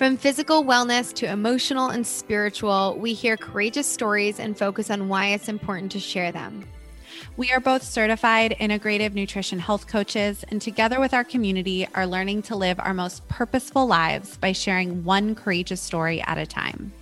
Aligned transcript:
from 0.00 0.16
physical 0.16 0.64
wellness 0.64 1.12
to 1.12 1.30
emotional 1.30 1.90
and 1.90 2.06
spiritual, 2.06 2.96
we 2.98 3.12
hear 3.12 3.36
courageous 3.36 3.86
stories 3.86 4.40
and 4.40 4.56
focus 4.56 4.88
on 4.88 5.10
why 5.10 5.26
it's 5.26 5.46
important 5.46 5.92
to 5.92 6.00
share 6.00 6.32
them. 6.32 6.66
We 7.36 7.52
are 7.52 7.60
both 7.60 7.82
certified 7.82 8.56
integrative 8.58 9.12
nutrition 9.12 9.58
health 9.58 9.88
coaches, 9.88 10.42
and 10.48 10.62
together 10.62 11.00
with 11.00 11.12
our 11.12 11.22
community, 11.22 11.86
are 11.94 12.06
learning 12.06 12.44
to 12.44 12.56
live 12.56 12.80
our 12.80 12.94
most 12.94 13.28
purposeful 13.28 13.86
lives 13.86 14.38
by 14.38 14.52
sharing 14.52 15.04
one 15.04 15.34
courageous 15.34 15.82
story 15.82 16.22
at 16.22 16.38
a 16.38 16.46
time. 16.46 16.94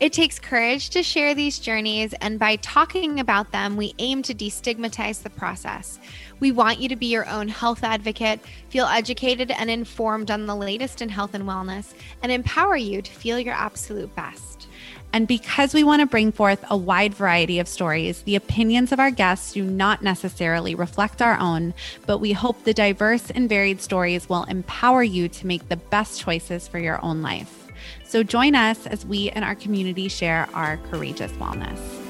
It 0.00 0.12
takes 0.12 0.38
courage 0.38 0.90
to 0.90 1.02
share 1.02 1.34
these 1.34 1.58
journeys, 1.58 2.14
and 2.20 2.38
by 2.38 2.54
talking 2.56 3.18
about 3.18 3.50
them, 3.50 3.76
we 3.76 3.94
aim 3.98 4.22
to 4.22 4.34
destigmatize 4.34 5.24
the 5.24 5.30
process. 5.30 5.98
We 6.38 6.52
want 6.52 6.78
you 6.78 6.88
to 6.90 6.94
be 6.94 7.06
your 7.06 7.28
own 7.28 7.48
health 7.48 7.82
advocate, 7.82 8.38
feel 8.68 8.86
educated 8.86 9.50
and 9.50 9.68
informed 9.68 10.30
on 10.30 10.46
the 10.46 10.54
latest 10.54 11.02
in 11.02 11.08
health 11.08 11.34
and 11.34 11.42
wellness, 11.46 11.94
and 12.22 12.30
empower 12.30 12.76
you 12.76 13.02
to 13.02 13.10
feel 13.10 13.40
your 13.40 13.54
absolute 13.54 14.14
best. 14.14 14.68
And 15.12 15.26
because 15.26 15.74
we 15.74 15.82
want 15.82 15.98
to 15.98 16.06
bring 16.06 16.30
forth 16.30 16.64
a 16.70 16.76
wide 16.76 17.14
variety 17.14 17.58
of 17.58 17.66
stories, 17.66 18.22
the 18.22 18.36
opinions 18.36 18.92
of 18.92 19.00
our 19.00 19.10
guests 19.10 19.54
do 19.54 19.64
not 19.64 20.00
necessarily 20.00 20.76
reflect 20.76 21.20
our 21.20 21.36
own, 21.40 21.74
but 22.06 22.18
we 22.18 22.30
hope 22.30 22.62
the 22.62 22.72
diverse 22.72 23.32
and 23.32 23.48
varied 23.48 23.80
stories 23.80 24.28
will 24.28 24.44
empower 24.44 25.02
you 25.02 25.28
to 25.30 25.46
make 25.48 25.68
the 25.68 25.76
best 25.76 26.20
choices 26.20 26.68
for 26.68 26.78
your 26.78 27.04
own 27.04 27.20
life. 27.20 27.67
So 28.08 28.22
join 28.22 28.54
us 28.54 28.86
as 28.86 29.04
we 29.04 29.28
and 29.28 29.44
our 29.44 29.54
community 29.54 30.08
share 30.08 30.48
our 30.54 30.78
courageous 30.90 31.30
wellness. 31.32 32.07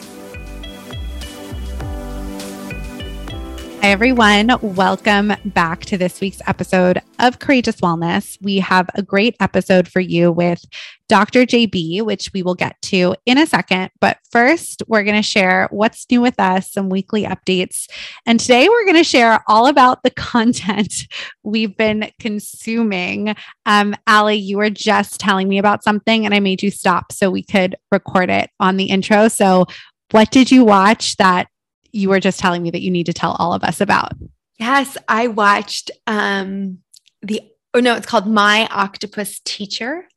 Hi, 3.80 3.90
everyone. 3.92 4.50
Welcome 4.60 5.32
back 5.44 5.84
to 5.84 5.96
this 5.96 6.20
week's 6.20 6.42
episode 6.48 7.00
of 7.20 7.38
Courageous 7.38 7.76
Wellness. 7.76 8.36
We 8.42 8.58
have 8.58 8.90
a 8.96 9.02
great 9.02 9.36
episode 9.38 9.86
for 9.86 10.00
you 10.00 10.32
with 10.32 10.64
Dr. 11.08 11.46
JB, 11.46 12.02
which 12.02 12.32
we 12.34 12.42
will 12.42 12.56
get 12.56 12.74
to 12.82 13.14
in 13.24 13.38
a 13.38 13.46
second. 13.46 13.90
But 14.00 14.18
first, 14.32 14.82
we're 14.88 15.04
going 15.04 15.14
to 15.14 15.22
share 15.22 15.68
what's 15.70 16.04
new 16.10 16.20
with 16.20 16.40
us, 16.40 16.72
some 16.72 16.88
weekly 16.88 17.22
updates. 17.22 17.86
And 18.26 18.40
today, 18.40 18.68
we're 18.68 18.84
going 18.84 18.96
to 18.96 19.04
share 19.04 19.44
all 19.46 19.68
about 19.68 20.02
the 20.02 20.10
content 20.16 21.06
we've 21.44 21.76
been 21.76 22.10
consuming. 22.18 23.36
Um, 23.64 23.94
Allie, 24.08 24.34
you 24.34 24.58
were 24.58 24.70
just 24.70 25.20
telling 25.20 25.48
me 25.48 25.56
about 25.58 25.84
something, 25.84 26.26
and 26.26 26.34
I 26.34 26.40
made 26.40 26.64
you 26.64 26.72
stop 26.72 27.12
so 27.12 27.30
we 27.30 27.44
could 27.44 27.76
record 27.92 28.28
it 28.28 28.50
on 28.58 28.76
the 28.76 28.86
intro. 28.86 29.28
So, 29.28 29.66
what 30.10 30.32
did 30.32 30.50
you 30.50 30.64
watch 30.64 31.16
that 31.18 31.46
you 31.92 32.08
were 32.08 32.20
just 32.20 32.38
telling 32.38 32.62
me 32.62 32.70
that 32.70 32.82
you 32.82 32.90
need 32.90 33.06
to 33.06 33.12
tell 33.12 33.32
all 33.38 33.52
of 33.52 33.64
us 33.64 33.80
about. 33.80 34.12
Yes, 34.58 34.96
I 35.08 35.28
watched 35.28 35.90
um 36.06 36.78
the 37.22 37.42
oh 37.74 37.80
no, 37.80 37.94
it's 37.94 38.06
called 38.06 38.26
My 38.26 38.66
Octopus 38.70 39.40
Teacher. 39.44 40.08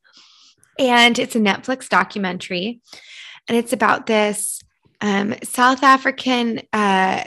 And 0.78 1.18
it's 1.18 1.36
a 1.36 1.40
Netflix 1.40 1.88
documentary. 1.88 2.80
And 3.46 3.58
it's 3.58 3.72
about 3.72 4.06
this 4.06 4.60
um, 5.00 5.34
South 5.42 5.82
African 5.82 6.62
uh 6.72 7.24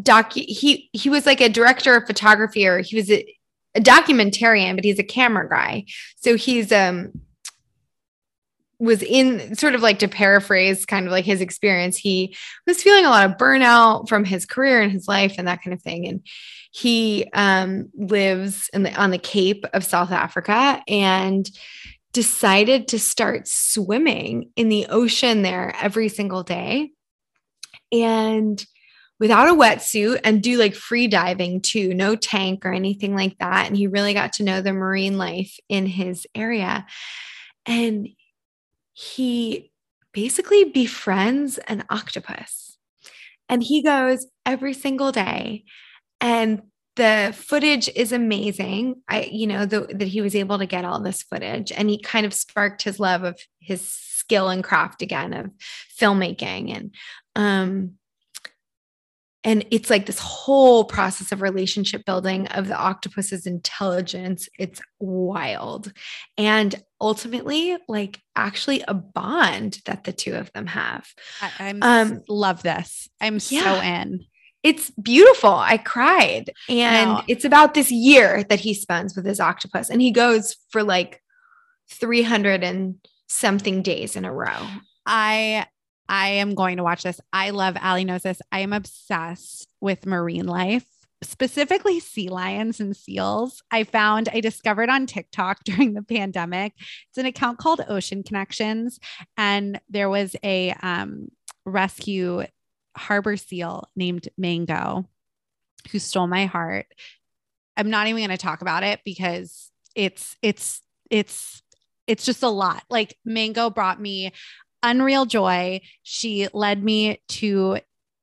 doc 0.00 0.32
he 0.32 0.88
he 0.92 1.10
was 1.10 1.26
like 1.26 1.40
a 1.40 1.48
director 1.48 1.96
of 1.96 2.06
photography 2.06 2.66
or 2.66 2.78
he 2.78 2.96
was 2.96 3.10
a, 3.10 3.24
a 3.74 3.80
documentarian, 3.80 4.74
but 4.76 4.84
he's 4.84 4.98
a 4.98 5.04
camera 5.04 5.48
guy. 5.48 5.84
So 6.16 6.36
he's 6.36 6.72
um 6.72 7.12
was 8.78 9.02
in 9.02 9.56
sort 9.56 9.74
of 9.74 9.82
like 9.82 9.98
to 9.98 10.08
paraphrase 10.08 10.86
kind 10.86 11.06
of 11.06 11.12
like 11.12 11.24
his 11.24 11.40
experience 11.40 11.96
he 11.96 12.36
was 12.66 12.82
feeling 12.82 13.04
a 13.04 13.10
lot 13.10 13.28
of 13.28 13.36
burnout 13.36 14.08
from 14.08 14.24
his 14.24 14.46
career 14.46 14.80
and 14.80 14.92
his 14.92 15.08
life 15.08 15.34
and 15.36 15.48
that 15.48 15.62
kind 15.62 15.74
of 15.74 15.82
thing. 15.82 16.06
And 16.06 16.20
he 16.70 17.26
um, 17.32 17.90
lives 17.94 18.70
the, 18.72 18.94
on 18.94 19.10
the 19.10 19.18
cape 19.18 19.64
of 19.72 19.84
south 19.84 20.12
africa 20.12 20.82
and 20.86 21.50
decided 22.12 22.88
to 22.88 22.98
start 22.98 23.46
swimming 23.46 24.50
in 24.56 24.68
the 24.68 24.86
ocean 24.88 25.42
there 25.42 25.74
every 25.80 26.08
single 26.08 26.42
day. 26.42 26.90
And 27.92 28.64
without 29.20 29.48
a 29.48 29.52
wetsuit 29.52 30.20
and 30.24 30.42
do 30.42 30.56
like 30.58 30.74
free 30.74 31.08
diving 31.08 31.60
too 31.60 31.92
no 31.92 32.14
tank 32.14 32.64
or 32.64 32.72
anything 32.72 33.14
like 33.14 33.36
that. 33.38 33.66
And 33.66 33.76
he 33.76 33.86
really 33.86 34.14
got 34.14 34.34
to 34.34 34.44
know 34.44 34.60
the 34.60 34.72
marine 34.72 35.18
life 35.18 35.58
in 35.68 35.86
his 35.86 36.26
area. 36.34 36.86
And 37.66 38.08
he 38.98 39.70
basically 40.12 40.64
befriends 40.64 41.58
an 41.58 41.84
octopus. 41.88 42.78
And 43.48 43.62
he 43.62 43.80
goes 43.80 44.26
every 44.44 44.74
single 44.74 45.12
day. 45.12 45.64
And 46.20 46.62
the 46.96 47.32
footage 47.36 47.88
is 47.94 48.10
amazing. 48.10 48.96
I, 49.08 49.30
you 49.30 49.46
know, 49.46 49.66
the, 49.66 49.82
that 49.94 50.08
he 50.08 50.20
was 50.20 50.34
able 50.34 50.58
to 50.58 50.66
get 50.66 50.84
all 50.84 51.00
this 51.00 51.22
footage 51.22 51.70
and 51.70 51.88
he 51.88 52.02
kind 52.02 52.26
of 52.26 52.34
sparked 52.34 52.82
his 52.82 52.98
love 52.98 53.22
of 53.22 53.38
his 53.60 53.80
skill 53.82 54.48
and 54.48 54.64
craft 54.64 55.00
again 55.00 55.32
of 55.32 55.50
filmmaking. 55.96 56.76
And 56.76 56.94
um, 57.36 57.92
and 59.44 59.64
it's 59.70 59.88
like 59.88 60.06
this 60.06 60.18
whole 60.18 60.84
process 60.84 61.30
of 61.30 61.42
relationship 61.42 62.04
building 62.04 62.48
of 62.48 62.66
the 62.66 62.76
octopus's 62.76 63.46
intelligence. 63.46 64.48
It's 64.58 64.80
wild. 64.98 65.92
And 66.36 66.74
ultimately 67.00 67.76
like 67.86 68.20
actually 68.34 68.82
a 68.88 68.94
bond 68.94 69.80
that 69.84 70.04
the 70.04 70.12
two 70.12 70.34
of 70.34 70.52
them 70.52 70.66
have. 70.66 71.06
I 71.40 71.74
um, 71.80 72.22
love 72.28 72.62
this. 72.62 73.08
I'm 73.20 73.38
yeah. 73.48 73.62
so 73.62 73.80
in. 73.80 74.24
It's 74.64 74.90
beautiful. 74.90 75.54
I 75.54 75.78
cried. 75.78 76.50
And 76.68 77.22
it's 77.28 77.44
about 77.44 77.74
this 77.74 77.92
year 77.92 78.42
that 78.48 78.58
he 78.58 78.74
spends 78.74 79.14
with 79.14 79.24
his 79.24 79.38
octopus. 79.38 79.88
And 79.88 80.02
he 80.02 80.10
goes 80.10 80.56
for 80.70 80.82
like 80.82 81.22
300 81.90 82.64
and 82.64 82.96
something 83.28 83.82
days 83.82 84.16
in 84.16 84.24
a 84.24 84.32
row. 84.32 84.66
I 85.06 85.66
I 86.08 86.28
am 86.28 86.54
going 86.54 86.78
to 86.78 86.82
watch 86.82 87.02
this. 87.02 87.20
I 87.32 87.50
love 87.50 87.76
Allie 87.78 88.04
knows 88.04 88.22
this. 88.22 88.40
I 88.50 88.60
am 88.60 88.72
obsessed 88.72 89.68
with 89.80 90.06
marine 90.06 90.46
life, 90.46 90.86
specifically 91.22 92.00
sea 92.00 92.28
lions 92.28 92.80
and 92.80 92.96
seals. 92.96 93.62
I 93.70 93.84
found, 93.84 94.28
I 94.32 94.40
discovered 94.40 94.88
on 94.88 95.06
TikTok 95.06 95.58
during 95.64 95.94
the 95.94 96.02
pandemic. 96.02 96.72
It's 96.78 97.18
an 97.18 97.26
account 97.26 97.58
called 97.58 97.84
Ocean 97.88 98.22
Connections. 98.22 98.98
And 99.36 99.80
there 99.88 100.08
was 100.08 100.34
a 100.42 100.74
um, 100.82 101.28
rescue 101.66 102.44
harbor 102.96 103.36
seal 103.36 103.88
named 103.94 104.28
Mango 104.38 105.04
who 105.92 105.98
stole 105.98 106.26
my 106.26 106.46
heart. 106.46 106.86
I'm 107.76 107.90
not 107.90 108.08
even 108.08 108.20
going 108.20 108.36
to 108.36 108.42
talk 108.42 108.62
about 108.62 108.82
it 108.82 109.00
because 109.04 109.70
it's, 109.94 110.36
it's, 110.42 110.80
it's, 111.10 111.62
it's 112.06 112.24
just 112.24 112.42
a 112.42 112.48
lot. 112.48 112.82
Like 112.90 113.16
Mango 113.24 113.70
brought 113.70 114.00
me 114.00 114.32
unreal 114.82 115.26
joy. 115.26 115.80
She 116.02 116.48
led 116.52 116.82
me 116.82 117.20
to 117.28 117.78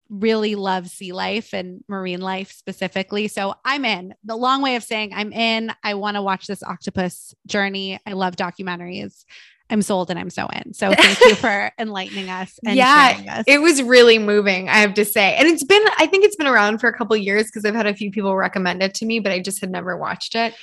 really 0.09 0.55
love 0.55 0.88
sea 0.88 1.11
life 1.11 1.53
and 1.53 1.83
marine 1.88 2.21
life 2.21 2.51
specifically. 2.51 3.27
So 3.27 3.55
I'm 3.66 3.85
in. 3.85 4.13
The 4.23 4.35
long 4.35 4.61
way 4.61 4.75
of 4.75 4.83
saying 4.83 5.11
I'm 5.13 5.33
in. 5.33 5.71
I 5.83 5.95
want 5.95 6.16
to 6.16 6.21
watch 6.21 6.47
this 6.47 6.63
octopus 6.63 7.33
journey. 7.47 7.99
I 8.05 8.13
love 8.13 8.35
documentaries. 8.35 9.25
I'm 9.69 9.81
sold 9.81 10.11
and 10.11 10.19
I'm 10.19 10.29
so 10.29 10.47
in. 10.47 10.73
So 10.73 10.93
thank 10.93 11.19
you 11.22 11.34
for 11.34 11.72
enlightening 11.79 12.29
us. 12.29 12.59
And 12.63 12.75
yeah, 12.75 13.43
it 13.47 13.59
was 13.59 13.81
really 13.81 14.19
moving, 14.19 14.69
I 14.69 14.78
have 14.78 14.93
to 14.96 15.05
say. 15.05 15.35
And 15.35 15.47
it's 15.47 15.63
been, 15.63 15.84
I 15.97 16.05
think 16.05 16.23
it's 16.23 16.35
been 16.35 16.46
around 16.46 16.78
for 16.78 16.87
a 16.87 16.96
couple 16.96 17.17
years 17.17 17.47
because 17.47 17.66
I've 17.66 17.73
had 17.73 17.87
a 17.87 17.96
few 17.96 18.11
people 18.11 18.35
recommend 18.35 18.84
it 18.84 18.93
to 18.96 19.07
me, 19.07 19.19
but 19.19 19.31
I 19.31 19.40
just 19.40 19.61
had 19.61 19.72
never 19.72 19.97
watched 19.97 20.35
it. 20.35 20.53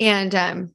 And 0.00 0.34
um, 0.34 0.70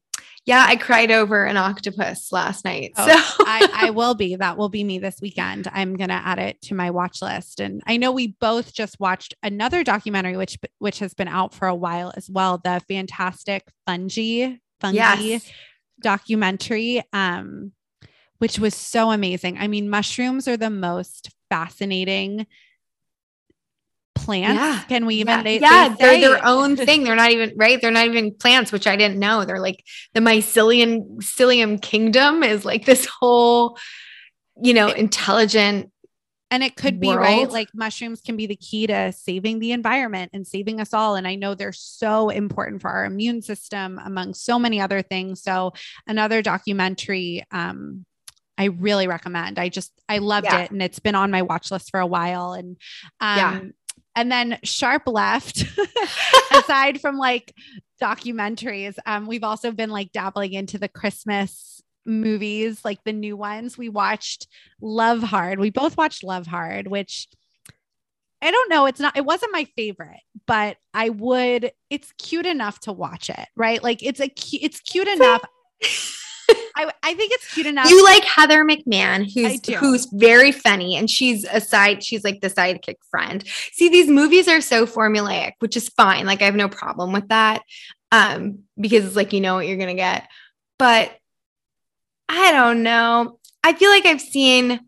yeah, 0.46 0.66
I 0.68 0.76
cried 0.76 1.12
over 1.12 1.46
an 1.46 1.56
octopus 1.56 2.32
last 2.32 2.66
night. 2.66 2.94
Oh, 2.98 3.08
so 3.08 3.44
I, 3.46 3.70
I 3.74 3.90
will 3.92 4.16
be. 4.16 4.36
That 4.36 4.58
will 4.58 4.70
be 4.70 4.84
me 4.84 4.98
this 4.98 5.20
weekend. 5.22 5.68
I'm 5.72 5.96
gonna 5.96 6.22
add 6.24 6.40
it 6.40 6.60
to 6.64 6.76
my 6.76 6.90
watch 6.90 7.22
list. 7.22 7.60
And 7.60 7.82
I 7.86 7.98
know 7.98 8.12
we 8.12 8.36
both 8.40 8.74
just 8.74 9.00
watched 9.00 9.36
another 9.44 9.84
documentary, 9.84 10.38
which 10.38 10.58
which 10.80 11.00
has 11.00 11.14
been 11.14 11.28
out 11.28 11.54
for 11.54 11.68
a 11.68 11.76
while 11.76 12.12
as 12.18 12.30
well. 12.30 12.58
The 12.58 12.82
fantastic 12.88 13.68
fungi 13.86 14.56
fungi 14.80 14.98
yes. 14.98 15.52
documentary, 16.02 17.04
um, 17.14 17.72
which 18.40 18.58
was 18.58 18.74
so 18.74 19.12
amazing. 19.12 19.60
I 19.60 19.68
mean, 19.68 19.90
mushrooms 19.92 20.48
are 20.48 20.58
the 20.58 20.72
most 20.72 21.30
fascinating 21.52 22.48
plants. 24.16 24.60
Yeah. 24.60 24.84
Can 24.88 25.06
we 25.06 25.16
even? 25.16 25.40
Yeah, 25.40 25.44
they, 25.44 25.60
yeah 25.60 25.96
they 26.00 26.06
are 26.06 26.20
their 26.20 26.46
own 26.46 26.76
thing. 26.76 27.04
They're 27.04 27.16
not 27.16 27.32
even 27.32 27.54
right. 27.56 27.80
They're 27.82 27.92
not 27.92 28.06
even 28.06 28.34
plants, 28.34 28.72
which 28.72 28.88
I 28.88 28.96
didn't 28.96 29.20
know. 29.20 29.46
They're 29.46 29.60
like 29.60 29.84
the 30.14 30.20
mycelium 30.20 31.18
mycelium 31.18 31.82
kingdom 31.82 32.44
is 32.44 32.66
like 32.66 32.86
this 32.86 33.06
whole 33.06 33.78
you 34.62 34.74
know, 34.74 34.90
intelligent 34.90 35.92
and 36.52 36.64
it 36.64 36.76
could 36.76 37.00
be 37.00 37.16
right 37.16 37.50
like 37.50 37.70
mushrooms 37.74 38.22
can 38.22 38.36
be 38.36 38.46
the 38.46 38.58
key 38.58 38.86
to 38.86 39.12
saving 39.14 39.60
the 39.60 39.72
environment 39.72 40.30
and 40.34 40.46
saving 40.46 40.82
us 40.82 40.94
all 40.94 41.16
and 41.16 41.26
i 41.26 41.34
know 41.34 41.56
they're 41.56 41.72
so 41.72 42.30
important 42.30 42.82
for 42.82 42.90
our 42.90 43.06
immune 43.06 43.42
system 43.42 44.00
among 44.04 44.34
so 44.34 44.60
many 44.60 44.80
other 44.82 45.02
things 45.02 45.42
so 45.42 45.72
another 46.06 46.42
documentary 46.42 47.44
um 47.52 48.06
I 48.58 48.66
really 48.66 49.08
recommend. 49.08 49.58
I 49.58 49.70
just 49.70 49.92
I 50.08 50.20
loved 50.20 50.46
Yeah. 50.46 50.60
it 50.60 50.72
and 50.72 50.84
it's 50.84 51.00
been 51.00 51.16
on 51.16 51.32
my 51.32 51.42
watch 51.42 51.72
list 51.72 51.90
for 51.90 52.00
a 52.00 52.06
while 52.06 52.54
and 52.54 52.78
um 53.20 53.38
Yeah. 53.38 53.62
And 54.16 54.32
then 54.32 54.58
Sharp 54.64 55.04
Left 55.08 55.66
aside 56.52 57.02
from 57.02 57.18
like 57.18 57.54
documentaries 58.02 58.96
um 59.06 59.28
we've 59.28 59.44
also 59.44 59.72
been 59.72 59.92
like 59.92 60.12
dabbling 60.12 60.54
into 60.54 60.78
the 60.78 60.88
Christmas 60.88 61.82
movies 62.06 62.84
like 62.84 63.04
the 63.04 63.14
new 63.14 63.38
ones. 63.38 63.78
We 63.78 63.90
watched 63.90 64.48
Love 64.82 65.22
Hard. 65.22 65.60
We 65.60 65.70
both 65.70 65.98
watched 65.98 66.24
Love 66.24 66.48
Hard 66.48 66.88
which 66.88 67.28
I 68.42 68.50
don't 68.50 68.70
know. 68.70 68.88
It's 68.88 69.00
not, 69.00 69.16
it 69.16 69.26
wasn't 69.26 69.54
my 69.54 69.66
favorite, 69.76 70.22
but 70.48 70.78
I 70.96 71.10
would, 71.10 71.72
it's 71.92 72.12
cute 72.18 72.48
enough 72.48 72.80
to 72.82 72.92
watch 72.92 73.30
it, 73.30 73.48
right? 73.56 73.84
Like 73.84 74.02
it's 74.02 74.20
a, 74.20 74.32
it's 74.54 74.80
cute 74.80 75.08
enough. 75.08 75.42
I, 76.82 76.92
I 77.04 77.14
think 77.14 77.32
it's 77.34 77.54
cute 77.54 77.68
enough. 77.68 77.90
You 77.90 78.04
like 78.04 78.24
Heather 78.24 78.64
McMahan, 78.64 79.32
who's 79.32 79.60
who's 79.76 80.06
very 80.12 80.52
funny, 80.52 80.96
and 80.96 81.10
she's 81.10 81.46
a 81.46 81.62
side. 81.62 82.04
She's 82.04 82.24
like 82.24 82.42
the 82.42 82.50
sidekick 82.50 82.98
friend. 83.10 83.44
See, 83.72 83.90
these 83.90 84.10
movies 84.10 84.48
are 84.48 84.62
so 84.62 84.86
formulaic, 84.86 85.54
which 85.60 85.78
is 85.78 85.90
fine. 85.90 86.26
Like 86.26 86.42
I 86.42 86.46
have 86.46 86.56
no 86.56 86.70
problem 86.70 87.12
with 87.12 87.28
that, 87.30 87.62
um, 88.12 88.60
because 88.80 89.06
it's 89.06 89.16
like 89.16 89.34
you 89.34 89.42
know 89.42 89.56
what 89.56 89.68
you're 89.68 89.78
gonna 89.78 89.94
get. 89.94 90.28
But 90.80 91.12
I 92.28 92.52
don't 92.52 92.84
know. 92.84 93.40
I 93.64 93.74
feel 93.74 93.92
like 93.92 94.06
I've 94.06 94.22
seen 94.22 94.80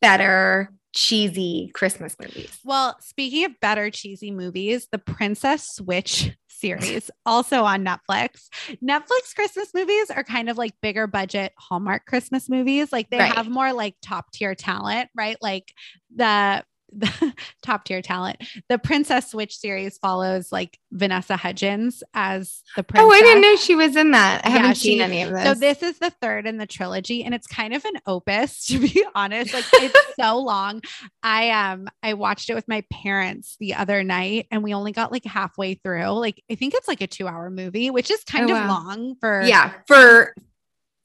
better 0.00 0.72
cheesy 0.94 1.70
Christmas 1.74 2.16
movies. 2.20 2.58
Well, 2.64 2.96
speaking 3.00 3.44
of 3.44 3.58
better 3.60 3.90
cheesy 3.90 4.30
movies, 4.30 4.88
the 4.90 4.98
Princess 4.98 5.74
Switch 5.74 6.32
series, 6.62 7.10
also 7.26 7.64
on 7.64 7.84
Netflix. 7.84 8.48
Netflix 8.82 9.34
Christmas 9.34 9.68
movies 9.74 10.10
are 10.10 10.24
kind 10.24 10.48
of 10.48 10.56
like 10.56 10.72
bigger 10.80 11.06
budget 11.06 11.52
Hallmark 11.58 12.06
Christmas 12.06 12.48
movies. 12.48 12.92
Like 12.92 13.10
they 13.10 13.18
Right. 13.18 13.32
have 13.34 13.48
more 13.50 13.72
like 13.74 13.96
top 14.00 14.30
tier 14.32 14.54
talent, 14.54 15.10
right? 15.14 15.36
Like 15.42 15.74
the 16.14 16.22
the 16.24 16.64
top 17.62 17.84
tier 17.84 18.02
talent. 18.02 18.36
The 18.68 18.78
Princess 18.78 19.30
Switch 19.30 19.56
series 19.58 19.98
follows 19.98 20.52
like 20.52 20.78
Vanessa 20.90 21.36
Hudgens 21.36 22.02
as 22.14 22.62
the 22.76 22.82
princess. 22.82 23.06
Oh, 23.08 23.12
I 23.12 23.20
didn't 23.20 23.42
know 23.42 23.56
she 23.56 23.74
was 23.74 23.96
in 23.96 24.10
that. 24.12 24.42
I 24.44 24.48
Yeah, 24.50 24.56
haven't 24.58 24.74
she- 24.76 24.88
seen 24.90 25.00
any 25.00 25.22
of 25.22 25.30
this. 25.32 25.44
So 25.44 25.54
this 25.54 25.82
is 25.82 25.98
the 25.98 26.10
third 26.10 26.46
in 26.46 26.56
the 26.58 26.66
trilogy, 26.66 27.24
and 27.24 27.34
it's 27.34 27.46
kind 27.46 27.74
of 27.74 27.84
an 27.84 27.94
opus, 28.06 28.66
to 28.66 28.78
be 28.78 29.04
honest. 29.14 29.54
Like 29.54 29.64
it's 29.74 29.98
so 30.20 30.38
long. 30.38 30.82
I 31.22 31.50
um 31.50 31.88
I 32.02 32.14
watched 32.14 32.50
it 32.50 32.54
with 32.54 32.68
my 32.68 32.84
parents 32.90 33.56
the 33.60 33.74
other 33.74 34.02
night, 34.04 34.46
and 34.50 34.62
we 34.62 34.74
only 34.74 34.92
got 34.92 35.12
like 35.12 35.24
halfway 35.24 35.74
through. 35.74 36.06
Like 36.10 36.42
I 36.50 36.54
think 36.54 36.74
it's 36.74 36.88
like 36.88 37.00
a 37.00 37.06
two-hour 37.06 37.50
movie, 37.50 37.90
which 37.90 38.10
is 38.10 38.22
kind 38.24 38.50
Oh, 38.50 38.54
of 38.54 38.60
wow. 38.60 38.68
long 38.68 39.14
for 39.20 39.42
yeah, 39.42 39.72
for 39.86 40.34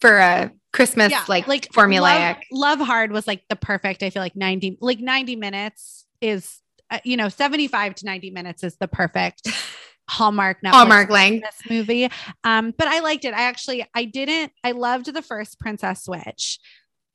for 0.01 0.17
a 0.17 0.51
Christmas 0.73 1.11
yeah, 1.11 1.23
like 1.27 1.47
like 1.47 1.69
formulaic. 1.69 2.41
Love, 2.51 2.79
Love 2.79 2.87
Hard 2.87 3.11
was 3.11 3.27
like 3.27 3.43
the 3.49 3.55
perfect. 3.55 4.03
I 4.03 4.09
feel 4.09 4.21
like 4.21 4.35
ninety 4.35 4.77
like 4.81 4.99
ninety 4.99 5.35
minutes 5.35 6.05
is 6.21 6.59
uh, 6.89 6.99
you 7.03 7.17
know 7.17 7.29
seventy 7.29 7.67
five 7.67 7.95
to 7.95 8.05
ninety 8.05 8.29
minutes 8.29 8.63
is 8.63 8.77
the 8.77 8.87
perfect 8.87 9.47
Hallmark 10.09 10.61
Netflix 10.61 10.71
Hallmark 10.71 11.09
length. 11.09 11.45
this 11.45 11.69
movie. 11.69 12.09
Um, 12.43 12.73
but 12.77 12.87
I 12.87 12.99
liked 12.99 13.25
it. 13.25 13.33
I 13.33 13.43
actually 13.43 13.85
I 13.95 14.05
didn't 14.05 14.51
I 14.63 14.71
loved 14.71 15.13
the 15.13 15.21
first 15.21 15.59
Princess 15.59 16.03
Switch. 16.03 16.59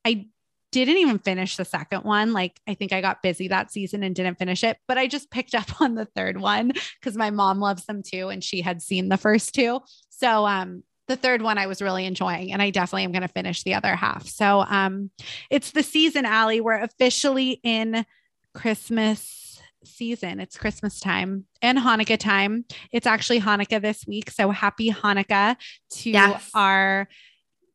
I 0.05 0.27
didn't 0.73 0.97
even 0.97 1.19
finish 1.19 1.57
the 1.57 1.65
second 1.65 2.05
one. 2.05 2.33
Like 2.33 2.59
I 2.67 2.75
think 2.75 2.93
I 2.93 3.01
got 3.01 3.23
busy 3.23 3.49
that 3.49 3.71
season 3.71 4.03
and 4.03 4.15
didn't 4.15 4.39
finish 4.39 4.65
it, 4.65 4.79
but 4.89 4.99
I 4.99 5.07
just 5.07 5.31
picked 5.31 5.55
up 5.55 5.81
on 5.81 5.95
the 5.95 6.07
third 6.17 6.41
one 6.41 6.73
because 7.01 7.17
my 7.17 7.31
mom 7.31 7.61
loves 7.61 7.85
them 7.85 8.03
too 8.03 8.29
and 8.29 8.43
she 8.43 8.63
had 8.63 8.83
seen 8.83 9.09
the 9.09 9.19
first 9.19 9.55
two. 9.55 9.81
So 10.09 10.47
um 10.47 10.83
the 11.13 11.17
third 11.17 11.43
one 11.43 11.59
I 11.59 11.67
was 11.67 11.83
really 11.83 12.07
enjoying 12.07 12.53
and 12.53 12.63
I 12.63 12.71
definitely 12.71 13.05
am 13.05 13.13
going 13.13 13.23
to 13.23 13.29
finish 13.29 13.63
the 13.63 13.75
other 13.75 13.95
half. 13.95 14.27
So 14.27 14.65
um 14.69 15.11
it's 15.51 15.73
the 15.73 15.83
season 15.83 16.25
Allie. 16.25 16.61
We're 16.63 16.81
officially 16.83 17.61
in 17.63 18.07
Christmas 18.55 19.61
season. 19.85 20.41
It's 20.41 20.57
Christmas 20.57 21.01
time 21.01 21.45
and 21.61 21.77
Hanukkah 21.79 22.19
time. 22.19 22.65
It's 22.93 23.07
actually 23.07 23.41
Hanukkah 23.41 23.83
this 23.83 24.07
week. 24.07 24.31
So 24.31 24.51
happy 24.51 24.91
Hanukkah 24.91 25.57
to 25.99 26.11
Yes. 26.11 26.51
our 26.55 27.09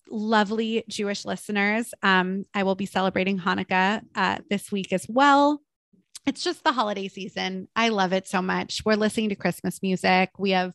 lovely 0.10 0.84
Jewish 0.88 1.26
listeners. 1.26 1.94
Um, 2.02 2.46
I 2.54 2.64
will 2.64 2.76
be 2.76 2.86
celebrating 2.86 3.38
Hanukkah 3.40 4.02
uh, 4.16 4.38
this 4.50 4.72
week 4.72 4.94
as 4.94 5.06
well. 5.10 5.62
It's 6.26 6.44
just 6.44 6.64
the 6.64 6.72
holiday 6.72 7.08
season. 7.08 7.68
I 7.76 7.90
love 7.90 8.14
it 8.14 8.28
so 8.28 8.42
much. 8.42 8.82
We're 8.86 8.96
listening 8.96 9.30
to 9.30 9.36
Christmas 9.36 9.82
music. 9.84 10.32
We 10.38 10.52
have 10.52 10.74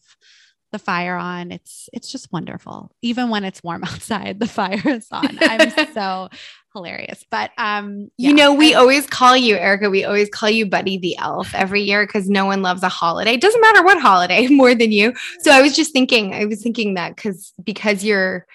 the 0.72 0.78
fire 0.78 1.16
on. 1.16 1.52
It's 1.52 1.88
it's 1.92 2.10
just 2.10 2.32
wonderful. 2.32 2.90
Even 3.02 3.28
when 3.30 3.44
it's 3.44 3.62
warm 3.62 3.84
outside, 3.90 4.40
the 4.40 4.48
fire 4.48 4.80
is 4.86 5.06
on. 5.12 5.38
I'm 5.40 5.70
so 5.94 6.28
hilarious. 6.74 7.24
But 7.30 7.50
um 7.58 8.10
You 8.16 8.32
know, 8.34 8.52
we 8.54 8.74
I- 8.74 8.78
always 8.78 9.06
call 9.06 9.36
you, 9.36 9.56
Erica, 9.56 9.90
we 9.90 10.04
always 10.04 10.28
call 10.30 10.50
you 10.50 10.66
Buddy 10.66 10.98
the 10.98 11.16
Elf 11.18 11.54
every 11.54 11.82
year 11.82 12.04
because 12.06 12.28
no 12.28 12.46
one 12.46 12.62
loves 12.62 12.82
a 12.82 12.88
holiday. 12.88 13.34
It 13.34 13.40
doesn't 13.42 13.60
matter 13.60 13.84
what 13.84 14.00
holiday 14.00 14.46
more 14.50 14.74
than 14.74 14.90
you. 14.90 15.12
So 15.40 15.50
I 15.52 15.62
was 15.62 15.76
just 15.76 15.92
thinking, 15.92 16.34
I 16.34 16.46
was 16.46 16.62
thinking 16.62 16.94
that 16.94 17.14
because 17.14 17.52
because 17.62 18.02
you're 18.02 18.46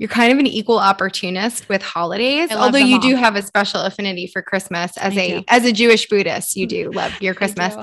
you're 0.00 0.08
kind 0.08 0.32
of 0.32 0.38
an 0.38 0.46
equal 0.46 0.78
opportunist 0.78 1.68
with 1.68 1.82
holidays, 1.82 2.50
although 2.52 2.78
you 2.78 2.94
all. 2.94 3.02
do 3.02 3.14
have 3.16 3.36
a 3.36 3.42
special 3.42 3.82
affinity 3.82 4.26
for 4.26 4.40
Christmas 4.40 4.96
as 4.96 5.14
I 5.14 5.20
a 5.20 5.38
do. 5.40 5.44
as 5.48 5.64
a 5.66 5.72
Jewish 5.72 6.08
Buddhist. 6.08 6.56
You 6.56 6.66
do 6.78 6.90
love 6.90 7.12
your 7.20 7.34
Christmas. 7.34 7.76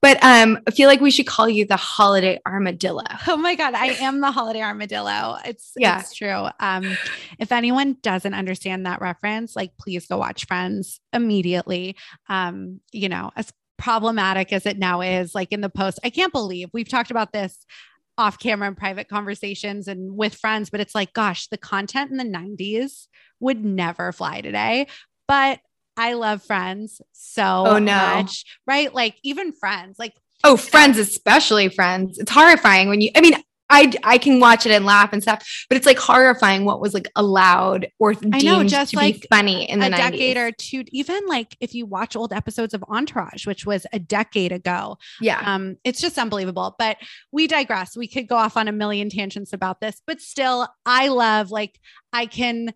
But 0.00 0.22
um 0.22 0.60
I 0.68 0.70
feel 0.70 0.86
like 0.88 1.00
we 1.00 1.10
should 1.10 1.26
call 1.26 1.48
you 1.48 1.66
the 1.66 1.76
holiday 1.76 2.40
armadillo. 2.46 3.02
Oh 3.26 3.36
my 3.36 3.56
god, 3.56 3.74
I 3.74 3.86
am 3.86 4.20
the 4.20 4.30
holiday 4.30 4.62
armadillo. 4.62 5.36
It's 5.44 5.72
Yeah. 5.76 5.98
it's 5.98 6.14
true. 6.14 6.46
Um, 6.60 6.96
if 7.40 7.50
anyone 7.50 7.96
doesn't 8.02 8.34
understand 8.34 8.86
that 8.86 9.00
reference, 9.00 9.56
like 9.56 9.72
please 9.76 10.06
go 10.06 10.16
watch 10.18 10.46
Friends 10.46 11.00
immediately. 11.12 11.96
Um, 12.28 12.80
you 12.92 13.08
know, 13.08 13.32
as 13.34 13.52
problematic 13.78 14.52
as 14.52 14.64
it 14.64 14.78
now 14.78 15.00
is, 15.00 15.34
like 15.34 15.50
in 15.50 15.60
the 15.60 15.68
post, 15.68 15.98
I 16.04 16.10
can't 16.10 16.32
believe 16.32 16.68
we've 16.72 16.88
talked 16.88 17.10
about 17.10 17.32
this 17.32 17.66
off 18.16 18.38
camera 18.38 18.68
and 18.68 18.76
private 18.76 19.08
conversations 19.08 19.88
and 19.88 20.16
with 20.16 20.34
friends, 20.34 20.70
but 20.70 20.80
it's 20.80 20.94
like, 20.94 21.12
gosh, 21.12 21.48
the 21.48 21.58
content 21.58 22.10
in 22.10 22.16
the 22.16 22.24
90s 22.24 23.08
would 23.40 23.64
never 23.64 24.12
fly 24.12 24.40
today. 24.40 24.86
But 25.26 25.60
I 25.96 26.14
love 26.14 26.42
friends 26.42 27.00
so 27.12 27.64
Oh, 27.66 27.78
no. 27.78 27.92
much, 27.92 28.44
right? 28.66 28.92
Like 28.94 29.16
even 29.22 29.52
friends, 29.52 29.98
like 29.98 30.14
Oh, 30.46 30.58
friends, 30.58 30.98
especially 30.98 31.70
friends. 31.70 32.18
It's 32.18 32.30
horrifying 32.30 32.90
when 32.90 33.00
you, 33.00 33.10
I 33.16 33.22
mean, 33.22 33.34
I, 33.70 33.92
I 34.02 34.18
can 34.18 34.40
watch 34.40 34.66
it 34.66 34.72
and 34.72 34.84
laugh 34.84 35.12
and 35.12 35.22
stuff, 35.22 35.66
but 35.68 35.76
it's 35.76 35.86
like 35.86 35.98
horrifying 35.98 36.64
what 36.64 36.80
was 36.80 36.94
like 36.94 37.08
allowed 37.16 37.88
or 37.98 38.14
deemed 38.14 38.44
know, 38.44 38.64
just 38.64 38.92
to 38.92 38.96
like 38.96 39.22
be 39.22 39.26
funny 39.30 39.68
in 39.68 39.80
the 39.80 39.86
a 39.86 39.90
90s. 39.90 39.96
decade 39.96 40.36
or 40.36 40.52
two 40.52 40.84
even 40.88 41.26
like 41.26 41.56
if 41.60 41.74
you 41.74 41.86
watch 41.86 42.16
old 42.16 42.32
episodes 42.32 42.74
of 42.74 42.84
entourage 42.88 43.46
which 43.46 43.66
was 43.66 43.86
a 43.92 43.98
decade 43.98 44.52
ago 44.52 44.96
yeah. 45.20 45.40
um 45.44 45.76
it's 45.84 46.00
just 46.00 46.18
unbelievable 46.18 46.74
but 46.78 46.96
we 47.32 47.46
digress 47.46 47.96
we 47.96 48.08
could 48.08 48.28
go 48.28 48.36
off 48.36 48.56
on 48.56 48.68
a 48.68 48.72
million 48.72 49.08
tangents 49.08 49.52
about 49.52 49.80
this 49.80 50.00
but 50.06 50.20
still 50.20 50.68
i 50.86 51.08
love 51.08 51.50
like 51.50 51.78
i 52.12 52.26
can 52.26 52.72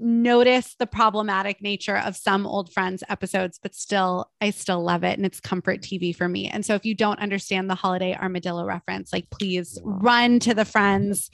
notice 0.00 0.74
the 0.78 0.86
problematic 0.86 1.60
nature 1.62 1.96
of 1.96 2.16
some 2.16 2.46
old 2.46 2.72
friends 2.72 3.04
episodes 3.08 3.58
but 3.62 3.74
still 3.74 4.30
i 4.40 4.50
still 4.50 4.82
love 4.82 5.04
it 5.04 5.16
and 5.16 5.26
it's 5.26 5.40
comfort 5.40 5.80
tv 5.80 6.14
for 6.14 6.28
me 6.28 6.48
and 6.48 6.64
so 6.64 6.74
if 6.74 6.84
you 6.84 6.94
don't 6.94 7.20
understand 7.20 7.68
the 7.68 7.74
holiday 7.74 8.16
armadillo 8.16 8.64
reference 8.64 9.12
like 9.12 9.28
please 9.30 9.78
run 9.84 10.38
to 10.38 10.54
the 10.54 10.64
friends 10.64 11.30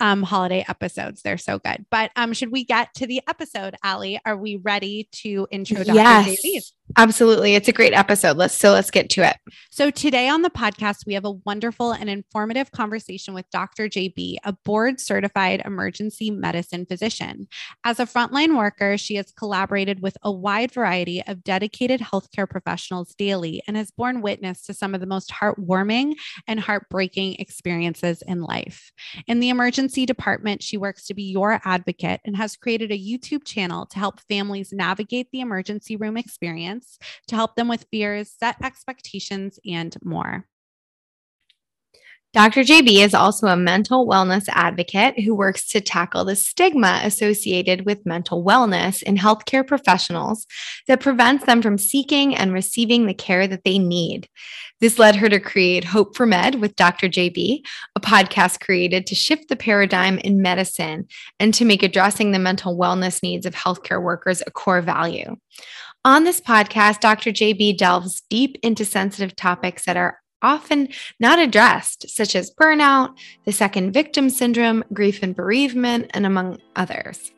um, 0.00 0.22
holiday 0.22 0.64
episodes. 0.68 1.22
They're 1.22 1.38
so 1.38 1.58
good. 1.58 1.86
But 1.90 2.10
um, 2.16 2.32
should 2.32 2.50
we 2.50 2.64
get 2.64 2.92
to 2.94 3.06
the 3.06 3.22
episode, 3.28 3.76
Allie? 3.82 4.20
Are 4.24 4.36
we 4.36 4.56
ready 4.56 5.08
to 5.22 5.46
intro 5.50 5.84
Dr. 5.84 5.94
Yes. 5.94 6.44
JB? 6.44 6.72
Absolutely. 6.96 7.54
It's 7.54 7.66
a 7.66 7.72
great 7.72 7.94
episode. 7.94 8.36
Let's 8.36 8.54
so 8.54 8.70
let's 8.72 8.90
get 8.90 9.08
to 9.10 9.26
it. 9.26 9.36
So 9.70 9.90
today 9.90 10.28
on 10.28 10.42
the 10.42 10.50
podcast, 10.50 11.06
we 11.06 11.14
have 11.14 11.24
a 11.24 11.30
wonderful 11.30 11.92
and 11.92 12.10
informative 12.10 12.70
conversation 12.72 13.32
with 13.32 13.48
Dr. 13.50 13.88
JB, 13.88 14.36
a 14.44 14.52
board 14.52 15.00
certified 15.00 15.62
emergency 15.64 16.30
medicine 16.30 16.84
physician. 16.84 17.48
As 17.84 17.98
a 17.98 18.06
frontline 18.06 18.56
worker, 18.58 18.98
she 18.98 19.14
has 19.14 19.32
collaborated 19.32 20.02
with 20.02 20.16
a 20.22 20.30
wide 20.30 20.72
variety 20.72 21.22
of 21.26 21.42
dedicated 21.42 22.00
healthcare 22.00 22.48
professionals 22.48 23.14
daily 23.14 23.62
and 23.66 23.76
has 23.78 23.90
borne 23.90 24.20
witness 24.20 24.62
to 24.66 24.74
some 24.74 24.94
of 24.94 25.00
the 25.00 25.06
most 25.06 25.30
heartwarming 25.30 26.12
and 26.46 26.60
heartbreaking 26.60 27.36
experiences 27.36 28.22
in 28.26 28.42
life. 28.42 28.92
In 29.26 29.40
the 29.40 29.48
emergency 29.48 30.04
department, 30.04 30.62
she 30.62 30.76
works 30.76 31.06
to 31.06 31.14
be 31.14 31.24
your 31.24 31.60
advocate 31.64 32.20
and 32.24 32.36
has 32.36 32.56
created 32.56 32.92
a 32.92 32.98
YouTube 32.98 33.44
channel 33.44 33.86
to 33.86 33.98
help 33.98 34.20
families 34.28 34.70
navigate 34.70 35.28
the 35.32 35.40
emergency 35.40 35.96
room 35.96 36.16
experience, 36.16 36.73
to 37.28 37.36
help 37.36 37.56
them 37.56 37.68
with 37.68 37.86
fears, 37.90 38.34
set 38.38 38.56
expectations, 38.62 39.58
and 39.64 39.96
more. 40.02 40.46
Dr. 42.34 42.62
JB 42.62 43.04
is 43.04 43.14
also 43.14 43.46
a 43.46 43.56
mental 43.56 44.08
wellness 44.08 44.46
advocate 44.48 45.20
who 45.20 45.36
works 45.36 45.68
to 45.68 45.80
tackle 45.80 46.24
the 46.24 46.34
stigma 46.34 47.00
associated 47.04 47.86
with 47.86 48.04
mental 48.04 48.44
wellness 48.44 49.04
in 49.04 49.16
healthcare 49.16 49.64
professionals 49.64 50.44
that 50.88 50.98
prevents 50.98 51.46
them 51.46 51.62
from 51.62 51.78
seeking 51.78 52.34
and 52.34 52.52
receiving 52.52 53.06
the 53.06 53.14
care 53.14 53.46
that 53.46 53.62
they 53.62 53.78
need. 53.78 54.28
This 54.80 54.98
led 54.98 55.14
her 55.14 55.28
to 55.28 55.38
create 55.38 55.84
Hope 55.84 56.16
for 56.16 56.26
Med 56.26 56.56
with 56.56 56.74
Dr. 56.74 57.08
JB, 57.08 57.60
a 57.94 58.00
podcast 58.00 58.58
created 58.58 59.06
to 59.06 59.14
shift 59.14 59.48
the 59.48 59.54
paradigm 59.54 60.18
in 60.18 60.42
medicine 60.42 61.06
and 61.38 61.54
to 61.54 61.64
make 61.64 61.84
addressing 61.84 62.32
the 62.32 62.40
mental 62.40 62.76
wellness 62.76 63.22
needs 63.22 63.46
of 63.46 63.54
healthcare 63.54 64.02
workers 64.02 64.42
a 64.44 64.50
core 64.50 64.82
value. 64.82 65.36
On 66.06 66.24
this 66.24 66.38
podcast, 66.38 67.00
Dr. 67.00 67.30
JB 67.30 67.78
delves 67.78 68.20
deep 68.28 68.58
into 68.62 68.84
sensitive 68.84 69.34
topics 69.34 69.86
that 69.86 69.96
are 69.96 70.18
often 70.42 70.88
not 71.18 71.38
addressed, 71.38 72.10
such 72.10 72.36
as 72.36 72.52
burnout, 72.60 73.16
the 73.46 73.52
second 73.52 73.92
victim 73.92 74.28
syndrome, 74.28 74.84
grief 74.92 75.22
and 75.22 75.34
bereavement, 75.34 76.10
and 76.12 76.26
among 76.26 76.58
others. 76.76 77.32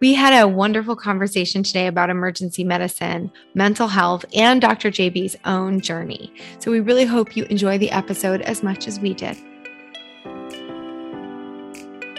We 0.00 0.14
had 0.14 0.32
a 0.32 0.46
wonderful 0.46 0.94
conversation 0.94 1.64
today 1.64 1.88
about 1.88 2.08
emergency 2.08 2.62
medicine, 2.62 3.32
mental 3.54 3.88
health, 3.88 4.24
and 4.32 4.60
Dr. 4.60 4.92
JB's 4.92 5.36
own 5.44 5.80
journey. 5.80 6.32
So 6.60 6.70
we 6.70 6.78
really 6.78 7.04
hope 7.04 7.36
you 7.36 7.46
enjoy 7.46 7.78
the 7.78 7.90
episode 7.90 8.42
as 8.42 8.62
much 8.62 8.86
as 8.86 9.00
we 9.00 9.12
did. 9.12 9.36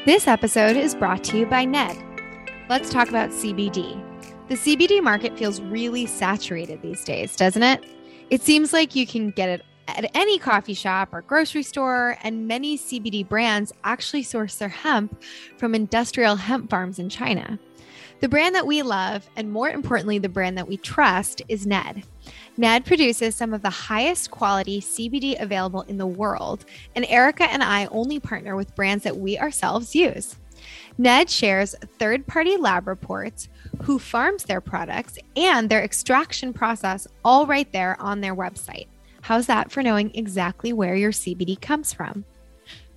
This 0.05 0.27
episode 0.27 0.75
is 0.75 0.93
brought 0.93 1.23
to 1.25 1.37
you 1.37 1.45
by 1.45 1.63
Ned. 1.63 1.97
Let's 2.67 2.89
talk 2.89 3.07
about 3.07 3.29
CBD. 3.29 4.12
The 4.49 4.55
CBD 4.55 5.01
market 5.01 5.37
feels 5.37 5.61
really 5.61 6.05
saturated 6.05 6.81
these 6.81 7.03
days, 7.05 7.35
doesn't 7.37 7.63
it? 7.63 7.85
It 8.29 8.41
seems 8.41 8.73
like 8.73 8.93
you 8.93 9.07
can 9.07 9.31
get 9.31 9.47
it 9.47 9.65
at 9.87 10.11
any 10.13 10.37
coffee 10.37 10.73
shop 10.73 11.13
or 11.13 11.21
grocery 11.21 11.63
store, 11.63 12.17
and 12.23 12.45
many 12.45 12.77
CBD 12.77 13.27
brands 13.27 13.71
actually 13.85 14.23
source 14.23 14.55
their 14.55 14.67
hemp 14.67 15.21
from 15.57 15.73
industrial 15.73 16.35
hemp 16.35 16.69
farms 16.69 16.99
in 16.99 17.07
China. 17.07 17.57
The 18.19 18.27
brand 18.27 18.53
that 18.55 18.67
we 18.67 18.81
love, 18.81 19.29
and 19.37 19.51
more 19.51 19.69
importantly, 19.69 20.19
the 20.19 20.29
brand 20.29 20.57
that 20.57 20.67
we 20.67 20.75
trust, 20.75 21.41
is 21.47 21.65
Ned. 21.65 22.03
Ned 22.57 22.85
produces 22.85 23.35
some 23.35 23.53
of 23.53 23.61
the 23.61 23.69
highest 23.69 24.29
quality 24.29 24.81
CBD 24.81 25.41
available 25.41 25.81
in 25.83 25.97
the 25.97 26.05
world, 26.05 26.65
and 26.95 27.05
Erica 27.07 27.45
and 27.45 27.63
I 27.63 27.85
only 27.87 28.19
partner 28.19 28.57
with 28.57 28.75
brands 28.75 29.05
that 29.05 29.17
we 29.17 29.37
ourselves 29.39 29.95
use. 29.95 30.35
Ned 30.97 31.29
shares 31.29 31.75
third 31.97 32.27
party 32.27 32.57
lab 32.57 32.87
reports, 32.87 33.49
who 33.81 33.99
farms 33.99 34.43
their 34.43 34.61
products, 34.61 35.17
and 35.35 35.69
their 35.69 35.83
extraction 35.83 36.53
process 36.53 37.07
all 37.25 37.45
right 37.45 37.71
there 37.73 37.99
on 37.99 38.21
their 38.21 38.35
website. 38.35 38.87
How's 39.21 39.47
that 39.47 39.71
for 39.71 39.81
knowing 39.81 40.13
exactly 40.13 40.73
where 40.73 40.95
your 40.95 41.11
CBD 41.11 41.59
comes 41.59 41.93
from? 41.93 42.25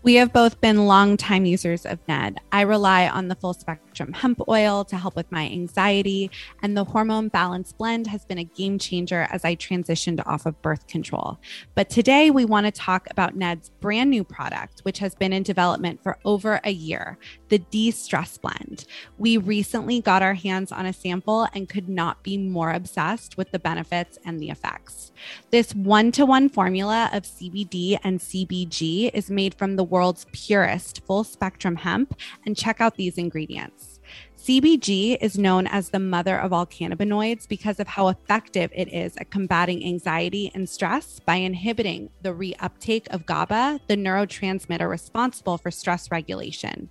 We 0.06 0.14
have 0.14 0.32
both 0.32 0.60
been 0.60 0.86
longtime 0.86 1.46
users 1.46 1.84
of 1.84 1.98
Ned. 2.06 2.38
I 2.52 2.60
rely 2.60 3.08
on 3.08 3.26
the 3.26 3.34
full 3.34 3.54
spectrum 3.54 4.12
hemp 4.12 4.40
oil 4.48 4.84
to 4.84 4.96
help 4.96 5.16
with 5.16 5.32
my 5.32 5.46
anxiety, 5.46 6.30
and 6.62 6.76
the 6.76 6.84
hormone 6.84 7.26
balance 7.26 7.72
blend 7.72 8.06
has 8.06 8.24
been 8.24 8.38
a 8.38 8.44
game 8.44 8.78
changer 8.78 9.26
as 9.32 9.44
I 9.44 9.56
transitioned 9.56 10.24
off 10.24 10.46
of 10.46 10.62
birth 10.62 10.86
control. 10.86 11.40
But 11.74 11.90
today 11.90 12.30
we 12.30 12.44
want 12.44 12.66
to 12.66 12.70
talk 12.70 13.08
about 13.10 13.34
Ned's 13.34 13.70
brand 13.80 14.10
new 14.10 14.22
product, 14.22 14.78
which 14.84 15.00
has 15.00 15.16
been 15.16 15.32
in 15.32 15.42
development 15.42 16.00
for 16.04 16.18
over 16.24 16.60
a 16.62 16.70
year 16.70 17.18
the 17.48 17.58
De 17.58 17.90
Stress 17.90 18.38
Blend. 18.38 18.84
We 19.18 19.38
recently 19.38 20.00
got 20.00 20.22
our 20.22 20.34
hands 20.34 20.70
on 20.70 20.86
a 20.86 20.92
sample 20.92 21.48
and 21.52 21.68
could 21.68 21.88
not 21.88 22.22
be 22.22 22.38
more 22.38 22.70
obsessed 22.70 23.36
with 23.36 23.50
the 23.50 23.58
benefits 23.58 24.18
and 24.24 24.38
the 24.38 24.50
effects. 24.50 25.10
This 25.50 25.74
one 25.74 26.12
to 26.12 26.26
one 26.26 26.48
formula 26.48 27.10
of 27.12 27.24
CBD 27.24 27.98
and 28.04 28.20
CBG 28.20 29.10
is 29.14 29.30
made 29.30 29.54
from 29.54 29.76
the 29.76 29.84
world's 29.96 30.26
purest 30.30 31.00
full 31.06 31.24
spectrum 31.24 31.76
hemp, 31.76 32.14
and 32.44 32.54
check 32.54 32.82
out 32.82 32.96
these 32.96 33.16
ingredients. 33.16 33.98
CBG 34.36 35.16
is 35.22 35.38
known 35.38 35.66
as 35.66 35.88
the 35.88 35.98
mother 35.98 36.38
of 36.38 36.52
all 36.52 36.66
cannabinoids 36.66 37.48
because 37.48 37.80
of 37.80 37.88
how 37.88 38.08
effective 38.08 38.70
it 38.74 38.92
is 38.92 39.16
at 39.16 39.30
combating 39.30 39.82
anxiety 39.82 40.52
and 40.54 40.68
stress 40.68 41.18
by 41.18 41.36
inhibiting 41.36 42.10
the 42.20 42.34
reuptake 42.34 43.08
of 43.08 43.24
GABA, 43.24 43.80
the 43.88 43.96
neurotransmitter 43.96 44.88
responsible 44.88 45.56
for 45.56 45.70
stress 45.70 46.10
regulation. 46.10 46.90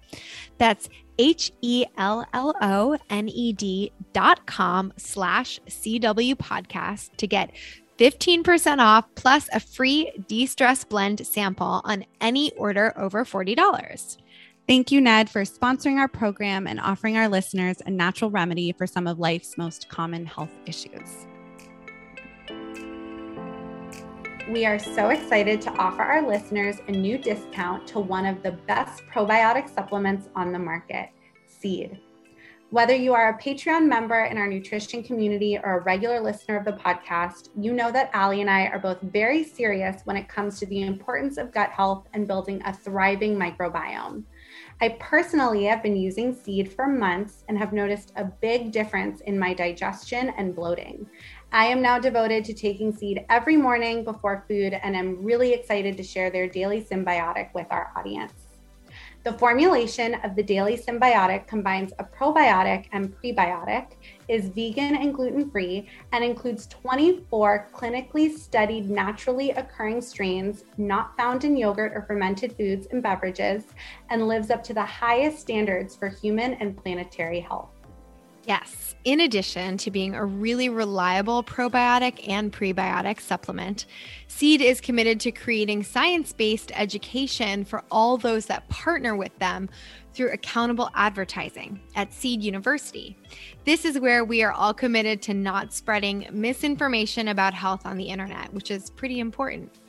That's 0.57 0.89
H 1.19 1.51
E 1.61 1.85
L 1.97 2.25
L 2.33 2.55
O 2.61 2.97
N 3.09 3.29
E 3.29 3.53
D 3.53 3.91
dot 4.13 4.45
com 4.47 4.91
slash 4.97 5.59
CW 5.67 6.35
podcast 6.35 7.15
to 7.17 7.27
get 7.27 7.51
15% 7.99 8.79
off 8.79 9.05
plus 9.15 9.47
a 9.53 9.59
free 9.59 10.11
de 10.27 10.47
stress 10.47 10.83
blend 10.83 11.25
sample 11.25 11.81
on 11.83 12.03
any 12.19 12.51
order 12.53 12.91
over 12.97 13.23
$40. 13.23 14.17
Thank 14.65 14.93
you, 14.93 15.01
Ned, 15.01 15.29
for 15.29 15.41
sponsoring 15.41 15.97
our 15.97 16.07
program 16.07 16.67
and 16.67 16.79
offering 16.79 17.17
our 17.17 17.27
listeners 17.27 17.81
a 17.85 17.91
natural 17.91 18.31
remedy 18.31 18.71
for 18.71 18.87
some 18.87 19.07
of 19.07 19.19
life's 19.19 19.57
most 19.57 19.89
common 19.89 20.25
health 20.25 20.51
issues. 20.65 21.27
We 24.49 24.65
are 24.65 24.79
so 24.79 25.09
excited 25.09 25.61
to 25.63 25.71
offer 25.71 26.01
our 26.01 26.25
listeners 26.25 26.77
a 26.87 26.91
new 26.91 27.17
discount 27.17 27.85
to 27.87 27.99
one 27.99 28.25
of 28.25 28.41
the 28.41 28.51
best 28.51 29.03
probiotic 29.13 29.73
supplements 29.73 30.29
on 30.33 30.53
the 30.53 30.59
market, 30.59 31.09
Seed. 31.45 31.99
Whether 32.69 32.95
you 32.95 33.13
are 33.13 33.29
a 33.29 33.37
Patreon 33.37 33.85
member 33.85 34.23
in 34.23 34.37
our 34.37 34.47
nutrition 34.47 35.03
community 35.03 35.59
or 35.61 35.77
a 35.79 35.83
regular 35.83 36.21
listener 36.21 36.57
of 36.57 36.65
the 36.65 36.71
podcast, 36.71 37.49
you 37.59 37.73
know 37.73 37.91
that 37.91 38.09
Allie 38.13 38.41
and 38.41 38.49
I 38.49 38.67
are 38.67 38.79
both 38.79 39.01
very 39.01 39.43
serious 39.43 40.01
when 40.05 40.15
it 40.15 40.29
comes 40.29 40.57
to 40.59 40.65
the 40.65 40.81
importance 40.83 41.37
of 41.37 41.51
gut 41.51 41.69
health 41.69 42.07
and 42.13 42.27
building 42.27 42.61
a 42.65 42.73
thriving 42.73 43.35
microbiome. 43.35 44.23
I 44.83 44.89
personally 44.99 45.63
have 45.63 45.81
been 45.81 45.95
using 45.95 46.35
seed 46.35 46.69
for 46.73 46.87
months 46.87 47.45
and 47.47 47.57
have 47.57 47.71
noticed 47.71 48.11
a 48.17 48.25
big 48.25 48.73
difference 48.73 49.21
in 49.21 49.39
my 49.39 49.53
digestion 49.53 50.33
and 50.37 50.53
bloating. 50.53 51.09
I 51.53 51.67
am 51.67 51.81
now 51.81 51.99
devoted 51.99 52.43
to 52.43 52.53
taking 52.53 52.93
seed 52.93 53.23
every 53.29 53.55
morning 53.55 54.03
before 54.03 54.43
food 54.45 54.73
and 54.73 54.93
am 54.93 55.23
really 55.23 55.53
excited 55.53 55.95
to 55.95 56.03
share 56.03 56.29
their 56.29 56.49
daily 56.49 56.81
synbiotic 56.81 57.53
with 57.53 57.67
our 57.71 57.93
audience. 57.95 58.33
The 59.23 59.31
formulation 59.31 60.15
of 60.15 60.35
the 60.35 60.43
Daily 60.43 60.75
Synbiotic 60.75 61.47
combines 61.47 61.93
a 61.97 62.03
probiotic 62.03 62.87
and 62.91 63.15
prebiotic, 63.15 63.93
is 64.27 64.49
vegan 64.49 64.95
and 64.95 65.13
gluten 65.13 65.49
free, 65.49 65.89
and 66.11 66.23
includes 66.23 66.67
24 66.67 67.69
clinically 67.73 68.31
studied 68.31 68.89
naturally 68.89 69.51
occurring 69.51 70.01
strains 70.01 70.63
not 70.77 71.15
found 71.17 71.43
in 71.43 71.55
yogurt 71.55 71.93
or 71.93 72.03
fermented 72.03 72.55
foods 72.57 72.87
and 72.91 73.03
beverages, 73.03 73.63
and 74.09 74.27
lives 74.27 74.49
up 74.49 74.63
to 74.63 74.73
the 74.73 74.85
highest 74.85 75.39
standards 75.39 75.95
for 75.95 76.09
human 76.09 76.53
and 76.55 76.77
planetary 76.77 77.39
health. 77.39 77.69
Yes. 78.45 78.95
In 79.05 79.21
addition 79.21 79.77
to 79.77 79.91
being 79.91 80.15
a 80.15 80.25
really 80.25 80.67
reliable 80.69 81.43
probiotic 81.43 82.27
and 82.27 82.51
prebiotic 82.51 83.21
supplement, 83.21 83.85
Seed 84.27 84.61
is 84.61 84.81
committed 84.81 85.19
to 85.21 85.31
creating 85.31 85.83
science 85.83 86.33
based 86.33 86.71
education 86.75 87.63
for 87.63 87.83
all 87.89 88.17
those 88.17 88.45
that 88.47 88.67
partner 88.69 89.15
with 89.15 89.37
them 89.39 89.69
through 90.13 90.31
accountable 90.31 90.89
advertising 90.95 91.79
at 91.95 92.13
Seed 92.13 92.43
University. 92.43 93.17
This 93.65 93.85
is 93.85 93.99
where 93.99 94.23
we 94.23 94.43
are 94.43 94.51
all 94.51 94.73
committed 94.73 95.21
to 95.23 95.33
not 95.33 95.73
spreading 95.73 96.27
misinformation 96.31 97.29
about 97.29 97.53
health 97.53 97.85
on 97.85 97.97
the 97.97 98.05
internet, 98.05 98.53
which 98.53 98.71
is 98.71 98.89
pretty 98.89 99.19
important. 99.19 99.79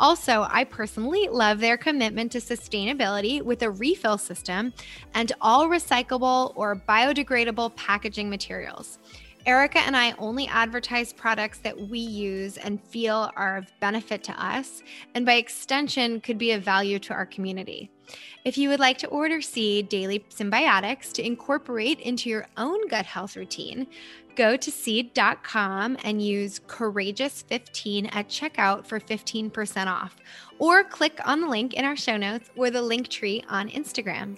Also, 0.00 0.46
I 0.50 0.64
personally 0.64 1.28
love 1.30 1.60
their 1.60 1.76
commitment 1.76 2.32
to 2.32 2.38
sustainability 2.38 3.40
with 3.40 3.62
a 3.62 3.70
refill 3.70 4.18
system 4.18 4.72
and 5.14 5.32
all 5.40 5.68
recyclable 5.68 6.52
or 6.56 6.76
biodegradable 6.88 7.76
packaging 7.76 8.28
materials. 8.28 8.98
Erica 9.44 9.80
and 9.80 9.96
I 9.96 10.12
only 10.18 10.46
advertise 10.46 11.12
products 11.12 11.58
that 11.58 11.88
we 11.88 11.98
use 11.98 12.58
and 12.58 12.80
feel 12.80 13.30
are 13.34 13.56
of 13.56 13.72
benefit 13.80 14.22
to 14.24 14.44
us, 14.44 14.82
and 15.14 15.26
by 15.26 15.34
extension, 15.34 16.20
could 16.20 16.38
be 16.38 16.52
of 16.52 16.62
value 16.62 17.00
to 17.00 17.12
our 17.12 17.26
community. 17.26 17.90
If 18.44 18.58
you 18.58 18.68
would 18.68 18.80
like 18.80 18.98
to 18.98 19.06
order 19.06 19.40
Seed 19.40 19.88
Daily 19.88 20.24
Synbiotics 20.30 21.12
to 21.12 21.24
incorporate 21.24 22.00
into 22.00 22.28
your 22.28 22.48
own 22.56 22.88
gut 22.88 23.06
health 23.06 23.36
routine, 23.36 23.86
go 24.34 24.56
to 24.56 24.70
seed.com 24.70 25.96
and 26.04 26.20
use 26.20 26.60
courageous15 26.60 28.14
at 28.14 28.28
checkout 28.28 28.86
for 28.86 28.98
15% 28.98 29.86
off, 29.86 30.16
or 30.58 30.82
click 30.84 31.20
on 31.24 31.40
the 31.40 31.46
link 31.46 31.74
in 31.74 31.84
our 31.84 31.96
show 31.96 32.16
notes 32.16 32.50
or 32.56 32.70
the 32.70 32.82
link 32.82 33.08
tree 33.08 33.44
on 33.48 33.68
Instagram. 33.68 34.36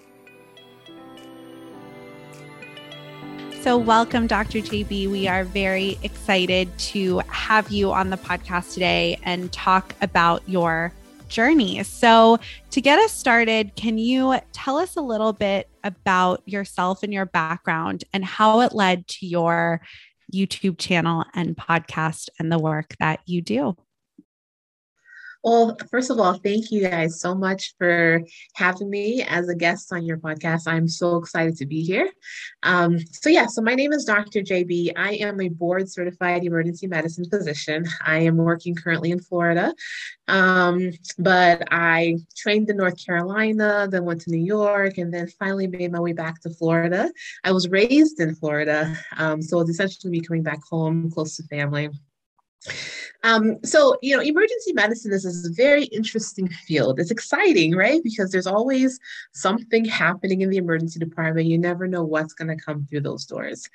So, 3.63 3.79
welcome, 3.79 4.27
Dr. 4.27 4.59
JB. 4.59 5.11
We 5.11 5.27
are 5.27 5.43
very 5.43 5.99
excited 6.03 6.77
to 6.79 7.21
have 7.29 7.71
you 7.71 7.93
on 7.93 8.11
the 8.11 8.19
podcast 8.19 8.75
today 8.75 9.19
and 9.23 9.51
talk 9.51 9.95
about 10.03 10.47
your 10.47 10.93
journey. 11.35 11.83
So, 11.83 12.39
to 12.71 12.81
get 12.81 12.99
us 12.99 13.13
started, 13.13 13.75
can 13.75 13.99
you 13.99 14.39
tell 14.53 14.79
us 14.79 14.97
a 14.97 15.01
little 15.01 15.33
bit 15.33 15.69
about 15.83 16.43
yourself 16.47 17.03
and 17.03 17.13
your 17.13 17.27
background 17.27 18.05
and 18.13 18.25
how 18.25 18.61
it 18.61 18.73
led 18.73 19.07
to 19.09 19.27
your 19.27 19.81
YouTube 20.33 20.79
channel 20.79 21.25
and 21.35 21.57
podcast 21.57 22.29
and 22.39 22.51
the 22.51 22.59
work 22.59 22.95
that 23.01 23.21
you 23.27 23.43
do? 23.43 23.77
Well, 25.45 25.77
first 25.91 26.11
of 26.11 26.19
all, 26.19 26.33
thank 26.33 26.71
you 26.71 26.89
guys 26.89 27.21
so 27.21 27.35
much 27.35 27.75
for 27.77 28.23
having 28.55 28.89
me 28.89 29.23
as 29.25 29.47
a 29.51 29.55
guest 29.55 29.93
on 29.93 30.07
your 30.07 30.17
podcast. 30.17 30.63
I'm 30.67 30.89
so 30.89 31.19
excited 31.19 31.59
to 31.59 31.67
be 31.67 31.83
here. 31.83 32.11
Um, 32.63 32.99
so, 33.13 33.29
yeah, 33.29 33.45
so 33.45 33.61
my 33.61 33.75
name 33.75 33.93
is 33.93 34.07
Dr. 34.07 34.41
JB. 34.41 34.93
I 34.97 35.17
am 35.17 35.43
a 35.43 35.51
board 35.51 35.91
certified 35.91 36.45
emergency 36.45 36.87
medicine 36.87 37.27
physician. 37.29 37.85
I 38.07 38.21
am 38.21 38.39
working 38.39 38.75
currently 38.75 39.11
in 39.11 39.21
Florida, 39.21 39.75
um, 40.29 40.91
but 41.19 41.63
I 41.71 42.17
trained 42.35 42.71
in 42.71 42.79
North 42.79 43.05
Carolina, 43.05 43.87
then 43.91 44.07
went 44.07 44.23
to 44.23 44.31
New 44.31 44.43
York, 44.43 44.97
and 44.97 45.13
then 45.13 45.29
finally 45.39 45.67
made 45.67 45.93
my 45.93 46.01
way 46.01 46.15
back 46.15 46.41
to 46.41 46.51
Florida. 46.55 47.13
I 47.45 47.53
was 47.53 47.69
raised 47.69 48.19
in 48.19 48.35
Florida, 48.35 48.97
um, 49.19 49.43
so 49.43 49.61
it's 49.61 49.69
essentially 49.69 50.11
me 50.11 50.23
coming 50.23 50.43
back 50.43 50.61
home 50.71 51.11
close 51.11 51.37
to 51.37 51.43
family. 51.49 51.91
Um, 53.23 53.57
so, 53.65 53.97
you 54.03 54.17
know, 54.17 54.23
emergency 54.23 54.73
medicine 54.75 55.13
is, 55.13 55.25
is 55.25 55.49
a 55.49 55.53
very 55.53 55.85
interesting 55.85 56.49
field. 56.49 57.01
It's 57.01 57.11
exciting, 57.11 57.75
right? 57.75 58.03
Because 58.03 58.31
there's 58.31 58.47
always 58.47 59.01
something 59.33 59.85
happening 59.85 60.43
in 60.43 60.51
the 60.51 60.59
emergency 60.59 60.99
department. 60.99 61.47
You 61.47 61.59
never 61.59 61.87
know 61.87 62.05
what's 62.05 62.35
going 62.35 62.49
to 62.49 62.63
come 62.63 62.85
through 62.85 63.01
those 63.01 63.25
doors. 63.25 63.69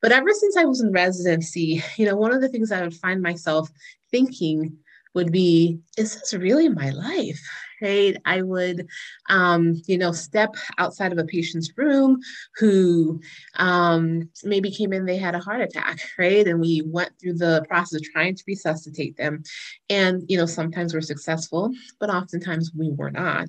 But 0.00 0.12
ever 0.12 0.30
since 0.32 0.56
I 0.56 0.64
was 0.64 0.80
in 0.80 0.92
residency, 0.92 1.82
you 1.96 2.06
know, 2.06 2.16
one 2.16 2.32
of 2.32 2.40
the 2.40 2.48
things 2.48 2.72
I 2.72 2.82
would 2.82 2.94
find 2.94 3.20
myself 3.22 3.70
thinking 4.10 4.76
would 5.14 5.32
be, 5.32 5.78
is 5.96 6.14
this 6.14 6.34
really 6.34 6.68
my 6.68 6.90
life? 6.90 7.40
Right? 7.82 8.16
I 8.24 8.42
would, 8.42 8.86
um, 9.28 9.82
you 9.86 9.98
know, 9.98 10.12
step 10.12 10.54
outside 10.78 11.12
of 11.12 11.18
a 11.18 11.24
patient's 11.24 11.70
room 11.76 12.20
who 12.56 13.20
um, 13.56 14.30
maybe 14.44 14.70
came 14.70 14.92
in, 14.92 15.04
they 15.04 15.18
had 15.18 15.34
a 15.34 15.40
heart 15.40 15.60
attack, 15.60 16.00
right? 16.18 16.46
And 16.46 16.60
we 16.60 16.82
went 16.86 17.12
through 17.20 17.34
the 17.34 17.64
process 17.68 18.00
of 18.00 18.04
trying 18.04 18.34
to 18.34 18.44
resuscitate 18.46 19.16
them. 19.16 19.42
And, 19.90 20.22
you 20.28 20.38
know, 20.38 20.46
sometimes 20.46 20.94
we're 20.94 21.00
successful, 21.02 21.70
but 22.00 22.10
oftentimes 22.10 22.72
we 22.76 22.90
were 22.90 23.10
not. 23.10 23.48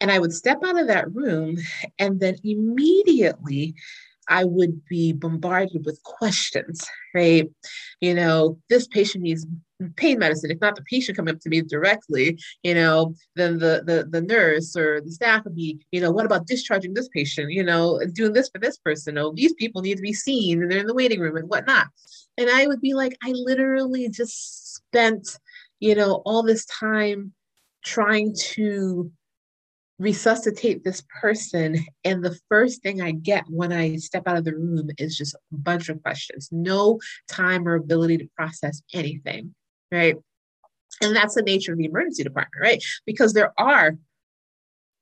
And 0.00 0.10
I 0.10 0.18
would 0.18 0.32
step 0.32 0.58
out 0.64 0.78
of 0.78 0.86
that 0.86 1.12
room 1.14 1.56
and 1.98 2.18
then 2.20 2.36
immediately 2.44 3.74
I 4.28 4.44
would 4.44 4.84
be 4.86 5.12
bombarded 5.12 5.84
with 5.84 6.02
questions, 6.04 6.86
right? 7.14 7.48
You 8.00 8.14
know, 8.14 8.58
this 8.68 8.86
patient 8.86 9.24
needs 9.24 9.46
pain 9.96 10.18
medicine. 10.18 10.50
If 10.50 10.60
not 10.60 10.76
the 10.76 10.82
patient 10.82 11.16
coming 11.16 11.34
up 11.34 11.40
to 11.40 11.48
me 11.48 11.62
directly, 11.62 12.38
you 12.62 12.74
know, 12.74 13.14
then 13.36 13.58
the, 13.58 13.82
the 13.84 14.06
the 14.08 14.20
nurse 14.20 14.76
or 14.76 15.00
the 15.00 15.10
staff 15.10 15.44
would 15.44 15.54
be, 15.54 15.80
you 15.90 16.00
know, 16.00 16.10
what 16.10 16.26
about 16.26 16.46
discharging 16.46 16.94
this 16.94 17.08
patient? 17.08 17.52
You 17.52 17.64
know, 17.64 18.00
doing 18.12 18.32
this 18.32 18.48
for 18.48 18.58
this 18.58 18.78
person. 18.78 19.18
Oh, 19.18 19.32
these 19.34 19.54
people 19.54 19.82
need 19.82 19.96
to 19.96 20.02
be 20.02 20.12
seen 20.12 20.62
and 20.62 20.70
they're 20.70 20.80
in 20.80 20.86
the 20.86 20.94
waiting 20.94 21.20
room 21.20 21.36
and 21.36 21.48
whatnot. 21.48 21.86
And 22.38 22.48
I 22.48 22.66
would 22.66 22.80
be 22.80 22.94
like, 22.94 23.16
I 23.22 23.32
literally 23.34 24.08
just 24.08 24.74
spent, 24.74 25.38
you 25.78 25.94
know, 25.94 26.22
all 26.24 26.42
this 26.42 26.64
time 26.66 27.32
trying 27.84 28.34
to 28.34 29.10
resuscitate 29.98 30.82
this 30.82 31.02
person. 31.20 31.76
And 32.04 32.24
the 32.24 32.38
first 32.48 32.82
thing 32.82 33.02
I 33.02 33.10
get 33.12 33.44
when 33.48 33.72
I 33.72 33.96
step 33.96 34.22
out 34.26 34.38
of 34.38 34.44
the 34.44 34.54
room 34.54 34.88
is 34.98 35.16
just 35.16 35.34
a 35.34 35.38
bunch 35.52 35.90
of 35.90 36.02
questions, 36.02 36.48
no 36.50 36.98
time 37.28 37.68
or 37.68 37.74
ability 37.74 38.18
to 38.18 38.30
process 38.34 38.82
anything 38.94 39.54
right? 39.90 40.16
And 41.02 41.16
that's 41.16 41.34
the 41.34 41.42
nature 41.42 41.72
of 41.72 41.78
the 41.78 41.86
emergency 41.86 42.22
department, 42.22 42.62
right? 42.62 42.84
Because 43.06 43.32
there 43.32 43.52
are 43.58 43.96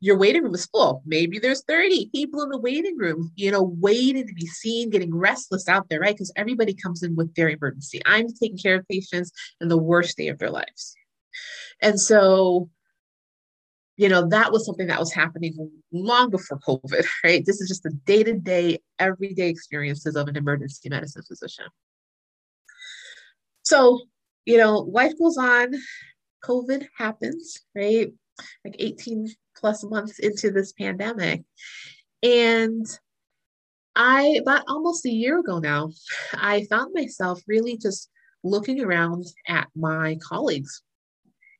your 0.00 0.16
waiting 0.16 0.44
room 0.44 0.54
is 0.54 0.66
full. 0.66 1.02
Maybe 1.04 1.38
there's 1.38 1.64
30 1.64 2.10
people 2.14 2.42
in 2.42 2.50
the 2.50 2.58
waiting 2.58 2.96
room, 2.96 3.32
you 3.34 3.50
know, 3.50 3.62
waiting 3.62 4.26
to 4.26 4.34
be 4.34 4.46
seen, 4.46 4.90
getting 4.90 5.14
restless 5.14 5.68
out 5.68 5.88
there, 5.88 6.00
right? 6.00 6.14
Because 6.14 6.32
everybody 6.36 6.72
comes 6.72 7.02
in 7.02 7.16
with 7.16 7.34
their 7.34 7.48
emergency. 7.48 8.00
I'm 8.06 8.28
taking 8.28 8.58
care 8.58 8.76
of 8.76 8.88
patients 8.88 9.32
in 9.60 9.68
the 9.68 9.78
worst 9.78 10.16
day 10.16 10.28
of 10.28 10.38
their 10.38 10.50
lives. 10.50 10.94
And 11.82 12.00
so, 12.00 12.70
you 13.96 14.08
know, 14.08 14.28
that 14.28 14.52
was 14.52 14.64
something 14.64 14.86
that 14.86 15.00
was 15.00 15.12
happening 15.12 15.70
long 15.92 16.30
before 16.30 16.60
COVID, 16.60 17.04
right? 17.24 17.44
This 17.44 17.60
is 17.60 17.68
just 17.68 17.82
the 17.82 17.90
day 17.90 18.22
to 18.22 18.34
day, 18.34 18.78
everyday 19.00 19.48
experiences 19.48 20.14
of 20.14 20.28
an 20.28 20.36
emergency 20.36 20.88
medicine 20.88 21.22
physician. 21.26 21.66
So, 23.62 24.02
you 24.48 24.56
know, 24.56 24.78
life 24.78 25.12
goes 25.18 25.36
on, 25.36 25.74
COVID 26.42 26.88
happens, 26.96 27.60
right? 27.76 28.10
Like 28.64 28.76
18 28.78 29.28
plus 29.54 29.84
months 29.84 30.18
into 30.18 30.50
this 30.50 30.72
pandemic. 30.72 31.42
And 32.22 32.86
I, 33.94 34.38
about 34.40 34.64
almost 34.66 35.04
a 35.04 35.10
year 35.10 35.38
ago 35.38 35.58
now, 35.58 35.90
I 36.32 36.64
found 36.70 36.94
myself 36.94 37.42
really 37.46 37.76
just 37.76 38.08
looking 38.42 38.82
around 38.82 39.26
at 39.46 39.68
my 39.76 40.16
colleagues. 40.22 40.82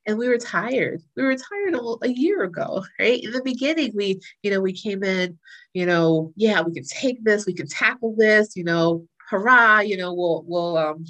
And 0.07 0.17
we 0.17 0.27
were 0.27 0.39
tired. 0.39 1.03
We 1.15 1.25
were 1.25 1.37
tired 1.37 1.79
a, 2.03 2.09
year 2.09 2.45
ago, 2.45 2.87
right? 2.99 3.23
In 3.23 3.33
the 3.33 3.43
beginning, 3.45 3.93
we, 3.95 4.19
you 4.43 4.51
know, 4.51 4.63
we 4.63 4.73
came 4.73 5.05
in, 5.05 5.39
you 5.75 5.85
know, 5.85 6.33
yeah, 6.37 6.63
we 6.63 6.73
can 6.73 6.85
take 6.85 7.23
this, 7.23 7.45
we 7.45 7.53
can 7.53 7.69
tackle 7.69 8.15
this, 8.17 8.57
you 8.57 8.65
know, 8.65 9.07
hurrah, 9.29 9.81
you 9.81 9.99
know, 9.99 10.15
we'll, 10.15 10.43
we'll, 10.47 10.79
um, 10.79 11.05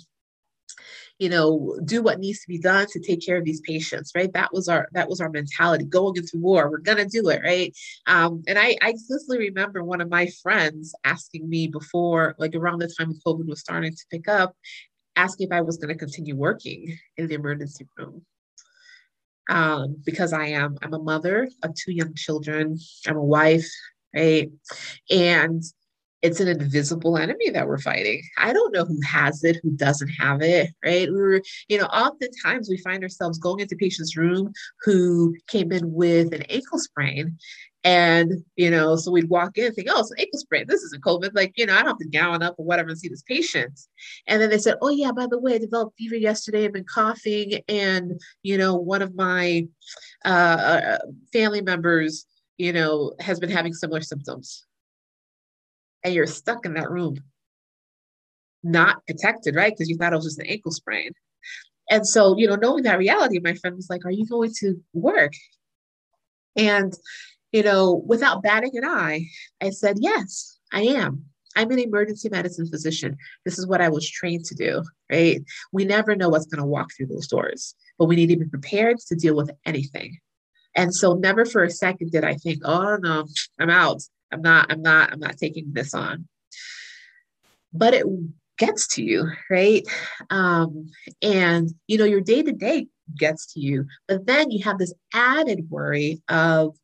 you 1.19 1.29
know 1.29 1.79
do 1.85 2.03
what 2.03 2.19
needs 2.19 2.41
to 2.41 2.49
be 2.49 2.59
done 2.59 2.87
to 2.87 3.01
take 3.01 3.25
care 3.25 3.37
of 3.37 3.45
these 3.45 3.61
patients 3.61 4.13
right? 4.15 4.33
That 4.33 4.53
was 4.53 4.69
our 4.69 4.89
that 4.93 5.09
was 5.09 5.21
our 5.21 5.31
mentality. 5.31 5.85
Going 5.85 6.17
into 6.17 6.39
war. 6.39 6.71
We're 6.71 6.79
gonna 6.79 7.07
do 7.07 7.29
it 7.29 7.43
right? 7.45 7.77
Um, 8.07 8.43
and 8.47 8.59
i 8.59 8.77
i 8.83 8.91
explicitly 8.91 9.39
remember 9.39 9.83
one 9.83 10.01
of 10.01 10.11
my 10.11 10.29
friends 10.43 10.95
asking 11.05 11.49
me 11.49 11.67
before 11.69 12.35
like 12.39 12.55
around 12.55 12.81
the 12.81 12.93
time 12.99 13.15
covid 13.27 13.47
was 13.47 13.61
starting 13.61 13.93
to 13.93 14.05
pick 14.11 14.29
up 14.29 14.55
asking 15.17 15.49
if 15.49 15.53
i 15.53 15.61
was 15.61 15.77
going 15.77 15.89
to 15.93 15.99
continue 15.99 16.37
working 16.37 16.97
in 17.17 17.27
the 17.27 17.35
emergency 17.35 17.87
room. 17.97 18.23
Um, 19.51 19.97
because 20.05 20.33
i 20.33 20.47
am 20.47 20.77
i'm 20.83 20.95
a 20.95 20.99
mother 20.99 21.49
of 21.63 21.75
two 21.75 21.93
young 21.93 22.15
children. 22.15 22.79
I'm 23.07 23.17
a 23.17 23.25
wife 23.25 23.69
right? 24.15 24.51
And 25.11 25.63
it's 26.23 26.41
an 26.41 26.49
invisible 26.49 27.17
enemy 27.17 27.51
that 27.51 27.67
we're 27.67 27.79
fighting. 27.79 28.23
I 28.39 28.53
don't 28.53 28.75
know 28.75 28.85
who 28.85 29.01
has 29.07 29.45
it, 29.45 29.61
who 29.63 29.71
doesn't 29.71 30.09
have 30.09 30.43
it, 30.43 30.71
right? 30.85 31.09
We 31.09 31.17
were, 31.17 31.43
you 31.69 31.79
know, 31.79 31.87
oftentimes 31.87 32.69
we 32.69 32.79
find 32.79 33.03
ourselves 33.03 33.39
going 33.39 33.61
into 33.61 33.77
patient's 33.77 34.17
room 34.17 34.53
who 34.83 35.37
came 35.47 35.71
in 35.71 35.93
with 35.93 36.33
an 36.33 36.43
ankle 36.43 36.79
sprain. 36.79 37.39
And, 37.85 38.45
you 38.57 38.71
know, 38.71 38.97
so 38.97 39.13
we'd 39.13 39.31
walk 39.31 39.57
in 39.57 39.67
and 39.67 39.75
think, 39.75 39.89
oh, 39.91 40.05
ankle 40.19 40.41
sprain. 40.41 40.65
This 40.67 40.83
isn't 40.83 41.05
COVID. 41.05 41.31
Like, 41.35 41.53
you 41.57 41.67
know, 41.67 41.75
I 41.75 41.79
don't 41.79 41.89
have 41.89 41.99
to 41.99 42.09
gown 42.09 42.43
up 42.43 42.57
or 42.59 42.67
whatever 42.67 42.91
and 42.91 42.99
see 42.99 43.09
this 43.09 43.23
patient. 43.23 43.79
And 44.27 44.43
then 44.43 44.51
they 44.51 44.59
said, 44.59 44.75
oh, 44.83 44.91
yeah, 44.91 45.13
by 45.13 45.27
the 45.31 45.39
way, 45.39 45.55
I 45.55 45.59
developed 45.59 45.97
fever 45.97 46.17
yesterday. 46.17 46.65
I've 46.65 46.73
been 46.73 46.85
coughing. 46.85 47.61
And, 47.69 48.21
you 48.43 48.59
know, 48.59 48.75
one 48.75 49.03
of 49.03 49.15
my 49.15 49.69
uh, 50.25 50.29
uh 50.29 50.99
family 51.33 51.63
members, 51.63 52.27
you 52.59 52.73
know, 52.73 53.15
has 53.21 53.39
been 53.39 53.51
having 53.51 53.73
similar 53.73 54.01
symptoms 54.01 54.67
and 56.05 56.15
you're 56.15 56.27
stuck 56.27 56.65
in 56.65 56.75
that 56.75 56.91
room 56.91 57.19
not 58.63 59.05
protected, 59.07 59.55
right? 59.55 59.73
Because 59.73 59.89
you 59.89 59.97
thought 59.97 60.13
it 60.13 60.17
was 60.17 60.25
just 60.25 60.41
an 60.41 60.47
ankle 60.47 60.73
sprain. 60.73 61.13
And 61.91 62.07
so, 62.07 62.37
you 62.37 62.47
know, 62.47 62.57
knowing 62.57 62.83
that 62.85 62.99
reality, 62.99 63.39
my 63.39 63.55
friend 63.55 63.77
was 63.77 63.89
like, 63.89 64.05
Are 64.05 64.11
you 64.11 64.27
going 64.27 64.53
to 64.61 64.77
work? 64.93 65.33
And, 66.57 66.93
you 67.53 67.63
know, 67.63 68.03
without 68.07 68.43
batting 68.43 68.77
an 68.77 68.85
eye, 68.85 69.27
I 69.61 69.71
said, 69.71 69.97
Yes, 70.01 70.59
I 70.73 70.83
am. 70.83 71.25
I'm 71.57 71.71
an 71.71 71.79
emergency 71.79 72.29
medicine 72.29 72.69
physician. 72.69 73.17
This 73.45 73.59
is 73.59 73.67
what 73.67 73.81
I 73.81 73.89
was 73.89 74.09
trained 74.09 74.45
to 74.47 74.55
do, 74.55 74.85
right? 75.11 75.41
We 75.73 75.85
never 75.85 76.15
know 76.15 76.29
what's 76.29 76.47
going 76.47 76.63
to 76.63 76.69
walk 76.69 76.91
through 76.95 77.07
those 77.07 77.27
doors, 77.27 77.75
but 77.99 78.05
we 78.05 78.17
need 78.17 78.29
to 78.29 78.37
be 78.37 78.45
prepared 78.45 78.99
to 79.09 79.17
deal 79.17 79.35
with 79.35 79.51
anything. 79.65 80.19
And 80.77 80.95
so 80.95 81.15
never 81.15 81.45
for 81.45 81.65
a 81.65 81.71
second 81.71 82.13
did 82.13 82.23
I 82.23 82.35
think, 82.35 82.61
oh 82.65 82.97
no, 83.01 83.27
I'm 83.59 83.71
out. 83.71 84.03
I'm 84.33 84.43
not, 84.43 84.71
I'm 84.71 84.83
not, 84.83 85.13
I'm 85.13 85.21
not 85.21 85.39
taking 85.39 85.73
this 85.73 85.95
on. 85.95 86.29
But 87.73 87.95
it 87.95 88.07
gets 88.59 88.95
to 88.95 89.03
you, 89.03 89.31
right? 89.51 89.87
Um, 90.31 90.91
and 91.23 91.71
you 91.87 91.99
know, 91.99 92.05
your 92.05 92.21
day-to-day 92.21 92.89
gets 93.17 93.53
to 93.55 93.61
you, 93.61 93.87
but 94.07 94.27
then 94.27 94.51
you 94.51 94.65
have 94.65 94.79
this 94.79 94.93
added 95.15 95.71
worry 95.71 96.23
of, 96.29 96.77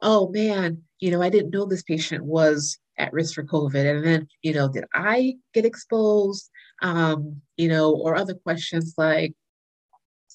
oh 0.00 0.28
man, 0.28 0.82
you 0.98 1.10
know, 1.10 1.22
I 1.22 1.28
didn't 1.28 1.50
know 1.50 1.66
this 1.66 1.82
patient 1.82 2.24
was 2.24 2.78
at 2.98 3.12
risk 3.12 3.34
for 3.34 3.44
COVID. 3.44 3.96
And 3.96 4.04
then, 4.04 4.28
you 4.42 4.52
know, 4.52 4.68
did 4.68 4.84
I 4.94 5.36
get 5.54 5.64
exposed? 5.64 6.50
Um, 6.82 7.42
you 7.56 7.68
know, 7.68 7.92
or 7.92 8.16
other 8.16 8.34
questions 8.34 8.94
like, 8.96 9.34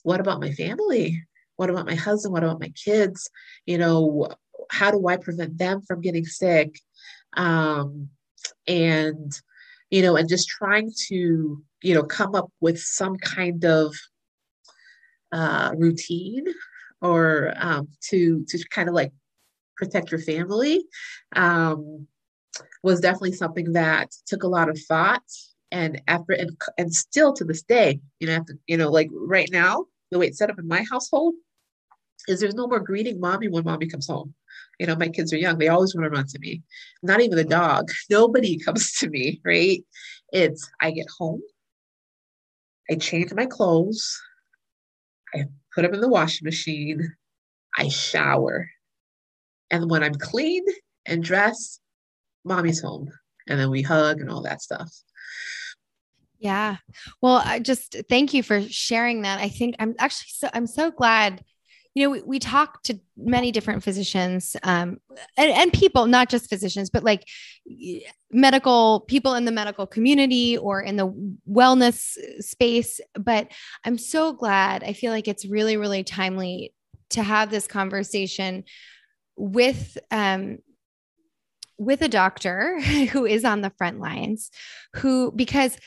what 0.03 0.19
about 0.19 0.39
my 0.39 0.51
family? 0.51 1.23
What 1.55 1.69
about 1.69 1.85
my 1.87 1.95
husband? 1.95 2.33
What 2.33 2.43
about 2.43 2.59
my 2.59 2.69
kids? 2.69 3.29
You 3.65 3.77
know, 3.77 4.29
how 4.69 4.91
do 4.91 5.07
I 5.07 5.17
prevent 5.17 5.57
them 5.57 5.81
from 5.81 6.01
getting 6.01 6.25
sick? 6.25 6.79
Um, 7.37 8.09
and, 8.67 9.31
you 9.89 10.01
know, 10.01 10.15
and 10.15 10.29
just 10.29 10.47
trying 10.47 10.91
to, 11.07 11.63
you 11.81 11.93
know, 11.93 12.03
come 12.03 12.35
up 12.35 12.49
with 12.61 12.79
some 12.79 13.17
kind 13.17 13.63
of 13.65 13.95
uh, 15.31 15.73
routine 15.77 16.45
or 17.01 17.53
um, 17.57 17.87
to 18.09 18.43
to 18.47 18.63
kind 18.69 18.89
of 18.89 18.95
like 18.95 19.11
protect 19.77 20.11
your 20.11 20.19
family 20.19 20.85
um, 21.35 22.07
was 22.83 22.99
definitely 22.99 23.33
something 23.33 23.73
that 23.73 24.11
took 24.25 24.43
a 24.43 24.47
lot 24.47 24.69
of 24.69 24.79
thought 24.87 25.23
and 25.71 26.01
effort 26.07 26.39
and, 26.39 26.51
and 26.77 26.93
still 26.93 27.33
to 27.33 27.43
this 27.43 27.63
day 27.63 27.99
you 28.19 28.27
know 28.27 28.39
to, 28.43 28.53
you 28.67 28.77
know 28.77 28.89
like 28.89 29.09
right 29.11 29.49
now 29.51 29.85
the 30.11 30.19
way 30.19 30.27
it's 30.27 30.37
set 30.37 30.49
up 30.49 30.59
in 30.59 30.67
my 30.67 30.85
household 30.89 31.33
is 32.27 32.39
there's 32.39 32.55
no 32.55 32.67
more 32.67 32.79
greeting 32.79 33.19
mommy 33.19 33.47
when 33.47 33.63
mommy 33.63 33.87
comes 33.87 34.07
home 34.07 34.33
you 34.79 34.85
know 34.85 34.95
my 34.95 35.07
kids 35.07 35.31
are 35.33 35.37
young 35.37 35.57
they 35.57 35.67
always 35.67 35.95
want 35.95 36.05
to 36.05 36.09
run 36.09 36.27
to 36.27 36.39
me. 36.39 36.61
Not 37.03 37.21
even 37.21 37.37
the 37.37 37.43
mm-hmm. 37.43 37.49
dog 37.49 37.91
nobody 38.09 38.57
comes 38.57 38.93
to 38.99 39.09
me 39.09 39.41
right? 39.45 39.83
It's 40.31 40.69
i 40.81 40.91
get 40.91 41.07
home 41.17 41.41
i 42.89 42.95
change 42.95 43.33
my 43.33 43.45
clothes 43.45 44.21
i 45.33 45.45
put 45.73 45.83
them 45.83 45.93
in 45.93 46.01
the 46.01 46.09
washing 46.09 46.45
machine 46.45 47.15
i 47.77 47.87
shower. 47.87 48.69
And 49.71 49.89
when 49.89 50.03
i'm 50.03 50.15
clean 50.15 50.63
and 51.05 51.23
dressed 51.23 51.81
mommy's 52.43 52.81
home 52.81 53.09
and 53.47 53.59
then 53.59 53.69
we 53.69 53.81
hug 53.81 54.21
and 54.21 54.29
all 54.29 54.41
that 54.41 54.61
stuff. 54.61 54.91
Yeah. 56.39 56.77
Well 57.21 57.41
i 57.43 57.59
just 57.59 57.95
thank 58.09 58.33
you 58.33 58.43
for 58.43 58.61
sharing 58.61 59.21
that. 59.21 59.39
I 59.39 59.49
think 59.49 59.75
i'm 59.79 59.95
actually 59.99 60.29
so 60.29 60.49
i'm 60.53 60.67
so 60.67 60.91
glad 60.91 61.43
you 61.95 62.05
know 62.05 62.11
we, 62.11 62.21
we 62.21 62.39
talk 62.39 62.83
to 62.83 62.99
many 63.17 63.51
different 63.51 63.83
physicians 63.83 64.55
um, 64.63 64.97
and, 65.37 65.51
and 65.51 65.73
people 65.73 66.05
not 66.05 66.29
just 66.29 66.49
physicians 66.49 66.89
but 66.89 67.03
like 67.03 67.27
medical 68.31 68.99
people 69.07 69.33
in 69.33 69.45
the 69.45 69.51
medical 69.51 69.87
community 69.87 70.57
or 70.57 70.81
in 70.81 70.97
the 70.97 71.07
wellness 71.49 72.17
space. 72.39 72.99
But 73.19 73.51
i'm 73.83 73.97
so 73.97 74.33
glad 74.33 74.83
i 74.83 74.93
feel 74.93 75.11
like 75.11 75.27
it's 75.27 75.45
really 75.45 75.77
really 75.77 76.03
timely 76.03 76.73
to 77.09 77.23
have 77.23 77.49
this 77.49 77.67
conversation 77.67 78.63
with 79.37 79.97
um, 80.11 80.59
with 81.77 82.01
a 82.01 82.07
doctor 82.07 82.79
who 83.11 83.25
is 83.25 83.45
on 83.45 83.61
the 83.61 83.71
front 83.77 83.99
lines, 83.99 84.51
who, 84.95 85.31
because 85.31 85.77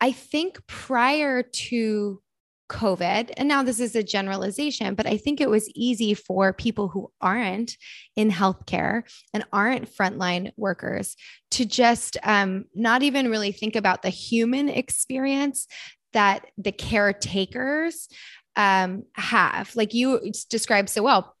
I 0.00 0.12
think 0.12 0.66
prior 0.66 1.42
to 1.42 2.22
COVID, 2.68 3.32
and 3.36 3.48
now 3.48 3.62
this 3.62 3.80
is 3.80 3.94
a 3.94 4.02
generalization, 4.02 4.94
but 4.94 5.06
I 5.06 5.16
think 5.16 5.40
it 5.40 5.50
was 5.50 5.70
easy 5.74 6.14
for 6.14 6.52
people 6.52 6.88
who 6.88 7.10
aren't 7.20 7.76
in 8.16 8.30
healthcare 8.30 9.02
and 9.32 9.44
aren't 9.52 9.90
frontline 9.90 10.52
workers 10.56 11.16
to 11.52 11.64
just 11.64 12.16
um, 12.22 12.64
not 12.74 13.02
even 13.02 13.30
really 13.30 13.52
think 13.52 13.76
about 13.76 14.02
the 14.02 14.10
human 14.10 14.68
experience 14.68 15.66
that 16.12 16.46
the 16.58 16.72
caretakers 16.72 18.08
um, 18.56 19.04
have. 19.14 19.74
Like 19.76 19.94
you 19.94 20.32
described 20.50 20.88
so 20.88 21.02
well, 21.02 21.36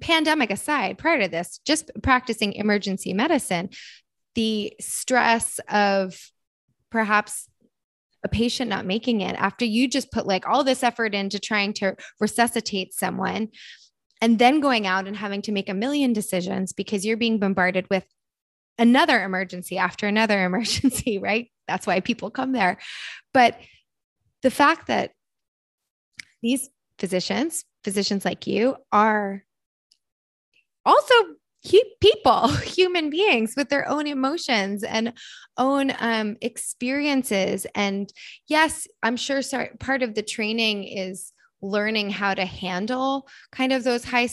pandemic 0.00 0.50
aside, 0.50 0.98
prior 0.98 1.22
to 1.22 1.28
this, 1.28 1.60
just 1.64 1.90
practicing 2.02 2.52
emergency 2.52 3.12
medicine, 3.12 3.70
the 4.34 4.74
stress 4.80 5.58
of 5.68 6.30
perhaps 6.90 7.48
a 8.26 8.28
patient 8.28 8.68
not 8.68 8.84
making 8.84 9.20
it 9.20 9.36
after 9.36 9.64
you 9.64 9.86
just 9.88 10.10
put 10.10 10.26
like 10.26 10.48
all 10.48 10.64
this 10.64 10.82
effort 10.82 11.14
into 11.14 11.38
trying 11.38 11.72
to 11.72 11.94
resuscitate 12.18 12.92
someone 12.92 13.48
and 14.20 14.40
then 14.40 14.58
going 14.58 14.84
out 14.84 15.06
and 15.06 15.16
having 15.16 15.42
to 15.42 15.52
make 15.52 15.68
a 15.68 15.74
million 15.74 16.12
decisions 16.12 16.72
because 16.72 17.06
you're 17.06 17.16
being 17.16 17.38
bombarded 17.38 17.86
with 17.88 18.04
another 18.78 19.22
emergency 19.22 19.78
after 19.78 20.08
another 20.08 20.44
emergency, 20.50 21.18
right? 21.18 21.52
That's 21.68 21.86
why 21.86 22.00
people 22.00 22.30
come 22.30 22.50
there. 22.50 22.78
But 23.32 23.56
the 24.42 24.50
fact 24.50 24.88
that 24.88 25.12
these 26.42 26.68
physicians, 26.98 27.64
physicians 27.84 28.24
like 28.24 28.48
you, 28.48 28.76
are 28.90 29.44
also 30.84 31.14
people, 32.00 32.48
human 32.64 33.10
beings 33.10 33.54
with 33.56 33.68
their 33.68 33.88
own 33.88 34.06
emotions 34.06 34.82
and 34.82 35.12
own 35.58 35.92
um, 35.98 36.36
experiences. 36.40 37.66
And 37.74 38.12
yes, 38.48 38.86
I'm 39.02 39.16
sure 39.16 39.42
sorry, 39.42 39.70
part 39.80 40.02
of 40.02 40.14
the 40.14 40.22
training 40.22 40.84
is 40.84 41.32
learning 41.62 42.10
how 42.10 42.34
to 42.34 42.44
handle 42.44 43.28
kind 43.52 43.72
of 43.72 43.84
those 43.84 44.04
high 44.04 44.28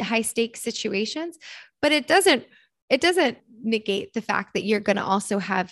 high 0.00 0.22
stakes 0.22 0.62
situations, 0.62 1.36
but 1.82 1.92
it 1.92 2.06
doesn't 2.06 2.44
it 2.88 3.00
doesn't 3.00 3.38
negate 3.62 4.12
the 4.14 4.22
fact 4.22 4.54
that 4.54 4.64
you're 4.64 4.80
going 4.80 4.96
to 4.96 5.04
also 5.04 5.38
have 5.38 5.70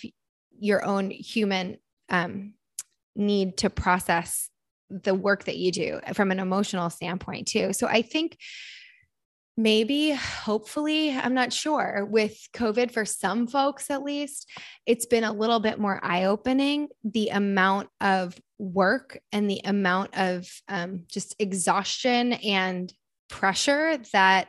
your 0.59 0.85
own 0.85 1.09
human 1.09 1.77
um, 2.09 2.53
need 3.15 3.57
to 3.57 3.69
process 3.69 4.49
the 4.89 5.13
work 5.13 5.45
that 5.45 5.57
you 5.57 5.71
do 5.71 5.99
from 6.13 6.31
an 6.31 6.39
emotional 6.39 6.89
standpoint 6.89 7.47
too. 7.47 7.73
So 7.73 7.87
I 7.87 8.01
think 8.01 8.37
maybe 9.59 10.11
hopefully 10.11 11.11
i'm 11.11 11.33
not 11.33 11.51
sure. 11.51 12.07
With 12.09 12.37
covid 12.53 12.91
for 12.91 13.03
some 13.03 13.45
folks 13.45 13.89
at 13.89 14.03
least 14.03 14.49
it's 14.85 15.05
been 15.05 15.25
a 15.25 15.33
little 15.33 15.59
bit 15.59 15.79
more 15.79 15.99
eye-opening. 16.01 16.87
The 17.03 17.29
amount 17.29 17.89
of 17.99 18.39
work 18.57 19.19
and 19.31 19.49
the 19.49 19.61
amount 19.65 20.17
of 20.17 20.49
um, 20.67 21.03
just 21.07 21.35
exhaustion 21.39 22.33
and 22.33 22.91
pressure 23.29 23.97
that 24.13 24.47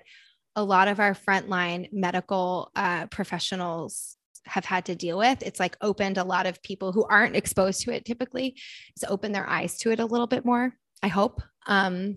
a 0.57 0.64
lot 0.64 0.88
of 0.88 1.01
our 1.01 1.14
frontline 1.14 1.92
medical 1.92 2.70
uh, 2.77 3.07
professionals 3.07 4.16
have 4.46 4.64
had 4.64 4.87
to 4.87 4.94
deal 4.94 5.18
with 5.18 5.42
it's 5.42 5.61
like 5.61 5.77
opened 5.81 6.18
a 6.18 6.25
lot 6.25 6.46
of 6.46 6.62
people 6.62 6.92
who 6.92 7.05
aren't 7.05 7.37
exposed 7.37 7.83
to 7.83 7.92
it 7.92 8.05
typically 8.05 8.57
it's 8.96 9.05
opened 9.05 9.35
their 9.35 9.49
eyes 9.49 9.77
to 9.77 9.90
it 9.90 10.01
a 10.01 10.07
little 10.07 10.27
bit 10.27 10.44
more 10.44 10.73
i 11.03 11.09
hope. 11.09 11.42
Um, 11.66 12.16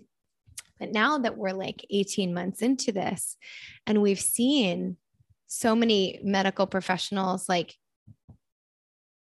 but 0.84 0.92
now 0.92 1.18
that 1.18 1.38
we're 1.38 1.54
like 1.54 1.86
18 1.90 2.34
months 2.34 2.62
into 2.62 2.92
this 2.92 3.38
and 3.88 4.02
we've 4.02 4.20
seen 4.20 4.98
so 5.48 5.78
many 5.78 6.20
medical 6.22 6.68
professionals 6.68 7.48
like 7.48 7.76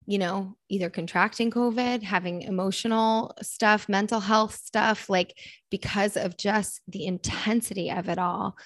you 0.08 0.18
know, 0.18 0.54
either 0.68 0.88
contracting 0.88 1.50
COVID, 1.50 2.00
having 2.02 2.42
emotional 2.42 3.34
stuff, 3.42 3.88
mental 3.88 4.20
health 4.20 4.54
stuff, 4.54 5.08
like 5.08 5.36
because 5.68 6.16
of 6.16 6.36
just 6.36 6.80
the 6.86 7.06
intensity 7.06 7.90
of 7.90 8.08
it 8.08 8.16
all. 8.16 8.56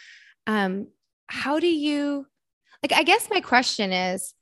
Um, 0.47 0.89
how 1.29 1.59
do 1.59 1.67
you, 1.67 2.27
like, 2.83 2.93
I 2.93 3.05
guess 3.05 3.31
my 3.31 3.41
question 3.41 3.91
is, 3.91 4.35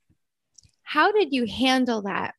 how 0.83 1.13
did 1.13 1.31
you 1.31 1.45
handle 1.45 2.01
that 2.01 2.33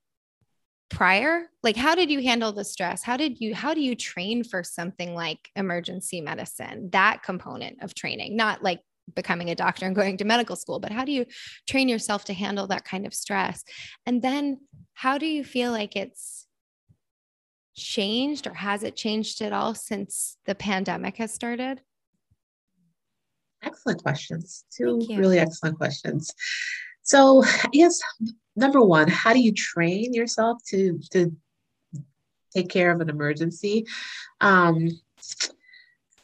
prior? 0.90 1.46
Like 1.62 1.76
how 1.76 1.94
did 1.94 2.10
you 2.10 2.22
handle 2.22 2.52
the 2.52 2.64
stress? 2.64 3.02
How 3.02 3.16
did 3.16 3.40
you 3.40 3.54
how 3.54 3.72
do 3.72 3.80
you 3.80 3.94
train 3.94 4.44
for 4.44 4.62
something 4.62 5.14
like 5.14 5.48
emergency 5.56 6.20
medicine 6.20 6.90
that 6.92 7.22
component 7.22 7.82
of 7.82 7.94
training? 7.94 8.36
Not 8.36 8.62
like 8.62 8.80
becoming 9.14 9.50
a 9.50 9.54
doctor 9.54 9.86
and 9.86 9.96
going 9.96 10.16
to 10.16 10.24
medical 10.24 10.54
school 10.54 10.78
but 10.78 10.92
how 10.92 11.04
do 11.04 11.10
you 11.10 11.26
train 11.66 11.88
yourself 11.88 12.24
to 12.24 12.34
handle 12.34 12.66
that 12.66 12.84
kind 12.84 13.06
of 13.06 13.14
stress? 13.14 13.64
And 14.04 14.20
then 14.20 14.58
how 14.94 15.16
do 15.16 15.26
you 15.26 15.44
feel 15.44 15.72
like 15.72 15.96
it's 15.96 16.46
changed 17.74 18.46
or 18.46 18.54
has 18.54 18.82
it 18.82 18.96
changed 18.96 19.40
at 19.40 19.52
all 19.52 19.74
since 19.74 20.36
the 20.44 20.54
pandemic 20.54 21.16
has 21.16 21.32
started? 21.32 21.80
Excellent 23.62 24.02
questions. 24.02 24.64
Two 24.76 25.00
really 25.08 25.38
excellent 25.38 25.76
questions. 25.76 26.30
So 27.02 27.44
yes 27.72 28.00
number 28.56 28.80
one, 28.80 29.08
how 29.08 29.32
do 29.32 29.40
you 29.40 29.52
train 29.52 30.14
yourself 30.14 30.62
to 30.68 30.98
to 31.12 31.34
take 32.54 32.68
care 32.68 32.90
of 32.90 33.00
an 33.00 33.08
emergency? 33.08 33.86
Um, 34.40 34.90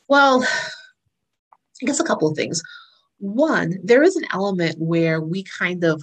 well, 0.09 0.43
I 0.43 1.87
guess 1.87 2.01
a 2.01 2.05
couple 2.05 2.29
of 2.29 2.37
things. 2.37 2.62
One, 3.19 3.79
there 3.83 4.03
is 4.03 4.17
an 4.17 4.27
element 4.33 4.77
where 4.79 5.21
we 5.21 5.43
kind 5.45 5.85
of 5.85 6.03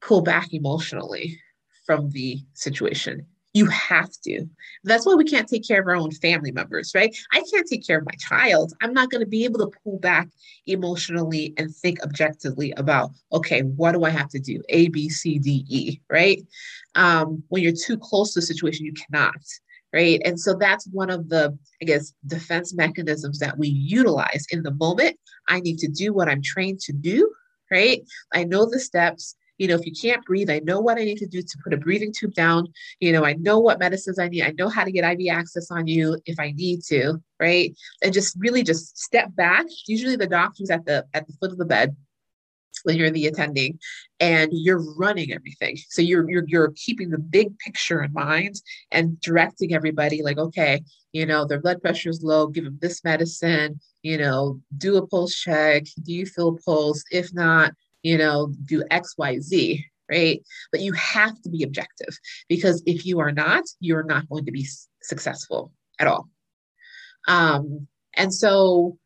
pull 0.00 0.22
back 0.22 0.52
emotionally 0.52 1.40
from 1.86 2.10
the 2.10 2.38
situation. 2.54 3.26
You 3.54 3.66
have 3.66 4.10
to. 4.24 4.46
That's 4.82 5.06
why 5.06 5.14
we 5.14 5.24
can't 5.24 5.48
take 5.48 5.66
care 5.66 5.80
of 5.80 5.86
our 5.86 5.94
own 5.94 6.10
family 6.10 6.50
members, 6.50 6.92
right? 6.94 7.16
I 7.32 7.42
can't 7.52 7.66
take 7.66 7.86
care 7.86 7.98
of 7.98 8.04
my 8.04 8.14
child. 8.18 8.74
I'm 8.82 8.92
not 8.92 9.10
going 9.10 9.20
to 9.20 9.28
be 9.28 9.44
able 9.44 9.60
to 9.60 9.78
pull 9.82 9.98
back 10.00 10.28
emotionally 10.66 11.54
and 11.56 11.74
think 11.74 12.02
objectively 12.02 12.72
about, 12.76 13.12
okay, 13.32 13.62
what 13.62 13.92
do 13.92 14.04
I 14.04 14.10
have 14.10 14.28
to 14.30 14.40
do? 14.40 14.60
A, 14.70 14.88
B, 14.88 15.08
C, 15.08 15.38
D, 15.38 15.64
E, 15.68 16.00
right? 16.10 16.42
Um, 16.96 17.44
when 17.48 17.62
you're 17.62 17.72
too 17.72 17.96
close 17.96 18.34
to 18.34 18.40
a 18.40 18.42
situation, 18.42 18.86
you 18.86 18.92
cannot 18.92 19.36
right? 19.94 20.20
And 20.24 20.38
so 20.40 20.54
that's 20.54 20.88
one 20.88 21.08
of 21.08 21.28
the, 21.28 21.56
I 21.80 21.84
guess, 21.84 22.12
defense 22.26 22.74
mechanisms 22.74 23.38
that 23.38 23.56
we 23.56 23.68
utilize 23.68 24.44
in 24.50 24.64
the 24.64 24.72
moment. 24.72 25.16
I 25.48 25.60
need 25.60 25.78
to 25.78 25.88
do 25.88 26.12
what 26.12 26.28
I'm 26.28 26.42
trained 26.42 26.80
to 26.80 26.92
do, 26.92 27.32
right? 27.70 28.02
I 28.32 28.42
know 28.42 28.68
the 28.68 28.80
steps. 28.80 29.36
You 29.58 29.68
know, 29.68 29.74
if 29.74 29.86
you 29.86 29.92
can't 29.92 30.24
breathe, 30.24 30.50
I 30.50 30.60
know 30.60 30.80
what 30.80 30.98
I 30.98 31.04
need 31.04 31.18
to 31.18 31.26
do 31.26 31.42
to 31.42 31.58
put 31.62 31.72
a 31.72 31.76
breathing 31.76 32.12
tube 32.12 32.34
down. 32.34 32.66
You 33.00 33.12
know, 33.12 33.24
I 33.24 33.34
know 33.34 33.58
what 33.58 33.78
medicines 33.78 34.18
I 34.18 34.28
need. 34.28 34.42
I 34.42 34.54
know 34.58 34.68
how 34.68 34.84
to 34.84 34.92
get 34.92 35.04
IV 35.04 35.28
access 35.30 35.70
on 35.70 35.86
you 35.86 36.18
if 36.26 36.38
I 36.40 36.52
need 36.52 36.82
to, 36.88 37.22
right? 37.40 37.74
And 38.02 38.12
just 38.12 38.36
really 38.38 38.62
just 38.62 38.98
step 38.98 39.34
back. 39.34 39.66
Usually 39.86 40.16
the 40.16 40.26
doctor's 40.26 40.70
at 40.70 40.84
the 40.84 41.04
at 41.14 41.26
the 41.26 41.32
foot 41.34 41.52
of 41.52 41.58
the 41.58 41.64
bed 41.64 41.96
when 42.82 42.96
you're 42.96 43.10
the 43.10 43.26
attending 43.26 43.78
and 44.20 44.50
you're 44.52 44.82
running 44.96 45.32
everything 45.32 45.76
so 45.88 46.02
you're 46.02 46.28
you're 46.30 46.44
you're 46.46 46.72
keeping 46.76 47.10
the 47.10 47.18
big 47.18 47.56
picture 47.58 48.02
in 48.02 48.12
mind 48.12 48.60
and 48.90 49.20
directing 49.20 49.74
everybody 49.74 50.22
like 50.22 50.38
okay 50.38 50.82
you 51.12 51.24
know 51.24 51.44
their 51.44 51.60
blood 51.60 51.80
pressure 51.80 52.10
is 52.10 52.22
low 52.22 52.46
give 52.46 52.64
them 52.64 52.78
this 52.80 53.02
medicine 53.04 53.80
you 54.02 54.18
know 54.18 54.60
do 54.76 54.96
a 54.96 55.06
pulse 55.06 55.34
check 55.34 55.84
do 56.02 56.12
you 56.12 56.26
feel 56.26 56.58
pulse 56.64 57.02
if 57.10 57.32
not 57.32 57.72
you 58.04 58.16
know 58.16 58.52
do 58.66 58.84
xyz 58.92 59.80
right 60.08 60.40
but 60.70 60.80
you 60.80 60.92
have 60.92 61.40
to 61.42 61.50
be 61.50 61.64
objective 61.64 62.16
because 62.48 62.82
if 62.86 63.04
you 63.04 63.18
are 63.18 63.32
not 63.32 63.64
you're 63.80 64.04
not 64.04 64.28
going 64.28 64.44
to 64.44 64.52
be 64.52 64.66
successful 65.02 65.72
at 65.98 66.06
all 66.06 66.28
um 67.26 67.88
and 68.16 68.32
so 68.32 68.96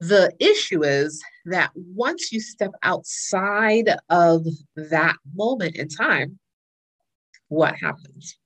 the 0.00 0.32
issue 0.38 0.84
is 0.84 1.22
that 1.46 1.70
once 1.74 2.30
you 2.32 2.40
step 2.40 2.70
outside 2.82 3.90
of 4.10 4.46
that 4.76 5.16
moment 5.34 5.76
in 5.76 5.88
time, 5.88 6.38
what 7.48 7.74
happens? 7.76 8.36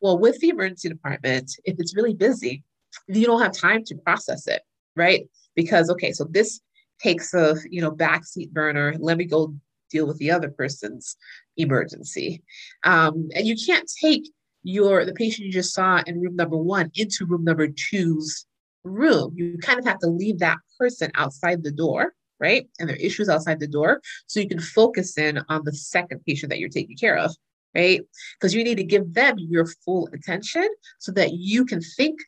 Well, 0.00 0.18
with 0.18 0.40
the 0.40 0.48
emergency 0.48 0.88
department, 0.88 1.52
if 1.64 1.76
it's 1.78 1.94
really 1.94 2.14
busy, 2.14 2.64
you 3.06 3.26
don't 3.26 3.42
have 3.42 3.52
time 3.52 3.84
to 3.84 3.94
process 3.96 4.46
it, 4.46 4.62
right? 4.96 5.28
Because 5.54 5.90
okay, 5.90 6.12
so 6.12 6.24
this 6.24 6.60
takes 7.00 7.34
a 7.34 7.56
you 7.70 7.80
know 7.80 7.90
backseat 7.90 8.50
burner. 8.52 8.94
Let 8.98 9.18
me 9.18 9.24
go 9.24 9.54
deal 9.90 10.06
with 10.06 10.18
the 10.18 10.30
other 10.30 10.50
person's 10.50 11.16
emergency, 11.56 12.42
um, 12.84 13.28
and 13.34 13.46
you 13.46 13.56
can't 13.56 13.90
take 14.02 14.28
your 14.62 15.04
the 15.04 15.14
patient 15.14 15.46
you 15.46 15.52
just 15.52 15.74
saw 15.74 16.02
in 16.06 16.20
room 16.20 16.36
number 16.36 16.56
one 16.56 16.90
into 16.94 17.26
room 17.26 17.44
number 17.44 17.68
two's 17.68 18.46
room. 18.84 19.32
You 19.36 19.58
kind 19.58 19.78
of 19.78 19.84
have 19.84 19.98
to 20.00 20.08
leave 20.08 20.38
that 20.40 20.58
person 20.78 21.10
outside 21.14 21.62
the 21.62 21.72
door, 21.72 22.14
right? 22.40 22.68
And 22.78 22.88
their 22.88 22.96
issues 22.96 23.28
outside 23.28 23.60
the 23.60 23.68
door. 23.68 24.00
So 24.26 24.40
you 24.40 24.48
can 24.48 24.60
focus 24.60 25.18
in 25.18 25.40
on 25.48 25.64
the 25.64 25.72
second 25.72 26.20
patient 26.26 26.50
that 26.50 26.58
you're 26.58 26.68
taking 26.68 26.96
care 26.96 27.16
of, 27.16 27.34
right? 27.74 28.00
Because 28.38 28.54
you 28.54 28.64
need 28.64 28.76
to 28.76 28.84
give 28.84 29.14
them 29.14 29.36
your 29.38 29.66
full 29.84 30.08
attention 30.12 30.68
so 30.98 31.12
that 31.12 31.32
you 31.32 31.64
can 31.64 31.80
think 31.80 32.18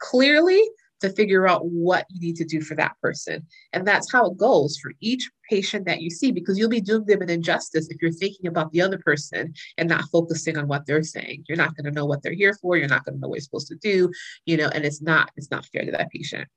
clearly 0.00 0.62
to 1.00 1.10
figure 1.10 1.46
out 1.46 1.66
what 1.66 2.06
you 2.08 2.20
need 2.20 2.36
to 2.36 2.44
do 2.44 2.60
for 2.60 2.74
that 2.76 2.94
person. 3.02 3.46
And 3.72 3.86
that's 3.86 4.10
how 4.10 4.30
it 4.30 4.36
goes 4.36 4.78
for 4.78 4.92
each 5.00 5.30
patient 5.50 5.86
that 5.86 6.00
you 6.00 6.10
see, 6.10 6.32
because 6.32 6.58
you'll 6.58 6.68
be 6.68 6.80
doing 6.80 7.04
them 7.04 7.22
an 7.22 7.30
injustice 7.30 7.88
if 7.90 8.00
you're 8.00 8.12
thinking 8.12 8.46
about 8.46 8.72
the 8.72 8.80
other 8.80 8.98
person 8.98 9.52
and 9.76 9.88
not 9.88 10.04
focusing 10.10 10.56
on 10.56 10.68
what 10.68 10.86
they're 10.86 11.02
saying. 11.02 11.44
You're 11.48 11.58
not 11.58 11.76
going 11.76 11.84
to 11.84 11.90
know 11.90 12.06
what 12.06 12.22
they're 12.22 12.32
here 12.32 12.54
for. 12.54 12.76
You're 12.76 12.88
not 12.88 13.04
going 13.04 13.16
to 13.16 13.20
know 13.20 13.28
what 13.28 13.36
you're 13.36 13.42
supposed 13.42 13.68
to 13.68 13.76
do, 13.76 14.10
you 14.46 14.56
know, 14.56 14.68
and 14.68 14.84
it's 14.84 15.02
not, 15.02 15.30
it's 15.36 15.50
not 15.50 15.66
fair 15.66 15.84
to 15.84 15.92
that 15.92 16.10
patient. 16.10 16.48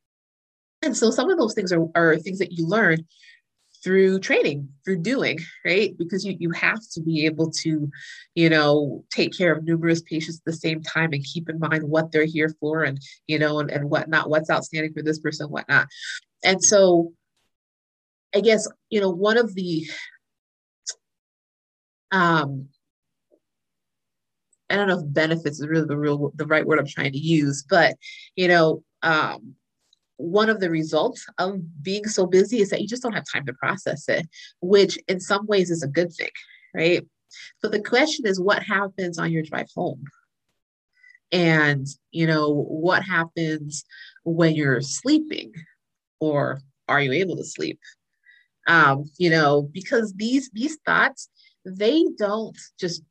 And 0.84 0.95
so 0.95 1.10
some 1.10 1.30
of 1.30 1.38
those 1.38 1.54
things 1.54 1.73
are, 1.73 1.86
are 1.95 2.17
things 2.17 2.39
that 2.39 2.52
you 2.52 2.67
learn 2.67 3.06
through 3.84 4.20
training 4.20 4.68
through 4.84 4.98
doing 4.98 5.40
right? 5.66 5.98
Because 5.98 6.26
you, 6.26 6.36
you 6.40 6.52
have 6.52 6.80
to 6.94 7.02
be 7.02 7.26
able 7.26 7.52
to 7.63 7.90
you 8.36 8.50
know 8.50 9.04
take 9.12 9.38
care 9.38 9.54
of 9.54 9.63
numerous 9.63 10.02
patients 10.02 10.40
at 10.40 10.46
the 10.46 10.54
same 10.54 10.82
time 10.82 11.13
and 11.13 11.24
keep 11.24 11.50
in 11.50 11.60
mind 11.60 11.84
what 11.84 12.12
they're 12.12 12.26
here 12.26 12.54
for 12.60 12.84
and 12.84 13.00
you 13.28 13.40
know 13.40 13.60
and, 13.60 13.72
and 13.72 13.90
whatnot 13.90 14.30
what's 14.30 14.50
outstanding 14.50 14.94
for 14.94 15.04
this 15.04 15.20
person 15.20 15.48
whatnot. 15.48 15.88
And 16.44 16.63
so 16.63 17.13
i 18.36 18.42
guess 18.42 18.68
you 18.90 19.00
know 19.02 19.10
one 19.10 19.38
of 19.38 19.54
the 19.56 19.88
um 22.12 22.68
i 24.70 24.76
don't 24.76 24.88
know 24.88 25.00
if 25.00 25.13
benefits 25.13 25.60
is 25.60 25.68
really 25.68 25.88
the 25.88 25.98
real 25.98 26.32
the 26.36 26.46
right 26.46 26.66
word 26.66 26.80
i'm 26.80 26.88
trying 26.88 27.12
to 27.12 27.18
use 27.18 27.63
but 27.70 27.96
you 28.36 28.48
know 28.48 28.84
um 29.04 29.56
one 30.17 30.49
of 30.49 30.60
the 30.60 30.69
results 30.69 31.25
of 31.38 31.60
being 31.82 32.06
so 32.06 32.25
busy 32.25 32.62
is 32.62 32.69
that 32.69 32.82
you 32.82 32.88
just 32.88 33.03
don't 33.03 33.13
have 33.13 33.25
time 33.32 33.45
to 33.45 33.53
process 33.53 34.10
it, 34.10 34.27
which 34.62 34.99
in 35.08 35.19
some 35.19 35.45
ways 35.45 35.69
is 35.69 35.84
a 35.84 35.88
good 35.88 36.12
thing, 36.13 36.30
right? 36.75 37.06
So 37.60 37.69
the 37.69 37.82
question 37.82 38.25
is 38.25 38.39
what 38.39 38.63
happens 38.63 39.17
on 39.17 39.32
your 39.32 39.43
drive 39.43 39.69
home? 39.75 40.03
And, 41.32 41.86
you 42.12 42.25
know, 42.25 42.51
what 42.51 43.03
happens 43.03 43.84
when 44.23 44.56
you're 44.56 44.82
sleeping 44.82 45.53
or 46.19 46.62
are 46.88 47.01
you 47.01 47.12
able 47.12 47.36
to 47.36 47.43
sleep? 47.43 47.80
Um, 48.67 49.06
you 49.17 49.30
know, 49.30 49.62
because 49.62 50.13
these 50.13 50.49
these 50.51 50.77
thoughts, 50.86 51.30
they 51.65 52.06
don't 52.17 52.58
just 52.80 53.01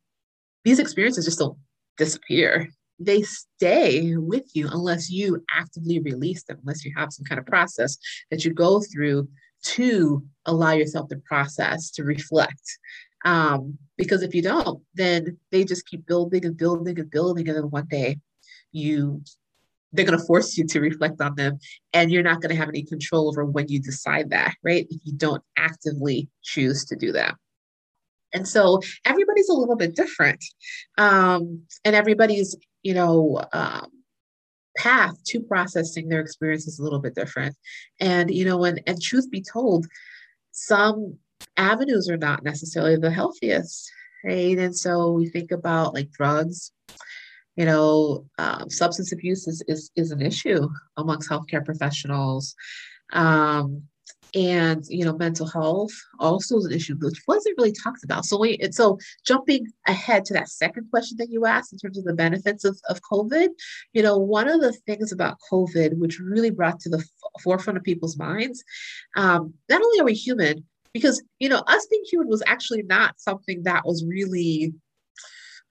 these 0.64 0.78
experiences 0.78 1.24
just 1.24 1.38
don't 1.38 1.58
disappear 1.96 2.68
they 2.98 3.22
stay 3.22 4.16
with 4.16 4.44
you 4.54 4.68
unless 4.70 5.10
you 5.10 5.44
actively 5.54 6.00
release 6.00 6.44
them, 6.44 6.58
unless 6.62 6.84
you 6.84 6.92
have 6.96 7.12
some 7.12 7.24
kind 7.24 7.38
of 7.38 7.46
process 7.46 7.98
that 8.30 8.44
you 8.44 8.52
go 8.52 8.80
through 8.80 9.28
to 9.62 10.22
allow 10.46 10.72
yourself 10.72 11.08
to 11.08 11.16
process, 11.26 11.90
to 11.90 12.04
reflect. 12.04 12.78
Um, 13.24 13.78
because 13.96 14.22
if 14.22 14.34
you 14.34 14.42
don't, 14.42 14.82
then 14.94 15.38
they 15.50 15.64
just 15.64 15.86
keep 15.86 16.06
building 16.06 16.44
and 16.44 16.56
building 16.56 16.98
and 16.98 17.10
building. 17.10 17.48
And 17.48 17.56
then 17.56 17.70
one 17.70 17.86
day 17.88 18.18
you 18.72 19.22
they're 19.92 20.04
going 20.04 20.18
to 20.18 20.26
force 20.26 20.56
you 20.56 20.66
to 20.66 20.80
reflect 20.80 21.20
on 21.20 21.34
them 21.36 21.58
and 21.92 22.10
you're 22.10 22.22
not 22.22 22.40
going 22.40 22.50
to 22.50 22.56
have 22.56 22.68
any 22.68 22.82
control 22.82 23.28
over 23.28 23.44
when 23.44 23.66
you 23.68 23.80
decide 23.80 24.30
that 24.30 24.54
right 24.62 24.86
if 24.90 25.00
you 25.04 25.12
don't 25.14 25.42
actively 25.56 26.28
choose 26.42 26.84
to 26.84 26.96
do 26.96 27.12
that 27.12 27.34
and 28.34 28.46
so 28.46 28.80
everybody's 29.04 29.48
a 29.48 29.54
little 29.54 29.76
bit 29.76 29.94
different 29.94 30.42
um, 30.98 31.62
and 31.84 31.94
everybody's 31.94 32.56
you 32.86 32.94
know, 32.94 33.42
um, 33.52 33.88
path 34.76 35.16
to 35.24 35.40
processing 35.40 36.08
their 36.08 36.20
experience 36.20 36.68
is 36.68 36.78
a 36.78 36.84
little 36.84 37.00
bit 37.00 37.16
different. 37.16 37.56
And, 37.98 38.30
you 38.32 38.44
know, 38.44 38.62
and, 38.62 38.80
and 38.86 39.02
truth 39.02 39.28
be 39.28 39.42
told, 39.42 39.86
some 40.52 41.18
avenues 41.56 42.08
are 42.08 42.16
not 42.16 42.44
necessarily 42.44 42.94
the 42.94 43.10
healthiest, 43.10 43.90
right? 44.24 44.56
And 44.56 44.74
so 44.74 45.10
we 45.10 45.28
think 45.28 45.50
about 45.50 45.94
like 45.94 46.12
drugs, 46.12 46.70
you 47.56 47.64
know, 47.64 48.26
um, 48.38 48.70
substance 48.70 49.10
abuse 49.10 49.48
is, 49.48 49.64
is, 49.66 49.90
is 49.96 50.12
an 50.12 50.22
issue 50.22 50.68
amongst 50.96 51.28
healthcare 51.28 51.64
professionals. 51.64 52.54
Um, 53.12 53.82
and 54.36 54.84
you 54.88 55.04
know 55.04 55.16
mental 55.16 55.48
health 55.48 55.92
also 56.20 56.58
is 56.58 56.66
an 56.66 56.72
issue 56.72 56.94
which 57.00 57.22
wasn't 57.26 57.56
really 57.56 57.72
talked 57.72 58.04
about. 58.04 58.26
So 58.26 58.38
we 58.38 58.58
so 58.70 58.98
jumping 59.26 59.66
ahead 59.86 60.26
to 60.26 60.34
that 60.34 60.50
second 60.50 60.88
question 60.90 61.16
that 61.18 61.30
you 61.30 61.46
asked 61.46 61.72
in 61.72 61.78
terms 61.78 61.96
of 61.96 62.04
the 62.04 62.12
benefits 62.12 62.64
of, 62.64 62.78
of 62.88 63.00
covid 63.00 63.48
you 63.92 64.02
know 64.02 64.18
one 64.18 64.48
of 64.48 64.60
the 64.60 64.72
things 64.86 65.12
about 65.12 65.38
covid 65.50 65.96
which 65.98 66.20
really 66.20 66.50
brought 66.50 66.78
to 66.80 66.90
the 66.90 66.98
f- 66.98 67.42
forefront 67.42 67.76
of 67.76 67.82
people's 67.82 68.18
minds 68.18 68.62
um, 69.16 69.54
not 69.68 69.80
only 69.80 70.00
are 70.00 70.04
we 70.04 70.14
human 70.14 70.64
because 70.92 71.22
you 71.38 71.48
know 71.48 71.62
us 71.66 71.86
being 71.86 72.02
human 72.10 72.28
was 72.28 72.42
actually 72.46 72.82
not 72.82 73.18
something 73.18 73.62
that 73.62 73.84
was 73.84 74.04
really 74.06 74.74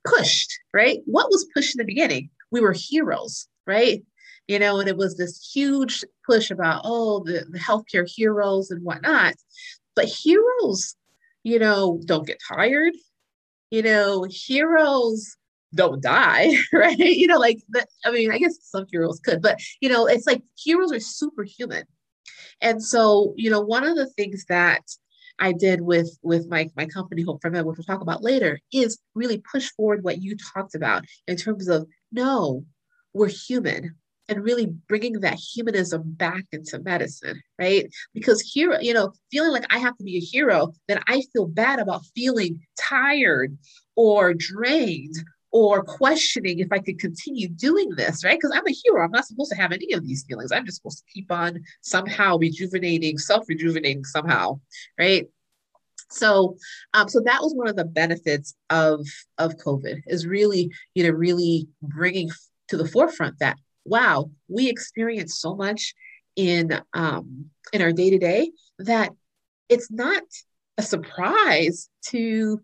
pushed 0.05 0.51
right? 0.73 0.99
What 1.05 1.29
was 1.29 1.47
pushed 1.53 1.75
in 1.75 1.79
the 1.79 1.85
beginning? 1.85 2.29
We 2.51 2.61
were 2.61 2.73
heroes 2.73 3.47
right 3.67 4.03
you 4.47 4.59
know, 4.59 4.79
and 4.79 4.87
it 4.87 4.97
was 4.97 5.17
this 5.17 5.51
huge 5.53 6.03
push 6.25 6.51
about, 6.51 6.81
oh, 6.83 7.23
the, 7.23 7.45
the 7.49 7.59
healthcare 7.59 8.07
heroes 8.07 8.69
and 8.71 8.83
whatnot. 8.83 9.35
But 9.95 10.05
heroes, 10.05 10.95
you 11.43 11.59
know, 11.59 12.01
don't 12.05 12.27
get 12.27 12.39
tired. 12.47 12.93
You 13.71 13.81
know, 13.81 14.25
heroes 14.29 15.35
don't 15.73 16.01
die, 16.01 16.55
right? 16.73 16.97
You 16.97 17.27
know, 17.27 17.39
like 17.39 17.59
that. 17.69 17.87
I 18.05 18.11
mean, 18.11 18.31
I 18.31 18.37
guess 18.37 18.57
some 18.61 18.85
heroes 18.91 19.19
could, 19.19 19.41
but 19.41 19.59
you 19.81 19.89
know, 19.89 20.05
it's 20.05 20.27
like 20.27 20.43
heroes 20.55 20.91
are 20.91 20.99
superhuman. 20.99 21.83
And 22.61 22.83
so, 22.83 23.33
you 23.35 23.49
know, 23.49 23.61
one 23.61 23.83
of 23.83 23.95
the 23.95 24.07
things 24.07 24.45
that 24.49 24.83
I 25.39 25.51
did 25.51 25.81
with 25.81 26.17
with 26.21 26.47
my 26.47 26.69
my 26.77 26.85
company 26.85 27.23
Hope 27.23 27.41
for 27.41 27.49
Med, 27.49 27.65
which 27.65 27.77
we'll 27.77 27.83
talk 27.85 28.01
about 28.01 28.23
later, 28.23 28.59
is 28.71 28.99
really 29.15 29.39
push 29.39 29.69
forward 29.71 30.03
what 30.03 30.21
you 30.21 30.37
talked 30.53 30.75
about 30.75 31.03
in 31.27 31.35
terms 31.35 31.67
of 31.67 31.87
no, 32.11 32.63
we're 33.13 33.27
human 33.27 33.95
and 34.27 34.43
really 34.43 34.67
bringing 34.87 35.19
that 35.21 35.35
humanism 35.35 36.03
back 36.05 36.43
into 36.51 36.79
medicine, 36.79 37.41
right? 37.59 37.87
Because 38.13 38.41
hero, 38.41 38.79
you 38.79 38.93
know, 38.93 39.13
feeling 39.31 39.51
like 39.51 39.65
I 39.73 39.77
have 39.77 39.97
to 39.97 40.03
be 40.03 40.17
a 40.17 40.19
hero, 40.19 40.73
then 40.87 40.99
I 41.07 41.21
feel 41.33 41.47
bad 41.47 41.79
about 41.79 42.05
feeling 42.15 42.61
tired 42.77 43.57
or 43.95 44.33
drained 44.33 45.15
or 45.51 45.83
questioning 45.83 46.59
if 46.59 46.71
I 46.71 46.79
could 46.79 46.99
continue 46.99 47.47
doing 47.47 47.91
this, 47.91 48.25
right? 48.25 48.37
Because 48.37 48.51
I'm 48.53 48.67
a 48.67 48.75
hero. 48.83 49.03
I'm 49.03 49.11
not 49.11 49.25
supposed 49.25 49.51
to 49.51 49.57
have 49.57 49.71
any 49.71 49.93
of 49.93 50.05
these 50.05 50.25
feelings. 50.27 50.51
I'm 50.51 50.65
just 50.65 50.77
supposed 50.77 50.97
to 50.97 51.13
keep 51.13 51.31
on 51.31 51.63
somehow 51.81 52.37
rejuvenating, 52.37 53.17
self-rejuvenating 53.17 54.03
somehow, 54.03 54.59
right? 54.99 55.27
So, 56.09 56.57
um, 56.93 57.07
so 57.07 57.21
that 57.21 57.41
was 57.41 57.53
one 57.55 57.67
of 57.67 57.75
the 57.75 57.85
benefits 57.85 58.53
of 58.69 59.07
of 59.37 59.55
COVID 59.57 60.01
is 60.07 60.27
really, 60.27 60.71
you 60.93 61.03
know, 61.03 61.11
really 61.11 61.67
bringing 61.81 62.29
to 62.67 62.77
the 62.77 62.87
forefront 62.87 63.39
that 63.39 63.57
wow, 63.85 64.31
we 64.47 64.69
experience 64.69 65.39
so 65.39 65.55
much 65.55 65.93
in 66.35 66.81
um, 66.93 67.45
in 67.71 67.81
our 67.81 67.93
day 67.93 68.09
to 68.09 68.17
day 68.17 68.51
that 68.79 69.11
it's 69.69 69.89
not 69.91 70.23
a 70.77 70.81
surprise 70.81 71.89
to 72.09 72.61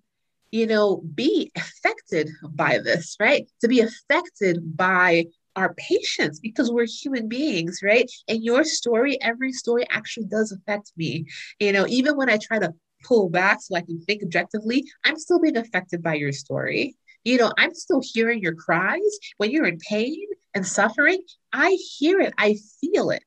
you 0.52 0.68
know 0.68 0.98
be 1.16 1.52
affected 1.56 2.30
by 2.50 2.80
this 2.80 3.16
right? 3.20 3.48
To 3.62 3.68
be 3.68 3.80
affected 3.80 4.76
by 4.76 5.26
our 5.56 5.74
patients 5.76 6.40
because 6.40 6.72
we're 6.72 6.88
human 6.88 7.28
beings 7.28 7.80
right? 7.84 8.10
And 8.28 8.44
your 8.44 8.64
story 8.64 9.22
every 9.22 9.54
story 9.54 9.86
actually 9.90 10.26
does 10.26 10.52
affect 10.52 10.92
me. 10.98 11.26
You 11.60 11.72
know 11.72 11.88
even 11.88 12.18
when 12.18 12.30
i 12.30 12.38
try 12.38 12.60
to 12.60 12.74
pull 13.04 13.30
back 13.30 13.60
so 13.62 13.76
i 13.76 13.82
can 13.82 14.00
think 14.02 14.22
objectively 14.22 14.86
i'm 15.04 15.18
still 15.18 15.40
being 15.40 15.58
affected 15.58 16.04
by 16.04 16.16
your 16.16 16.32
story. 16.32 16.96
You 17.24 17.38
know 17.38 17.54
i'm 17.58 17.74
still 17.74 18.02
hearing 18.04 18.42
your 18.42 18.56
cries 18.56 19.20
when 19.38 19.52
you're 19.52 19.68
in 19.68 19.78
pain 19.78 20.26
and 20.54 20.66
suffering, 20.66 21.22
I 21.54 21.78
hear 21.98 22.20
it, 22.20 22.34
I 22.38 22.58
feel 22.80 23.12
it, 23.12 23.24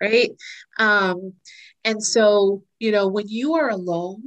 right? 0.00 0.30
Um, 0.78 1.34
and 1.84 2.02
so, 2.02 2.62
you 2.78 2.92
know, 2.92 3.08
when 3.08 3.28
you 3.28 3.54
are 3.54 3.70
alone 3.70 4.22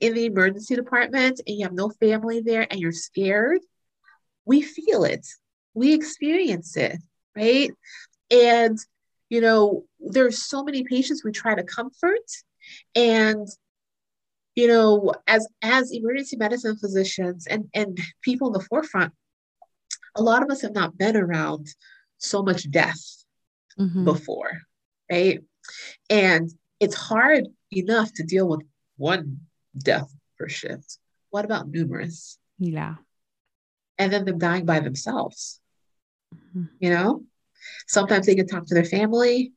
in 0.00 0.14
the 0.14 0.26
emergency 0.26 0.74
department 0.74 1.40
and 1.46 1.56
you 1.56 1.64
have 1.64 1.72
no 1.72 1.90
family 1.90 2.40
there 2.40 2.66
and 2.70 2.80
you're 2.80 2.92
scared, 2.92 3.60
we 4.44 4.62
feel 4.62 5.04
it, 5.04 5.26
we 5.74 5.94
experience 5.94 6.76
it, 6.76 6.96
right? 7.36 7.70
And, 8.30 8.78
you 9.28 9.40
know, 9.40 9.84
there's 10.00 10.44
so 10.44 10.64
many 10.64 10.84
patients 10.84 11.24
we 11.24 11.32
try 11.32 11.54
to 11.54 11.62
comfort 11.62 12.20
and 12.94 13.48
you 14.54 14.66
know 14.66 15.12
as 15.26 15.46
as 15.62 15.92
emergency 15.92 16.36
medicine 16.36 16.76
physicians 16.76 17.46
and 17.46 17.68
and 17.74 17.98
people 18.22 18.48
in 18.48 18.52
the 18.54 18.60
forefront 18.60 19.12
a 20.16 20.22
lot 20.22 20.42
of 20.42 20.50
us 20.50 20.62
have 20.62 20.74
not 20.74 20.98
been 20.98 21.16
around 21.16 21.68
so 22.18 22.42
much 22.42 22.70
death 22.70 23.24
mm-hmm. 23.78 24.04
before, 24.04 24.50
right? 25.10 25.40
And 26.10 26.50
it's 26.80 26.94
hard 26.94 27.46
enough 27.70 28.12
to 28.14 28.22
deal 28.22 28.48
with 28.48 28.62
one 28.96 29.40
death 29.76 30.12
per 30.38 30.48
shift. 30.48 30.98
What 31.30 31.44
about 31.44 31.68
numerous? 31.68 32.38
Yeah. 32.58 32.96
And 33.98 34.12
then 34.12 34.24
them 34.24 34.38
dying 34.38 34.64
by 34.64 34.80
themselves. 34.80 35.60
Mm-hmm. 36.34 36.64
You 36.80 36.90
know, 36.90 37.22
sometimes 37.86 38.26
they 38.26 38.34
can 38.34 38.46
talk 38.46 38.66
to 38.66 38.74
their 38.74 38.84
family, 38.84 39.52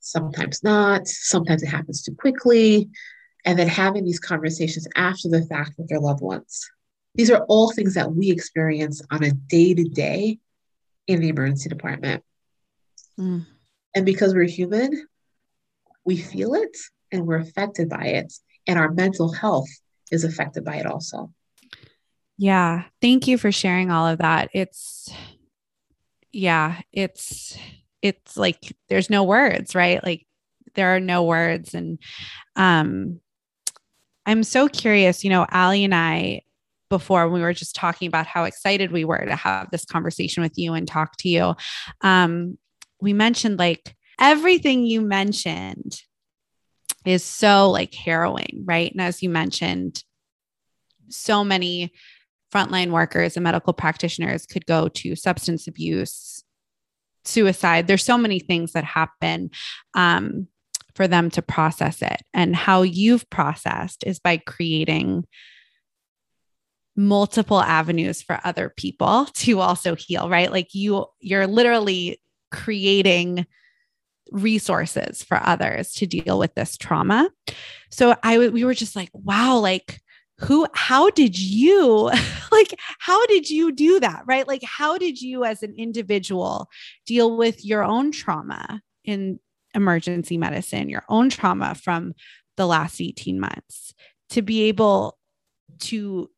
sometimes 0.00 0.62
not. 0.62 1.06
Sometimes 1.06 1.62
it 1.62 1.68
happens 1.68 2.02
too 2.02 2.14
quickly. 2.14 2.90
And 3.44 3.58
then 3.58 3.68
having 3.68 4.04
these 4.04 4.20
conversations 4.20 4.86
after 4.96 5.28
the 5.28 5.42
fact 5.42 5.72
with 5.78 5.88
their 5.88 6.00
loved 6.00 6.22
ones. 6.22 6.68
These 7.14 7.30
are 7.30 7.44
all 7.48 7.72
things 7.72 7.94
that 7.94 8.12
we 8.12 8.30
experience 8.30 9.02
on 9.10 9.24
a 9.24 9.32
day 9.32 9.74
to 9.74 9.84
day 9.84 10.38
in 11.06 11.20
the 11.20 11.28
emergency 11.28 11.68
department. 11.68 12.22
Mm. 13.18 13.46
And 13.94 14.06
because 14.06 14.34
we're 14.34 14.44
human, 14.44 15.08
we 16.04 16.16
feel 16.16 16.54
it 16.54 16.76
and 17.10 17.26
we're 17.26 17.38
affected 17.38 17.88
by 17.88 18.04
it. 18.04 18.32
And 18.66 18.78
our 18.78 18.92
mental 18.92 19.32
health 19.32 19.68
is 20.12 20.24
affected 20.24 20.64
by 20.64 20.76
it 20.76 20.86
also. 20.86 21.32
Yeah. 22.36 22.84
Thank 23.02 23.26
you 23.26 23.36
for 23.36 23.50
sharing 23.50 23.90
all 23.90 24.06
of 24.06 24.18
that. 24.18 24.50
It's, 24.52 25.10
yeah, 26.30 26.80
it's, 26.92 27.58
it's 28.00 28.36
like 28.36 28.76
there's 28.88 29.10
no 29.10 29.24
words, 29.24 29.74
right? 29.74 30.04
Like 30.04 30.24
there 30.74 30.94
are 30.94 31.00
no 31.00 31.24
words. 31.24 31.74
And, 31.74 31.98
um, 32.54 33.20
I'm 34.24 34.44
so 34.44 34.68
curious, 34.68 35.24
you 35.24 35.30
know, 35.30 35.46
Allie 35.50 35.84
and 35.84 35.94
I 35.94 36.42
before 36.88 37.24
when 37.26 37.34
we 37.34 37.40
were 37.40 37.52
just 37.52 37.74
talking 37.74 38.08
about 38.08 38.26
how 38.26 38.44
excited 38.44 38.92
we 38.92 39.04
were 39.04 39.24
to 39.24 39.36
have 39.36 39.70
this 39.70 39.84
conversation 39.84 40.42
with 40.42 40.56
you 40.56 40.74
and 40.74 40.88
talk 40.88 41.16
to 41.18 41.28
you. 41.28 41.54
Um, 42.00 42.58
we 43.00 43.12
mentioned 43.12 43.58
like 43.58 43.94
everything 44.20 44.84
you 44.84 45.00
mentioned 45.00 46.00
is 47.04 47.22
so 47.22 47.70
like 47.70 47.94
harrowing, 47.94 48.64
right? 48.64 48.90
And 48.90 49.00
as 49.00 49.22
you 49.22 49.30
mentioned, 49.30 50.02
so 51.08 51.44
many 51.44 51.92
frontline 52.52 52.90
workers 52.90 53.36
and 53.36 53.44
medical 53.44 53.72
practitioners 53.72 54.46
could 54.46 54.66
go 54.66 54.88
to 54.88 55.14
substance 55.14 55.66
abuse, 55.66 56.42
suicide. 57.24 57.86
There's 57.86 58.04
so 58.04 58.18
many 58.18 58.40
things 58.40 58.72
that 58.72 58.84
happen 58.84 59.50
um, 59.94 60.48
for 60.94 61.06
them 61.06 61.30
to 61.30 61.42
process 61.42 62.02
it. 62.02 62.22
And 62.34 62.56
how 62.56 62.82
you've 62.82 63.28
processed 63.30 64.04
is 64.04 64.18
by 64.18 64.38
creating 64.38 65.24
multiple 66.98 67.60
avenues 67.60 68.20
for 68.20 68.40
other 68.42 68.68
people 68.76 69.26
to 69.32 69.60
also 69.60 69.94
heal, 69.94 70.28
right? 70.28 70.50
Like 70.50 70.74
you 70.74 71.06
you're 71.20 71.46
literally 71.46 72.20
creating 72.50 73.46
resources 74.32 75.22
for 75.22 75.40
others 75.42 75.92
to 75.92 76.06
deal 76.06 76.40
with 76.40 76.54
this 76.54 76.76
trauma. 76.76 77.30
So 77.90 78.16
I 78.24 78.48
we 78.48 78.64
were 78.64 78.74
just 78.74 78.96
like, 78.96 79.10
wow, 79.12 79.58
like 79.58 80.00
who 80.40 80.66
how 80.74 81.08
did 81.10 81.38
you 81.38 82.10
like 82.52 82.74
how 82.98 83.24
did 83.26 83.48
you 83.48 83.72
do 83.72 84.00
that 84.00 84.22
right 84.26 84.46
like 84.46 84.62
how 84.62 84.96
did 84.96 85.20
you 85.20 85.44
as 85.44 85.64
an 85.64 85.74
individual 85.76 86.68
deal 87.06 87.36
with 87.36 87.64
your 87.64 87.82
own 87.82 88.12
trauma 88.12 88.80
in 89.04 89.40
emergency 89.74 90.38
medicine 90.38 90.88
your 90.88 91.02
own 91.08 91.28
trauma 91.28 91.74
from 91.74 92.14
the 92.56 92.66
last 92.66 93.00
18 93.00 93.40
months 93.40 93.94
to 94.30 94.40
be 94.40 94.62
able 94.62 95.18
to 95.80 96.30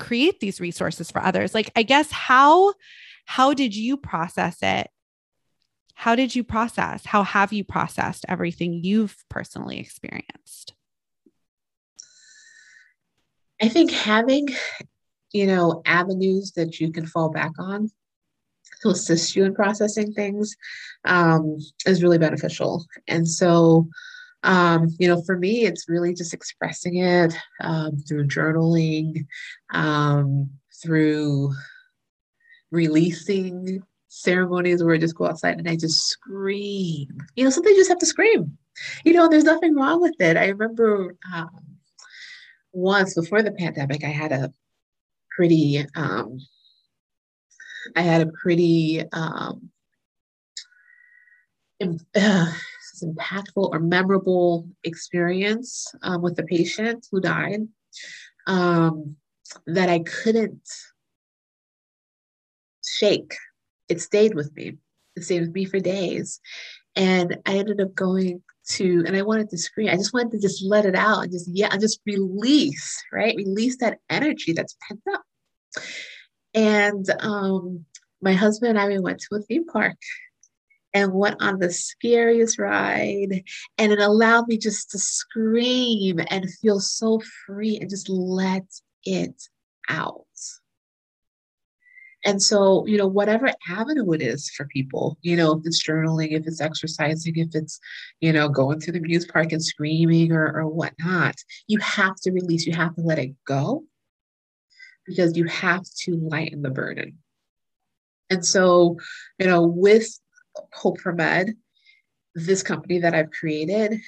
create 0.00 0.40
these 0.40 0.60
resources 0.60 1.10
for 1.10 1.22
others. 1.22 1.54
Like 1.54 1.70
i 1.76 1.82
guess 1.82 2.10
how 2.10 2.74
how 3.26 3.54
did 3.54 3.76
you 3.76 3.96
process 3.96 4.58
it? 4.62 4.88
How 5.94 6.16
did 6.16 6.34
you 6.34 6.42
process? 6.42 7.04
How 7.04 7.22
have 7.22 7.52
you 7.52 7.62
processed 7.62 8.24
everything 8.28 8.82
you've 8.82 9.16
personally 9.28 9.78
experienced? 9.78 10.74
I 13.62 13.68
think 13.68 13.92
having 13.92 14.48
you 15.32 15.46
know 15.46 15.82
avenues 15.86 16.52
that 16.52 16.80
you 16.80 16.90
can 16.90 17.06
fall 17.06 17.30
back 17.30 17.52
on 17.58 17.90
to 18.82 18.88
assist 18.88 19.36
you 19.36 19.44
in 19.44 19.54
processing 19.54 20.12
things 20.12 20.56
um, 21.04 21.58
is 21.86 22.02
really 22.02 22.18
beneficial. 22.18 22.84
And 23.06 23.28
so 23.28 23.88
um, 24.42 24.88
you 24.98 25.08
know, 25.08 25.22
for 25.22 25.36
me, 25.36 25.64
it's 25.64 25.88
really 25.88 26.14
just 26.14 26.32
expressing 26.32 26.96
it 26.96 27.34
um, 27.60 27.98
through 27.98 28.26
journaling, 28.26 29.26
um, 29.72 30.50
through 30.82 31.52
releasing 32.70 33.82
ceremonies 34.08 34.82
where 34.82 34.94
I 34.94 34.98
just 34.98 35.14
go 35.14 35.26
outside 35.26 35.58
and 35.58 35.68
I 35.68 35.76
just 35.76 36.08
scream. 36.08 37.08
You 37.36 37.44
know, 37.44 37.50
sometimes 37.50 37.74
you 37.74 37.80
just 37.80 37.90
have 37.90 37.98
to 37.98 38.06
scream. 38.06 38.56
You 39.04 39.12
know, 39.12 39.28
there's 39.28 39.44
nothing 39.44 39.74
wrong 39.74 40.00
with 40.00 40.14
it. 40.20 40.36
I 40.36 40.48
remember 40.48 41.16
um, 41.34 41.50
once 42.72 43.14
before 43.14 43.42
the 43.42 43.52
pandemic, 43.52 44.04
I 44.04 44.08
had 44.08 44.32
a 44.32 44.52
pretty, 45.30 45.84
um, 45.94 46.38
I 47.94 48.02
had 48.02 48.22
a 48.22 48.32
pretty 48.42 49.04
um, 49.12 49.70
impactful 53.04 53.70
or 53.72 53.78
memorable 53.78 54.68
experience 54.84 55.86
um, 56.02 56.22
with 56.22 56.38
a 56.38 56.42
patient 56.42 57.06
who 57.10 57.20
died 57.20 57.66
um, 58.46 59.16
that 59.66 59.88
I 59.88 60.00
couldn't 60.00 60.68
shake. 62.84 63.34
It 63.88 64.00
stayed 64.00 64.34
with 64.34 64.54
me. 64.54 64.76
It 65.16 65.24
stayed 65.24 65.40
with 65.40 65.54
me 65.54 65.64
for 65.64 65.80
days. 65.80 66.40
And 66.96 67.38
I 67.46 67.56
ended 67.56 67.80
up 67.80 67.94
going 67.94 68.42
to, 68.70 69.04
and 69.06 69.16
I 69.16 69.22
wanted 69.22 69.50
to 69.50 69.58
scream. 69.58 69.88
I 69.88 69.96
just 69.96 70.12
wanted 70.12 70.32
to 70.32 70.40
just 70.40 70.64
let 70.64 70.86
it 70.86 70.94
out 70.94 71.24
and 71.24 71.32
just, 71.32 71.48
yeah, 71.48 71.68
and 71.70 71.80
just 71.80 72.00
release, 72.06 73.02
right? 73.12 73.34
Release 73.36 73.78
that 73.78 73.98
energy 74.08 74.52
that's 74.52 74.76
pent 74.86 75.00
up. 75.12 75.22
And 76.54 77.06
um, 77.20 77.84
my 78.20 78.32
husband 78.32 78.70
and 78.70 78.78
I, 78.78 78.88
we 78.88 78.98
went 78.98 79.20
to 79.20 79.36
a 79.36 79.42
theme 79.42 79.66
park 79.66 79.96
and 80.92 81.12
went 81.12 81.40
on 81.40 81.58
the 81.58 81.70
scariest 81.70 82.58
ride. 82.58 83.44
And 83.78 83.92
it 83.92 84.00
allowed 84.00 84.48
me 84.48 84.58
just 84.58 84.90
to 84.90 84.98
scream 84.98 86.20
and 86.28 86.52
feel 86.54 86.80
so 86.80 87.20
free 87.46 87.78
and 87.80 87.88
just 87.88 88.08
let 88.08 88.66
it 89.04 89.42
out. 89.88 90.26
And 92.24 92.42
so, 92.42 92.84
you 92.86 92.98
know, 92.98 93.06
whatever 93.06 93.50
avenue 93.68 94.12
it 94.12 94.20
is 94.20 94.50
for 94.50 94.66
people, 94.66 95.16
you 95.22 95.36
know, 95.36 95.52
if 95.52 95.62
it's 95.64 95.82
journaling, 95.82 96.32
if 96.32 96.46
it's 96.46 96.60
exercising, 96.60 97.34
if 97.36 97.48
it's, 97.54 97.80
you 98.20 98.32
know, 98.32 98.48
going 98.48 98.78
to 98.80 98.92
the 98.92 98.98
amusement 98.98 99.32
park 99.32 99.52
and 99.52 99.64
screaming 99.64 100.32
or, 100.32 100.52
or 100.54 100.68
whatnot, 100.68 101.36
you 101.66 101.78
have 101.78 102.16
to 102.16 102.30
release, 102.30 102.66
you 102.66 102.74
have 102.74 102.94
to 102.96 103.00
let 103.00 103.18
it 103.18 103.34
go 103.46 103.84
because 105.06 105.36
you 105.36 105.46
have 105.46 105.84
to 106.02 106.16
lighten 106.16 106.60
the 106.60 106.70
burden. 106.70 107.18
And 108.28 108.44
so, 108.44 108.98
you 109.38 109.46
know, 109.46 109.62
with 109.62 110.06
Hope 110.72 111.00
for 111.00 111.12
Med, 111.12 111.54
this 112.34 112.62
company 112.62 112.98
that 113.00 113.14
I've 113.14 113.30
created, 113.30 114.00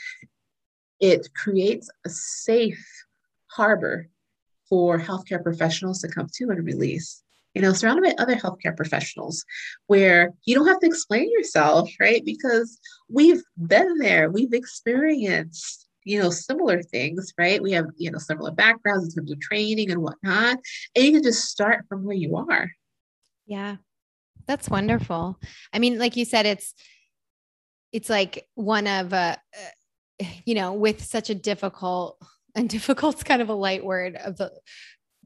it 1.00 1.28
creates 1.34 1.90
a 2.06 2.10
safe 2.10 2.84
harbor 3.48 4.08
for 4.68 4.98
healthcare 4.98 5.42
professionals 5.42 6.00
to 6.00 6.08
come 6.08 6.28
to 6.34 6.50
and 6.50 6.64
release. 6.64 7.22
You 7.54 7.60
know, 7.60 7.74
surrounded 7.74 8.04
by 8.04 8.22
other 8.22 8.36
healthcare 8.36 8.74
professionals 8.74 9.44
where 9.86 10.32
you 10.44 10.54
don't 10.54 10.68
have 10.68 10.80
to 10.80 10.86
explain 10.86 11.30
yourself, 11.30 11.90
right? 12.00 12.24
Because 12.24 12.78
we've 13.10 13.42
been 13.58 13.98
there, 13.98 14.30
we've 14.30 14.54
experienced 14.54 15.82
you 16.04 16.20
know, 16.20 16.30
similar 16.30 16.82
things, 16.82 17.32
right? 17.38 17.62
We 17.62 17.72
have, 17.72 17.86
you 17.96 18.10
know, 18.10 18.18
similar 18.18 18.50
backgrounds 18.50 19.04
in 19.08 19.14
terms 19.14 19.32
of 19.32 19.40
training 19.40 19.90
and 19.90 20.02
whatnot. 20.02 20.58
And 20.94 21.04
you 21.04 21.12
can 21.12 21.22
just 21.22 21.44
start 21.44 21.84
from 21.88 22.04
where 22.04 22.16
you 22.16 22.36
are. 22.36 22.70
Yeah. 23.46 23.76
That's 24.52 24.68
wonderful. 24.68 25.40
I 25.72 25.78
mean, 25.78 25.98
like 25.98 26.14
you 26.14 26.26
said, 26.26 26.44
it's, 26.44 26.74
it's 27.90 28.10
like 28.10 28.46
one 28.54 28.86
of, 28.86 29.14
uh, 29.14 29.36
uh 29.58 30.26
you 30.44 30.54
know, 30.54 30.74
with 30.74 31.02
such 31.02 31.30
a 31.30 31.34
difficult 31.34 32.22
and 32.54 32.68
difficult's 32.68 33.22
kind 33.22 33.40
of 33.40 33.48
a 33.48 33.54
light 33.54 33.82
word 33.82 34.14
of 34.16 34.36
the 34.36 34.52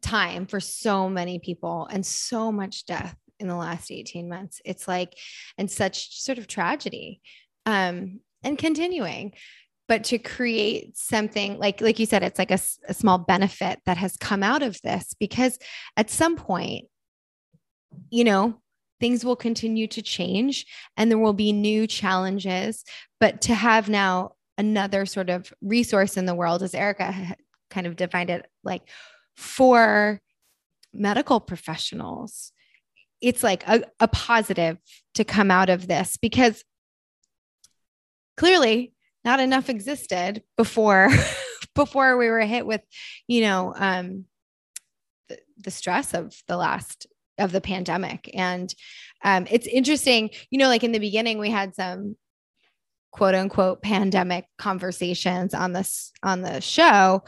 time 0.00 0.46
for 0.46 0.60
so 0.60 1.08
many 1.08 1.40
people 1.40 1.88
and 1.90 2.06
so 2.06 2.52
much 2.52 2.86
death 2.86 3.16
in 3.40 3.48
the 3.48 3.56
last 3.56 3.90
18 3.90 4.28
months. 4.28 4.60
It's 4.64 4.86
like, 4.86 5.18
and 5.58 5.68
such 5.68 6.22
sort 6.22 6.38
of 6.38 6.46
tragedy 6.46 7.20
um, 7.66 8.20
and 8.44 8.56
continuing 8.56 9.32
but 9.88 10.04
to 10.04 10.18
create 10.18 10.96
something 10.96 11.58
like 11.58 11.80
like 11.80 12.00
you 12.00 12.06
said 12.06 12.24
it's 12.24 12.40
like 12.40 12.50
a, 12.50 12.58
a, 12.88 12.94
small 12.94 13.18
benefit 13.18 13.78
that 13.86 13.96
has 13.96 14.16
come 14.16 14.42
out 14.42 14.60
of 14.60 14.80
this 14.82 15.14
because 15.20 15.60
at 15.96 16.10
some 16.10 16.34
point 16.34 16.86
you 18.10 18.24
know 18.24 18.60
things 19.00 19.24
will 19.24 19.36
continue 19.36 19.86
to 19.88 20.02
change 20.02 20.66
and 20.96 21.10
there 21.10 21.18
will 21.18 21.32
be 21.32 21.52
new 21.52 21.86
challenges. 21.86 22.84
But 23.20 23.42
to 23.42 23.54
have 23.54 23.88
now 23.88 24.36
another 24.58 25.06
sort 25.06 25.30
of 25.30 25.52
resource 25.60 26.16
in 26.16 26.26
the 26.26 26.34
world 26.34 26.62
as 26.62 26.74
erica 26.74 27.36
kind 27.70 27.86
of 27.86 27.96
defined 27.96 28.30
it 28.30 28.46
like 28.64 28.82
for 29.36 30.20
medical 30.92 31.40
professionals 31.40 32.52
it's 33.20 33.42
like 33.42 33.66
a, 33.66 33.82
a 34.00 34.08
positive 34.08 34.78
to 35.14 35.24
come 35.24 35.50
out 35.50 35.68
of 35.68 35.88
this 35.88 36.16
because 36.16 36.64
clearly 38.36 38.92
not 39.24 39.40
enough 39.40 39.68
existed 39.68 40.42
before 40.56 41.10
before 41.74 42.16
we 42.16 42.28
were 42.28 42.40
hit 42.40 42.66
with 42.66 42.82
you 43.26 43.42
know 43.42 43.74
um 43.76 44.24
the, 45.28 45.38
the 45.58 45.70
stress 45.70 46.14
of 46.14 46.34
the 46.48 46.56
last 46.56 47.06
of 47.38 47.52
the 47.52 47.60
pandemic 47.60 48.30
and 48.34 48.74
um 49.24 49.46
it's 49.50 49.66
interesting 49.66 50.30
you 50.50 50.58
know 50.58 50.68
like 50.68 50.84
in 50.84 50.92
the 50.92 50.98
beginning 50.98 51.38
we 51.38 51.50
had 51.50 51.74
some 51.74 52.16
quote 53.10 53.34
unquote 53.34 53.82
pandemic 53.82 54.46
conversations 54.58 55.54
on 55.54 55.72
this 55.72 56.12
on 56.22 56.42
the 56.42 56.60
show 56.60 57.22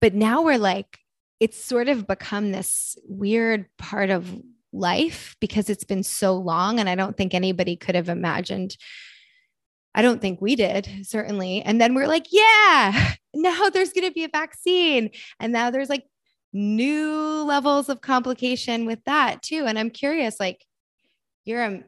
but 0.00 0.14
now 0.14 0.42
we're 0.42 0.58
like 0.58 0.98
it's 1.40 1.62
sort 1.62 1.88
of 1.88 2.06
become 2.06 2.52
this 2.52 2.96
weird 3.06 3.66
part 3.76 4.10
of 4.10 4.30
life 4.72 5.36
because 5.40 5.70
it's 5.70 5.84
been 5.84 6.02
so 6.02 6.34
long 6.34 6.80
and 6.80 6.88
i 6.88 6.94
don't 6.94 7.16
think 7.16 7.34
anybody 7.34 7.76
could 7.76 7.94
have 7.94 8.08
imagined 8.08 8.76
I 9.94 10.02
don't 10.02 10.20
think 10.20 10.40
we 10.40 10.56
did, 10.56 10.88
certainly. 11.02 11.62
And 11.62 11.80
then 11.80 11.94
we're 11.94 12.08
like, 12.08 12.26
yeah, 12.30 13.14
now 13.34 13.70
there's 13.70 13.92
going 13.92 14.06
to 14.08 14.12
be 14.12 14.24
a 14.24 14.28
vaccine. 14.28 15.10
And 15.38 15.52
now 15.52 15.70
there's 15.70 15.88
like 15.88 16.04
new 16.54 17.42
levels 17.42 17.88
of 17.88 18.00
complication 18.00 18.86
with 18.86 19.02
that 19.04 19.42
too. 19.42 19.64
And 19.66 19.78
I'm 19.78 19.90
curious, 19.90 20.38
like, 20.38 20.64
you're 21.44 21.62
a, 21.62 21.84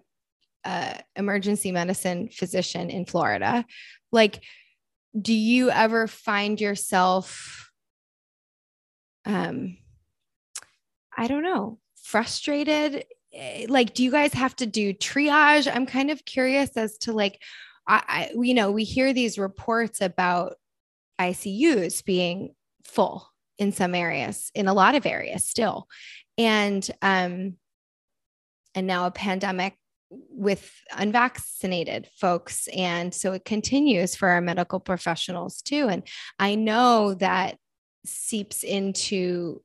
a 0.65 1.01
emergency 1.15 1.71
medicine 1.71 2.29
physician 2.29 2.91
in 2.91 3.07
Florida. 3.07 3.65
Like, 4.11 4.43
do 5.19 5.33
you 5.33 5.71
ever 5.71 6.09
find 6.09 6.61
yourself, 6.61 7.71
um, 9.25 9.79
I 11.17 11.29
don't 11.29 11.45
know, 11.45 11.79
frustrated? 12.03 13.05
Eh, 13.33 13.67
like, 13.69 13.95
do 13.95 14.03
you 14.03 14.11
guys 14.11 14.35
have 14.35 14.57
to 14.57 14.67
do 14.67 14.93
triage? 14.93 15.73
I'm 15.73 15.87
kind 15.87 16.11
of 16.11 16.25
curious 16.25 16.77
as 16.77 16.99
to 16.99 17.13
like, 17.13 17.41
I, 17.87 18.03
I 18.09 18.31
you 18.35 18.53
know, 18.53 18.73
we 18.73 18.83
hear 18.83 19.13
these 19.13 19.39
reports 19.39 20.01
about 20.01 20.57
ICUs 21.21 22.05
being 22.05 22.55
full 22.85 23.31
in 23.59 23.73
some 23.73 23.95
areas, 23.95 24.51
in 24.55 24.69
a 24.69 24.75
lot 24.75 24.95
of 24.95 25.07
areas 25.07 25.45
still. 25.45 25.89
And 26.39 26.89
um, 27.03 27.55
and 28.75 28.87
now 28.87 29.07
a 29.07 29.11
pandemic 29.11 29.75
with 30.11 30.71
unvaccinated 30.95 32.09
folks. 32.21 32.69
And 32.69 33.13
so 33.13 33.33
it 33.33 33.45
continues 33.45 34.15
for 34.15 34.29
our 34.29 34.41
medical 34.41 34.79
professionals 34.79 35.63
too. 35.63 35.89
And 35.89 36.03
I 36.39 36.55
know 36.55 37.15
that 37.15 37.57
seeps 38.05 38.63
into 38.63 39.63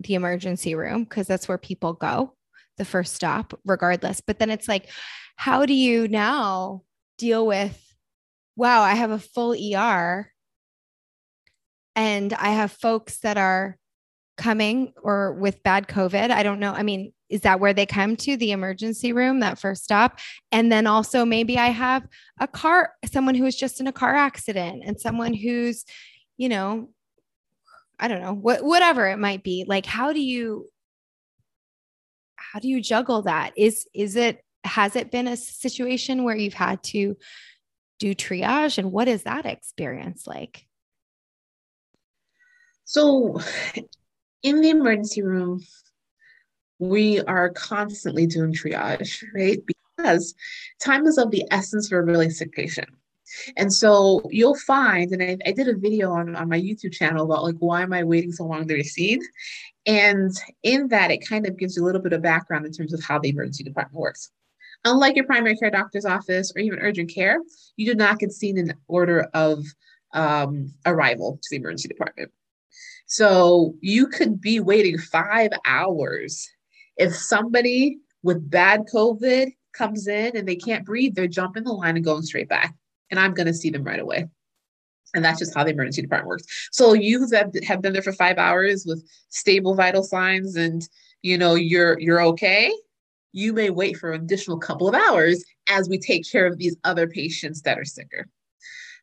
the 0.00 0.14
emergency 0.14 0.74
room 0.74 1.04
because 1.04 1.26
that's 1.26 1.46
where 1.46 1.58
people 1.58 1.92
go, 1.92 2.34
the 2.78 2.84
first 2.84 3.14
stop, 3.14 3.58
regardless. 3.64 4.20
But 4.20 4.38
then 4.38 4.50
it's 4.50 4.66
like, 4.66 4.88
how 5.36 5.66
do 5.66 5.74
you 5.74 6.08
now 6.08 6.82
deal 7.18 7.46
with 7.46 7.82
wow, 8.56 8.80
I 8.80 8.94
have 8.94 9.10
a 9.10 9.18
full 9.18 9.52
ER 9.52 10.32
and 11.96 12.32
I 12.34 12.50
have 12.50 12.70
folks 12.70 13.18
that 13.20 13.38
are 13.38 13.76
coming 14.36 14.92
or 15.02 15.32
with 15.32 15.62
bad 15.62 15.88
COVID. 15.88 16.30
I 16.30 16.42
don't 16.42 16.60
know. 16.60 16.72
I 16.72 16.82
mean, 16.82 17.12
is 17.28 17.40
that 17.40 17.58
where 17.58 17.72
they 17.72 17.86
come 17.86 18.14
to 18.16 18.36
the 18.36 18.52
emergency 18.52 19.12
room, 19.12 19.40
that 19.40 19.58
first 19.58 19.82
stop? 19.82 20.20
And 20.52 20.70
then 20.70 20.86
also 20.86 21.24
maybe 21.24 21.58
I 21.58 21.68
have 21.68 22.06
a 22.38 22.46
car, 22.46 22.92
someone 23.10 23.34
who's 23.34 23.56
just 23.56 23.80
in 23.80 23.86
a 23.86 23.92
car 23.92 24.14
accident 24.14 24.82
and 24.86 25.00
someone 25.00 25.34
who's, 25.34 25.84
you 26.36 26.50
know, 26.50 26.90
I 27.98 28.08
don't 28.08 28.20
know, 28.20 28.34
what, 28.34 28.62
whatever 28.62 29.08
it 29.08 29.18
might 29.18 29.42
be. 29.42 29.64
Like, 29.66 29.86
how 29.86 30.12
do 30.12 30.20
you, 30.20 30.68
how 32.36 32.60
do 32.60 32.68
you 32.68 32.80
juggle 32.82 33.22
that? 33.22 33.54
Is, 33.56 33.88
is 33.94 34.16
it 34.16 34.42
has 34.66 34.96
it 34.96 35.10
been 35.10 35.28
a 35.28 35.36
situation 35.36 36.24
where 36.24 36.36
you've 36.36 36.54
had 36.54 36.82
to 36.82 37.16
do 37.98 38.14
triage 38.14 38.78
and 38.78 38.92
what 38.92 39.08
is 39.08 39.22
that 39.22 39.46
experience 39.46 40.26
like 40.26 40.65
so 42.86 43.38
in 44.42 44.60
the 44.62 44.70
emergency 44.70 45.22
room 45.22 45.60
we 46.78 47.20
are 47.22 47.50
constantly 47.50 48.26
doing 48.26 48.52
triage 48.52 49.22
right 49.34 49.60
because 49.98 50.34
time 50.80 51.06
is 51.06 51.18
of 51.18 51.30
the 51.30 51.44
essence 51.50 51.88
for 51.88 51.98
a 51.98 52.04
really 52.04 52.30
sick 52.30 52.52
patient 52.52 52.88
and 53.56 53.72
so 53.72 54.22
you'll 54.30 54.56
find, 54.56 55.10
and 55.12 55.22
I, 55.22 55.36
I, 55.46 55.52
did 55.52 55.68
a 55.68 55.76
video 55.76 56.12
on, 56.12 56.36
on 56.36 56.48
my 56.48 56.60
YouTube 56.60 56.92
channel 56.92 57.24
about 57.24 57.42
like, 57.42 57.56
why 57.58 57.82
am 57.82 57.92
I 57.92 58.04
waiting 58.04 58.32
so 58.32 58.44
long 58.44 58.68
to 58.68 58.74
receive? 58.74 59.18
And 59.84 60.30
in 60.62 60.88
that, 60.88 61.10
it 61.10 61.26
kind 61.26 61.46
of 61.46 61.56
gives 61.56 61.76
you 61.76 61.84
a 61.84 61.86
little 61.86 62.00
bit 62.00 62.12
of 62.12 62.22
background 62.22 62.66
in 62.66 62.72
terms 62.72 62.92
of 62.92 63.02
how 63.02 63.18
the 63.18 63.28
emergency 63.28 63.64
department 63.64 64.00
works. 64.00 64.30
Unlike 64.84 65.16
your 65.16 65.26
primary 65.26 65.56
care 65.56 65.70
doctor's 65.70 66.04
office 66.04 66.52
or 66.54 66.60
even 66.60 66.78
urgent 66.78 67.12
care, 67.12 67.38
you 67.76 67.86
do 67.86 67.94
not 67.94 68.18
get 68.18 68.32
seen 68.32 68.58
in 68.58 68.74
order 68.88 69.28
of 69.34 69.64
um, 70.12 70.72
arrival 70.84 71.38
to 71.42 71.48
the 71.50 71.56
emergency 71.56 71.88
department. 71.88 72.30
So 73.06 73.74
you 73.80 74.08
could 74.08 74.40
be 74.40 74.60
waiting 74.60 74.98
five 74.98 75.50
hours. 75.64 76.48
If 76.96 77.14
somebody 77.14 77.98
with 78.22 78.50
bad 78.50 78.82
COVID 78.92 79.52
comes 79.72 80.08
in 80.08 80.36
and 80.36 80.48
they 80.48 80.56
can't 80.56 80.84
breathe, 80.84 81.14
they're 81.14 81.28
jumping 81.28 81.64
the 81.64 81.72
line 81.72 81.96
and 81.96 82.04
going 82.04 82.22
straight 82.22 82.48
back. 82.48 82.74
And 83.10 83.20
I'm 83.20 83.34
going 83.34 83.46
to 83.46 83.54
see 83.54 83.70
them 83.70 83.84
right 83.84 84.00
away. 84.00 84.26
And 85.14 85.24
that's 85.24 85.38
just 85.38 85.54
how 85.54 85.64
the 85.64 85.70
emergency 85.70 86.02
department 86.02 86.28
works. 86.28 86.68
So 86.72 86.92
you 86.92 87.26
that 87.28 87.52
have 87.64 87.80
been 87.80 87.92
there 87.92 88.02
for 88.02 88.12
five 88.12 88.38
hours 88.38 88.84
with 88.86 89.06
stable 89.28 89.74
vital 89.74 90.02
signs 90.02 90.56
and 90.56 90.82
you 91.22 91.38
know 91.38 91.54
you're 91.54 91.98
you're 91.98 92.20
okay 92.20 92.72
you 93.36 93.52
may 93.52 93.68
wait 93.68 93.98
for 93.98 94.12
an 94.12 94.22
additional 94.22 94.58
couple 94.58 94.88
of 94.88 94.94
hours 94.94 95.44
as 95.68 95.90
we 95.90 95.98
take 95.98 96.30
care 96.30 96.46
of 96.46 96.56
these 96.56 96.74
other 96.84 97.06
patients 97.06 97.60
that 97.60 97.78
are 97.78 97.84
sicker. 97.84 98.26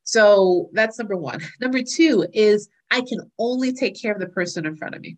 So 0.05 0.71
that's 0.73 0.97
number 0.97 1.15
one. 1.15 1.39
Number 1.61 1.83
two 1.83 2.25
is 2.33 2.67
I 2.93 3.01
can 3.01 3.19
only 3.39 3.73
take 3.73 3.99
care 3.99 4.13
of 4.13 4.19
the 4.19 4.27
person 4.27 4.67
in 4.67 4.75
front 4.75 4.93
of 4.93 5.01
me. 5.01 5.17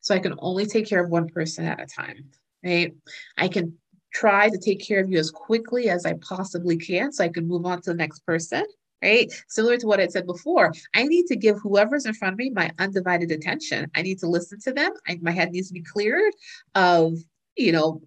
So 0.00 0.14
I 0.14 0.18
can 0.18 0.34
only 0.38 0.66
take 0.66 0.86
care 0.86 1.02
of 1.02 1.10
one 1.10 1.26
person 1.26 1.64
at 1.64 1.80
a 1.80 1.86
time, 1.86 2.30
right? 2.62 2.94
I 3.38 3.48
can 3.48 3.78
try 4.12 4.50
to 4.50 4.58
take 4.58 4.86
care 4.86 5.00
of 5.00 5.10
you 5.10 5.18
as 5.18 5.30
quickly 5.30 5.88
as 5.88 6.04
I 6.04 6.14
possibly 6.20 6.76
can 6.76 7.12
so 7.12 7.24
I 7.24 7.30
can 7.30 7.48
move 7.48 7.64
on 7.64 7.80
to 7.82 7.90
the 7.90 7.96
next 7.96 8.20
person. 8.26 8.64
Right. 9.02 9.30
Similar 9.48 9.76
to 9.78 9.86
what 9.86 10.00
I 10.00 10.06
said 10.06 10.26
before, 10.26 10.72
I 10.94 11.04
need 11.04 11.26
to 11.26 11.36
give 11.36 11.58
whoever's 11.58 12.06
in 12.06 12.14
front 12.14 12.32
of 12.32 12.38
me 12.38 12.50
my 12.50 12.70
undivided 12.78 13.30
attention. 13.30 13.90
I 13.94 14.00
need 14.00 14.18
to 14.20 14.26
listen 14.26 14.58
to 14.60 14.72
them. 14.72 14.90
I, 15.06 15.18
my 15.20 15.32
head 15.32 15.52
needs 15.52 15.68
to 15.68 15.74
be 15.74 15.82
cleared 15.82 16.32
of, 16.74 17.18
you 17.56 17.72
know, 17.72 18.00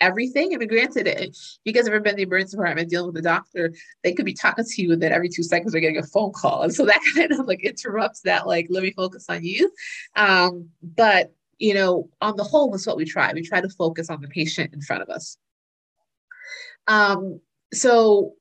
everything. 0.00 0.54
I 0.54 0.58
mean, 0.58 0.68
granted, 0.68 1.06
if 1.06 1.34
you 1.64 1.72
guys 1.72 1.86
ever 1.86 2.00
been 2.00 2.12
in 2.12 2.16
the 2.16 2.22
emergency 2.22 2.56
department 2.56 2.90
dealing 2.90 3.08
with 3.08 3.16
a 3.16 3.22
doctor, 3.22 3.72
they 4.02 4.12
could 4.12 4.26
be 4.26 4.34
talking 4.34 4.64
to 4.64 4.82
you, 4.82 4.92
and 4.92 5.02
then 5.02 5.12
every 5.12 5.28
two 5.28 5.42
seconds 5.42 5.72
they're 5.72 5.80
getting 5.80 5.98
a 5.98 6.02
phone 6.02 6.32
call, 6.32 6.62
and 6.62 6.74
so 6.74 6.84
that 6.86 7.00
kind 7.14 7.32
of 7.32 7.46
like 7.46 7.64
interrupts 7.64 8.20
that. 8.22 8.46
Like, 8.46 8.66
let 8.70 8.82
me 8.82 8.92
focus 8.92 9.26
on 9.28 9.44
you. 9.44 9.70
Um, 10.14 10.70
but 10.82 11.34
you 11.58 11.74
know, 11.74 12.10
on 12.20 12.36
the 12.36 12.44
whole, 12.44 12.70
that's 12.70 12.86
what 12.86 12.96
we 12.96 13.04
try. 13.04 13.32
We 13.32 13.42
try 13.42 13.60
to 13.60 13.68
focus 13.68 14.10
on 14.10 14.20
the 14.20 14.28
patient 14.28 14.74
in 14.74 14.82
front 14.82 15.02
of 15.02 15.08
us. 15.08 15.38
Um, 16.86 17.40
so 17.72 18.34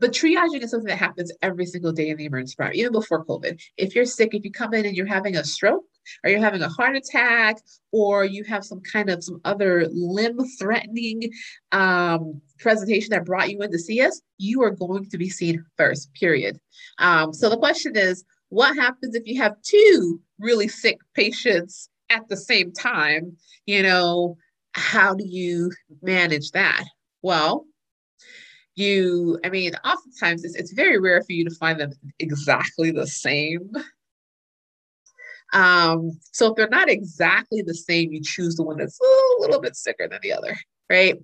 but 0.00 0.12
triaging 0.12 0.62
is 0.62 0.70
something 0.70 0.88
that 0.88 0.98
happens 0.98 1.32
every 1.42 1.66
single 1.66 1.92
day 1.92 2.10
in 2.10 2.16
the 2.16 2.26
emergency 2.26 2.52
department, 2.52 2.78
even 2.78 2.92
before 2.92 3.24
COVID. 3.24 3.60
If 3.76 3.94
you're 3.94 4.04
sick, 4.04 4.32
if 4.32 4.44
you 4.44 4.52
come 4.52 4.74
in 4.74 4.86
and 4.86 4.96
you're 4.96 5.06
having 5.06 5.36
a 5.36 5.44
stroke, 5.44 5.84
or 6.22 6.30
you're 6.30 6.40
having 6.40 6.62
a 6.62 6.68
heart 6.68 6.96
attack, 6.96 7.56
or 7.92 8.24
you 8.24 8.44
have 8.44 8.64
some 8.64 8.80
kind 8.80 9.10
of 9.10 9.22
some 9.24 9.40
other 9.44 9.86
limb 9.92 10.38
threatening 10.58 11.30
um, 11.72 12.40
presentation 12.58 13.10
that 13.10 13.24
brought 13.24 13.50
you 13.50 13.60
in 13.62 13.70
to 13.70 13.78
see 13.78 14.00
us, 14.00 14.20
you 14.38 14.62
are 14.62 14.70
going 14.70 15.08
to 15.08 15.18
be 15.18 15.28
seen 15.28 15.64
first, 15.76 16.12
period. 16.14 16.58
Um, 16.98 17.32
so 17.32 17.48
the 17.48 17.56
question 17.56 17.96
is, 17.96 18.24
what 18.50 18.76
happens 18.76 19.14
if 19.14 19.26
you 19.26 19.40
have 19.42 19.60
two 19.62 20.20
really 20.38 20.68
sick 20.68 20.98
patients 21.14 21.88
at 22.10 22.26
the 22.28 22.36
same 22.36 22.72
time? 22.72 23.36
You 23.66 23.82
know, 23.82 24.36
how 24.72 25.14
do 25.14 25.24
you 25.26 25.72
manage 26.02 26.50
that? 26.52 26.84
Well, 27.22 27.66
you, 28.74 29.38
I 29.44 29.50
mean, 29.50 29.72
oftentimes 29.84 30.44
it's, 30.44 30.54
it's 30.54 30.72
very 30.72 30.98
rare 30.98 31.20
for 31.22 31.32
you 31.32 31.44
to 31.44 31.54
find 31.56 31.80
them 31.80 31.92
exactly 32.20 32.90
the 32.90 33.06
same. 33.06 33.70
Um, 35.52 36.18
so 36.32 36.48
if 36.48 36.56
they're 36.56 36.68
not 36.68 36.90
exactly 36.90 37.62
the 37.62 37.74
same, 37.74 38.12
you 38.12 38.22
choose 38.22 38.56
the 38.56 38.62
one 38.62 38.76
that's 38.76 38.98
a 39.00 39.40
little 39.40 39.60
bit 39.60 39.76
sicker 39.76 40.08
than 40.08 40.20
the 40.22 40.32
other, 40.32 40.56
right? 40.90 41.16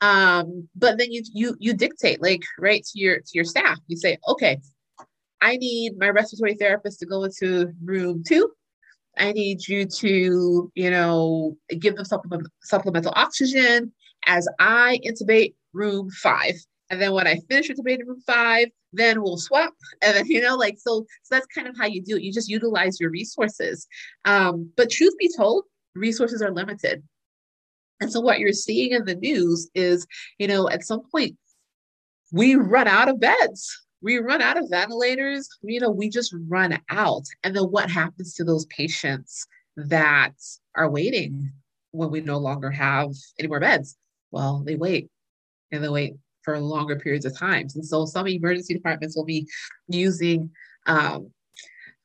Um, 0.00 0.68
but 0.76 0.98
then 0.98 1.10
you 1.10 1.22
you 1.32 1.56
you 1.58 1.74
dictate, 1.74 2.22
like, 2.22 2.42
right, 2.58 2.84
to 2.84 2.98
your 2.98 3.16
to 3.18 3.30
your 3.32 3.44
staff. 3.44 3.78
You 3.88 3.96
say, 3.96 4.18
okay, 4.28 4.60
I 5.40 5.56
need 5.56 5.98
my 5.98 6.10
respiratory 6.10 6.54
therapist 6.54 7.00
to 7.00 7.06
go 7.06 7.24
into 7.24 7.72
room 7.84 8.22
two. 8.26 8.50
I 9.18 9.32
need 9.32 9.66
you 9.68 9.84
to, 9.84 10.72
you 10.74 10.90
know, 10.90 11.56
give 11.78 11.96
them 11.96 12.04
supplement, 12.04 12.48
supplemental 12.62 13.12
oxygen 13.14 13.92
as 14.26 14.48
I 14.58 15.00
intubate 15.04 15.54
room 15.72 16.10
five. 16.10 16.54
And 16.92 17.00
then 17.00 17.14
when 17.14 17.26
I 17.26 17.38
finish 17.48 17.70
with 17.70 17.78
intubating 17.78 18.06
room 18.06 18.20
five, 18.26 18.68
then 18.92 19.22
we'll 19.22 19.38
swap. 19.38 19.72
And 20.02 20.14
then, 20.14 20.26
you 20.26 20.42
know, 20.42 20.56
like, 20.56 20.78
so, 20.78 21.06
so 21.22 21.34
that's 21.34 21.46
kind 21.46 21.66
of 21.66 21.74
how 21.76 21.86
you 21.86 22.02
do 22.02 22.16
it. 22.16 22.22
You 22.22 22.32
just 22.32 22.50
utilize 22.50 23.00
your 23.00 23.10
resources. 23.10 23.86
Um, 24.26 24.70
but 24.76 24.90
truth 24.90 25.14
be 25.18 25.30
told, 25.34 25.64
resources 25.94 26.42
are 26.42 26.52
limited. 26.52 27.02
And 28.00 28.12
so 28.12 28.20
what 28.20 28.40
you're 28.40 28.52
seeing 28.52 28.92
in 28.92 29.06
the 29.06 29.14
news 29.14 29.70
is, 29.74 30.06
you 30.38 30.46
know, 30.46 30.68
at 30.68 30.84
some 30.84 31.00
point, 31.10 31.36
we 32.30 32.56
run 32.56 32.88
out 32.88 33.08
of 33.08 33.18
beds. 33.18 33.70
We 34.02 34.18
run 34.18 34.42
out 34.42 34.58
of 34.58 34.68
ventilators. 34.68 35.48
You 35.62 35.80
know, 35.80 35.90
we 35.90 36.10
just 36.10 36.34
run 36.46 36.78
out. 36.90 37.22
And 37.42 37.56
then 37.56 37.64
what 37.64 37.90
happens 37.90 38.34
to 38.34 38.44
those 38.44 38.66
patients 38.66 39.46
that 39.76 40.34
are 40.76 40.90
waiting 40.90 41.52
when 41.92 42.10
we 42.10 42.20
no 42.20 42.36
longer 42.36 42.70
have 42.70 43.12
any 43.38 43.48
more 43.48 43.60
beds? 43.60 43.96
Well, 44.30 44.62
they 44.66 44.74
wait 44.74 45.08
and 45.70 45.82
they 45.82 45.88
wait 45.88 46.16
for 46.44 46.58
longer 46.58 46.98
periods 46.98 47.24
of 47.24 47.36
times. 47.36 47.76
And 47.76 47.84
so 47.84 48.04
some 48.04 48.26
emergency 48.26 48.74
departments 48.74 49.16
will 49.16 49.24
be 49.24 49.46
using 49.88 50.50
um, 50.86 51.30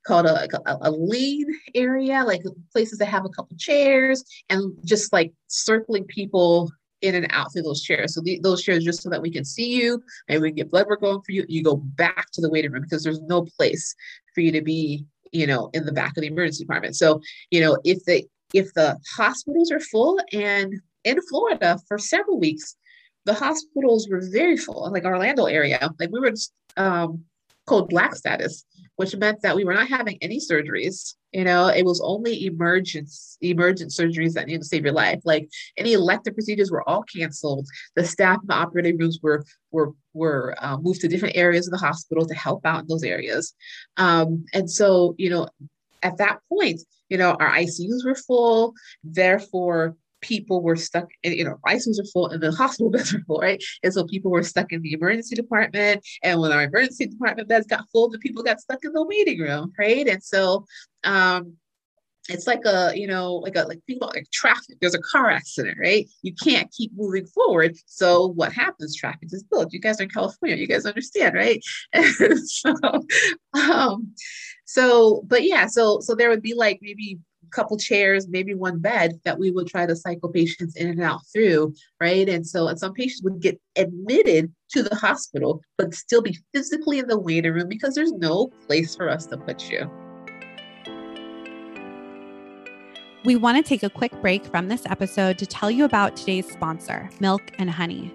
called 0.06 0.26
a, 0.26 0.48
a, 0.66 0.78
a, 0.82 0.92
lean 0.92 1.48
area, 1.76 2.24
like 2.24 2.42
places 2.72 2.98
that 3.00 3.08
have 3.08 3.26
a 3.26 3.30
couple 3.30 3.58
chairs 3.58 4.24
and 4.50 4.74
just 4.86 5.12
like 5.12 5.34
circling 5.48 6.06
people 6.06 6.72
in 7.02 7.16
and 7.16 7.28
out 7.30 7.52
through 7.52 7.64
those 7.64 7.84
chairs. 7.84 8.16
So 8.16 8.22
the, 8.22 8.40
those 8.42 8.64
chairs 8.64 8.84
just 8.84 9.04
so 9.04 9.10
that 9.10 9.22
we 9.22 9.32
can 9.32 9.46
see 9.46 9.76
you 9.76 10.02
and 10.30 10.42
we 10.42 10.50
can 10.50 10.56
get 10.56 10.72
blood 10.72 10.88
work 10.88 11.02
going 11.02 11.22
for 11.22 11.32
you. 11.32 11.46
You 11.48 11.64
go 11.64 11.76
back 11.76 12.28
to 12.34 12.42
the 12.42 12.50
waiting 12.50 12.72
room 12.72 12.84
because 12.84 13.04
there's 13.04 13.22
no 13.22 13.46
place 13.58 13.94
for 14.34 14.42
you 14.42 14.52
to 14.54 14.62
be, 14.62 15.06
you 15.32 15.46
know, 15.46 15.70
in 15.74 15.86
the 15.86 15.92
back 15.92 16.16
of 16.18 16.22
the 16.22 16.28
emergency 16.28 16.64
department. 16.64 16.96
So, 16.96 17.22
you 17.52 17.62
know, 17.62 17.78
if 17.84 18.04
the 18.06 18.26
if 18.54 18.74
the 18.74 18.98
hospitals 19.16 19.72
are 19.72 19.80
full 19.80 20.20
and 20.32 20.74
in 21.04 21.22
Florida 21.30 21.80
for 21.88 21.98
several 21.98 22.40
weeks, 22.40 22.76
the 23.28 23.34
hospitals 23.34 24.08
were 24.10 24.22
very 24.32 24.56
full, 24.56 24.90
like 24.92 25.04
Orlando 25.04 25.46
area. 25.46 25.92
Like 26.00 26.10
we 26.12 26.22
were 26.22 26.34
um, 26.78 27.26
called 27.66 27.90
black 27.90 28.16
status, 28.16 28.64
which 28.96 29.14
meant 29.18 29.42
that 29.42 29.54
we 29.54 29.66
were 29.66 29.74
not 29.74 29.90
having 29.90 30.18
any 30.22 30.40
surgeries. 30.40 31.16
You 31.34 31.44
know, 31.44 31.68
it 31.68 31.84
was 31.84 32.00
only 32.02 32.46
emergence, 32.46 33.38
emergent 33.42 33.92
surgeries 33.92 34.32
that 34.34 34.48
needed 34.48 34.62
to 34.62 34.68
save 34.68 34.86
your 34.86 34.94
life. 34.94 35.20
Like 35.26 35.50
any 35.76 35.92
elective 35.92 36.36
procedures 36.36 36.72
were 36.72 36.88
all 36.88 37.04
canceled. 37.04 37.68
The 37.98 38.06
staff 38.06 38.38
in 38.42 38.48
the 38.48 38.54
operating 38.54 38.98
rooms 38.98 39.20
were 39.22 39.44
were 39.72 39.92
were 40.14 40.56
uh, 40.60 40.78
moved 40.78 41.02
to 41.02 41.10
different 41.10 41.36
areas 41.36 41.68
of 41.68 41.72
the 41.72 41.86
hospital 41.86 42.26
to 42.26 42.34
help 42.34 42.66
out 42.66 42.84
in 42.84 42.88
those 42.88 43.04
areas. 43.04 43.54
Um, 43.98 44.46
and 44.54 44.72
so, 44.72 45.16
you 45.18 45.30
know, 45.30 45.50
at 46.02 46.18
that 46.20 46.40
point, 46.48 46.80
you 47.10 47.18
know, 47.18 47.32
our 47.42 47.52
ICUs 47.52 48.06
were 48.06 48.16
full. 48.16 48.74
Therefore, 49.04 49.98
people 50.22 50.62
were 50.62 50.76
stuck 50.76 51.08
in, 51.24 51.34
you 51.34 51.44
know, 51.44 51.58
ICUs 51.66 52.00
are 52.00 52.06
full 52.14 52.28
and 52.28 52.42
the 52.42 52.52
hospital 52.52 52.90
beds 52.92 53.14
are 53.14 53.24
full, 53.28 53.40
right? 53.40 53.64
And 53.84 53.94
so 53.94 54.06
people 54.06 54.32
were 54.32 54.44
stuck 54.44 54.72
in 54.72 54.82
the 54.82 54.94
emergency 54.94 55.36
department. 55.36 56.06
And 56.24 56.40
when 56.40 56.52
our 56.52 56.64
emergency 56.64 57.08
department 57.08 57.48
beds 57.48 57.68
got 57.68 57.86
full, 57.92 58.10
the 58.10 58.20
people 58.20 58.44
got 58.44 58.60
stuck 58.60 58.80
in 58.84 58.94
the 58.94 59.06
waiting 59.06 59.40
room, 59.40 59.74
right? 59.78 60.08
And 60.08 60.24
so 60.24 60.66
um 61.04 61.58
it's 62.30 62.48
like 62.48 62.66
a 62.66 62.92
you 62.96 63.08
know 63.08 63.36
like 63.36 63.56
a 63.56 63.64
like 63.64 63.80
think 63.88 63.98
about 63.98 64.16
like 64.16 64.30
traffic. 64.32 64.78
There's 64.82 64.96
a 64.96 65.00
car 65.00 65.30
accident 65.30 65.78
right? 65.80 66.08
You 66.22 66.34
can't 66.34 66.72
keep 66.72 66.92
moving 66.96 67.26
forward. 67.28 67.76
So 67.86 68.28
what 68.28 68.54
happens? 68.54 68.96
Traffic 68.96 69.30
is 69.32 69.44
built. 69.44 69.74
You 69.74 69.80
guys 69.80 70.00
are 70.00 70.04
in 70.04 70.10
california. 70.10 70.58
You 70.58 70.68
guys 70.68 70.86
understand 70.86 71.36
right? 71.36 71.62
So 72.46 72.74
um 73.54 74.14
so 74.66 75.24
but 75.28 75.44
yeah 75.44 75.68
so 75.68 76.00
so 76.02 76.16
there 76.16 76.30
would 76.30 76.42
be 76.42 76.54
like 76.54 76.80
maybe 76.82 77.20
couple 77.52 77.78
chairs, 77.78 78.28
maybe 78.28 78.54
one 78.54 78.80
bed 78.80 79.20
that 79.26 79.40
we 79.40 79.52
would 79.52 79.68
try 79.68 79.86
to 79.86 79.96
cycle 79.96 80.30
patients 80.30 80.76
in 80.76 80.90
and 80.90 81.02
out 81.02 81.22
through, 81.34 81.74
right? 82.00 82.28
And 82.28 82.46
so, 82.46 82.68
and 82.68 82.80
some 82.80 82.94
patients 82.94 83.24
would 83.24 83.42
get 83.42 83.60
admitted 83.76 84.52
to 84.72 84.84
the 84.84 84.96
hospital, 84.96 85.62
but 85.78 85.94
still 85.94 86.22
be 86.22 86.38
physically 86.54 87.00
in 87.00 87.08
the 87.08 87.20
waiting 87.20 87.54
room 87.54 87.70
because 87.70 87.96
there's 87.96 88.14
no 88.14 88.48
place 88.68 88.96
for 88.96 89.10
us 89.10 89.26
to 89.28 89.38
put 89.38 89.70
you. 89.70 89.90
We 93.26 93.36
want 93.36 93.58
to 93.58 93.64
take 93.68 93.84
a 93.84 93.90
quick 93.90 94.14
break 94.22 94.46
from 94.46 94.70
this 94.70 94.86
episode 94.86 95.38
to 95.40 95.46
tell 95.46 95.70
you 95.70 95.84
about 95.84 96.16
today's 96.16 96.50
sponsor, 96.50 97.10
Milk 97.20 97.42
and 97.60 97.70
Honey. 97.70 98.14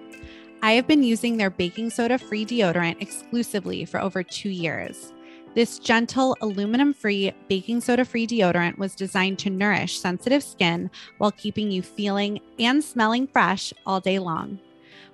I 0.63 0.71
have 0.71 0.87
been 0.87 1.03
using 1.03 1.37
their 1.37 1.49
baking 1.49 1.89
soda 1.89 2.17
free 2.17 2.45
deodorant 2.45 3.01
exclusively 3.01 3.85
for 3.85 4.01
over 4.01 4.23
two 4.23 4.49
years. 4.49 5.13
This 5.55 5.77
gentle, 5.77 6.35
aluminum 6.41 6.95
free, 6.95 7.31
baking 7.47 7.81
soda 7.81 8.05
free 8.05 8.25
deodorant 8.25 8.79
was 8.79 8.95
designed 8.95 9.37
to 9.39 9.51
nourish 9.51 9.99
sensitive 9.99 10.41
skin 10.41 10.89
while 11.19 11.29
keeping 11.29 11.69
you 11.69 11.83
feeling 11.83 12.39
and 12.57 12.83
smelling 12.83 13.27
fresh 13.27 13.71
all 13.85 13.99
day 13.99 14.17
long. 14.17 14.59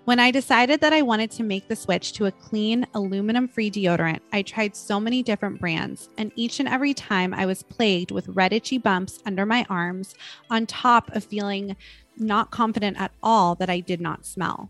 When 0.06 0.18
I 0.18 0.32
decided 0.32 0.80
that 0.80 0.94
I 0.94 1.02
wanted 1.02 1.30
to 1.32 1.44
make 1.44 1.68
the 1.68 1.76
switch 1.76 2.14
to 2.14 2.28
a 2.28 2.32
clean, 2.32 2.88
aluminum 2.94 3.50
free 3.50 3.70
deodorant, 3.70 4.22
I 4.32 4.42
tried 4.42 4.78
so 4.78 4.98
many 4.98 5.22
different 5.22 5.60
brands, 5.60 6.10
and 6.18 6.32
each 6.38 6.62
and 6.62 6.70
every 6.70 6.94
time 6.94 7.34
I 7.34 7.46
was 7.46 7.64
plagued 7.64 8.12
with 8.12 8.30
red, 8.30 8.54
itchy 8.54 8.78
bumps 8.78 9.20
under 9.26 9.46
my 9.46 9.66
arms, 9.70 10.16
on 10.50 10.66
top 10.66 11.14
of 11.14 11.26
feeling 11.26 11.76
not 12.16 12.50
confident 12.50 13.00
at 13.00 13.12
all 13.22 13.56
that 13.56 13.70
I 13.70 13.82
did 13.82 14.00
not 14.00 14.26
smell. 14.26 14.70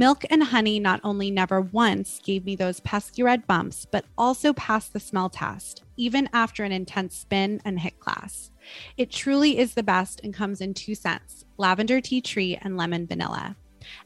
Milk 0.00 0.24
and 0.30 0.44
honey 0.44 0.80
not 0.80 0.98
only 1.04 1.30
never 1.30 1.60
once 1.60 2.22
gave 2.24 2.46
me 2.46 2.56
those 2.56 2.80
pesky 2.80 3.22
red 3.22 3.46
bumps, 3.46 3.84
but 3.84 4.06
also 4.16 4.54
passed 4.54 4.94
the 4.94 4.98
smell 4.98 5.28
test, 5.28 5.82
even 5.98 6.26
after 6.32 6.64
an 6.64 6.72
intense 6.72 7.14
spin 7.14 7.60
and 7.66 7.78
HIIT 7.78 7.98
class. 7.98 8.50
It 8.96 9.10
truly 9.10 9.58
is 9.58 9.74
the 9.74 9.82
best 9.82 10.18
and 10.24 10.32
comes 10.32 10.62
in 10.62 10.72
two 10.72 10.94
scents 10.94 11.44
lavender 11.58 12.00
tea 12.00 12.22
tree 12.22 12.58
and 12.62 12.78
lemon 12.78 13.06
vanilla. 13.06 13.56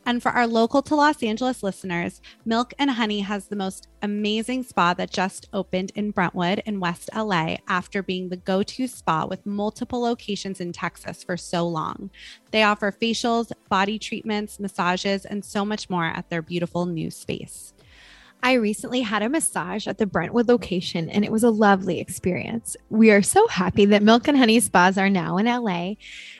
And 0.07 0.23
for 0.23 0.31
our 0.31 0.47
local 0.47 0.83
to 0.83 0.95
Los 0.95 1.23
Angeles 1.23 1.63
listeners, 1.63 2.21
Milk 2.45 2.75
and 2.79 2.91
Honey 2.91 3.21
has 3.21 3.47
the 3.47 3.57
most 3.57 3.89
amazing 4.03 4.63
spa 4.63 4.95
that 4.95 5.11
just 5.11 5.49
opened 5.53 5.93
in 5.95 6.11
Brentwood 6.11 6.63
in 6.67 6.81
West 6.81 7.11
LA 7.15 7.57
after 7.69 8.03
being 8.03 8.29
the 8.29 8.37
go 8.37 8.63
to 8.63 8.87
spa 8.87 9.27
with 9.27 9.47
multiple 9.47 10.01
locations 10.01 10.61
in 10.61 10.73
Texas 10.73 11.25
for 11.25 11.37
so 11.37 11.67
long. 11.67 12.11
They 12.51 12.63
offer 12.63 12.93
facials, 12.93 13.51
body 13.69 13.99
treatments, 13.99 14.61
massages, 14.61 15.25
and 15.25 15.45
so 15.45 15.65
much 15.65 15.89
more 15.89 16.07
at 16.07 16.29
their 16.31 16.43
beautiful 16.43 16.87
new 16.87 17.11
space. 17.11 17.73
I 18.45 18.53
recently 18.53 19.01
had 19.01 19.23
a 19.23 19.31
massage 19.31 19.87
at 19.87 19.97
the 19.97 20.05
Brentwood 20.05 20.49
location 20.49 21.09
and 21.09 21.25
it 21.25 21.33
was 21.33 21.45
a 21.45 21.51
lovely 21.51 21.99
experience. 21.99 22.77
We 22.91 23.11
are 23.11 23.23
so 23.23 23.49
happy 23.49 23.87
that 23.87 24.03
Milk 24.03 24.29
and 24.29 24.37
Honey 24.37 24.61
spas 24.61 24.99
are 24.99 25.09
now 25.09 25.39
in 25.39 25.47
LA. 25.47 25.95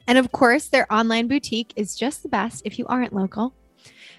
And 0.07 0.19
of 0.19 0.31
course, 0.31 0.69
their 0.69 0.93
online 0.93 1.29
boutique 1.29 1.73
is 1.77 1.97
just 1.97 2.23
the 2.23 2.29
best 2.29 2.61
if 2.67 2.79
you 2.79 2.85
aren't 2.89 3.15
local. 3.15 3.55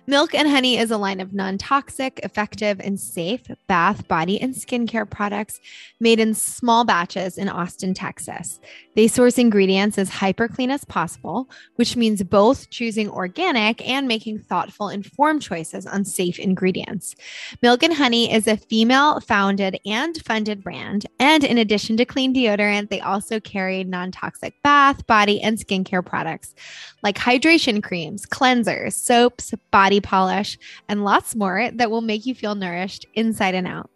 Milk 0.08 0.36
and 0.36 0.47
Honey 0.47 0.78
is 0.78 0.91
a 0.91 0.97
line 0.97 1.20
of 1.20 1.34
non 1.34 1.58
toxic, 1.58 2.20
effective, 2.22 2.80
and 2.80 2.99
safe 2.99 3.41
bath, 3.68 4.08
body, 4.08 4.39
and 4.39 4.53
skincare 4.53 5.10
products 5.10 5.60
made 5.99 6.20
in 6.20 6.36
small 6.36 6.86
batches 6.86 7.39
in 7.39 7.49
Austin, 7.49 7.95
Texas. 7.95 8.60
They 8.95 9.08
source 9.08 9.39
ingredients 9.39 9.97
as 9.97 10.10
hyper 10.10 10.47
clean 10.47 10.70
as 10.70 10.86
possible, 10.86 11.49
which 11.78 11.95
means 11.95 12.22
both 12.22 12.70
choosing 12.70 13.10
organic 13.10 13.86
and 13.88 14.08
making 14.08 14.39
thoughtful, 14.39 14.89
informed 14.89 15.41
choices 15.41 15.88
on 15.88 16.06
safe 16.06 16.38
ingredients. 16.38 17.16
Milk 17.64 17.82
and 17.82 17.93
Honey 17.93 18.32
is 18.32 18.47
a 18.47 18.58
female 18.58 19.20
founded 19.22 19.80
and 19.88 20.16
funded 20.24 20.64
brand. 20.64 21.08
And 21.20 21.43
in 21.43 21.58
addition 21.58 21.97
to 21.97 22.06
clean 22.06 22.34
deodorant, 22.34 22.89
they 22.89 23.01
also 23.01 23.39
carry 23.39 23.84
non 23.84 24.12
toxic 24.12 24.53
bath, 24.62 25.08
body, 25.08 25.41
and 25.41 25.58
skincare 25.58 26.06
products 26.06 26.53
like 27.01 27.18
hydration 27.18 27.84
creams, 27.84 28.26
cleansers, 28.26 28.93
soaps, 28.93 29.53
body 29.72 29.95
polish, 30.02 30.58
and 30.88 31.04
lots 31.04 31.36
more 31.36 31.70
that 31.74 31.91
will 31.91 32.02
make 32.02 32.26
you 32.26 32.36
feel 32.36 32.56
nourished 32.56 33.06
inside 33.14 33.56
and 33.56 33.68
out. 33.68 33.89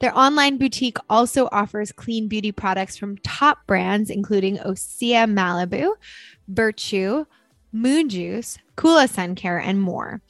Their 0.00 0.16
online 0.16 0.58
boutique 0.58 0.98
also 1.08 1.48
offers 1.52 1.92
clean 1.92 2.28
beauty 2.28 2.52
products 2.52 2.96
from 2.96 3.18
top 3.18 3.66
brands, 3.66 4.10
including 4.10 4.58
Osea 4.58 5.30
Malibu, 5.30 5.92
Virtue, 6.48 7.26
Moon 7.72 8.08
Juice, 8.08 8.58
Coola 8.76 9.08
Sun 9.08 9.34
Care, 9.34 9.58
and 9.58 9.80
more. 9.80 10.20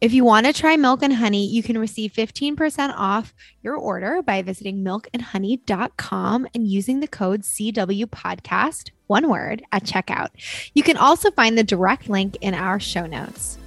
If 0.00 0.12
you 0.12 0.24
want 0.24 0.46
to 0.46 0.52
try 0.52 0.76
Milk 0.76 1.02
and 1.02 1.12
Honey, 1.12 1.46
you 1.46 1.62
can 1.62 1.78
receive 1.78 2.12
15% 2.12 2.92
off 2.96 3.34
your 3.62 3.76
order 3.76 4.22
by 4.22 4.42
visiting 4.42 4.82
milkandhoney.com 4.82 6.48
and 6.54 6.66
using 6.66 7.00
the 7.00 7.06
code 7.06 7.42
CW 7.42 8.06
Podcast 8.06 8.90
one 9.08 9.28
word, 9.28 9.62
at 9.72 9.82
checkout. 9.84 10.28
You 10.74 10.82
can 10.82 10.96
also 10.96 11.30
find 11.32 11.58
the 11.58 11.64
direct 11.64 12.08
link 12.08 12.36
in 12.40 12.54
our 12.54 12.78
show 12.78 13.06
notes. 13.06 13.58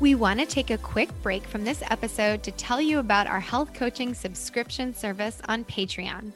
We 0.00 0.14
want 0.14 0.38
to 0.38 0.46
take 0.46 0.70
a 0.70 0.78
quick 0.78 1.10
break 1.22 1.44
from 1.44 1.64
this 1.64 1.82
episode 1.90 2.44
to 2.44 2.52
tell 2.52 2.80
you 2.80 3.00
about 3.00 3.26
our 3.26 3.40
health 3.40 3.74
coaching 3.74 4.14
subscription 4.14 4.94
service 4.94 5.42
on 5.48 5.64
Patreon. 5.64 6.32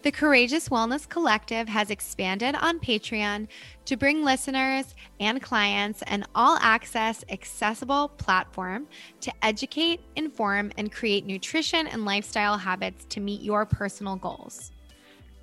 The 0.00 0.10
Courageous 0.10 0.70
Wellness 0.70 1.06
Collective 1.06 1.68
has 1.68 1.90
expanded 1.90 2.54
on 2.54 2.80
Patreon 2.80 3.48
to 3.84 3.96
bring 3.98 4.24
listeners 4.24 4.94
and 5.20 5.42
clients 5.42 6.00
an 6.06 6.24
all 6.34 6.56
access, 6.62 7.22
accessible 7.28 8.08
platform 8.08 8.86
to 9.20 9.30
educate, 9.42 10.00
inform, 10.16 10.72
and 10.78 10.90
create 10.90 11.26
nutrition 11.26 11.86
and 11.86 12.06
lifestyle 12.06 12.56
habits 12.56 13.04
to 13.10 13.20
meet 13.20 13.42
your 13.42 13.66
personal 13.66 14.16
goals. 14.16 14.72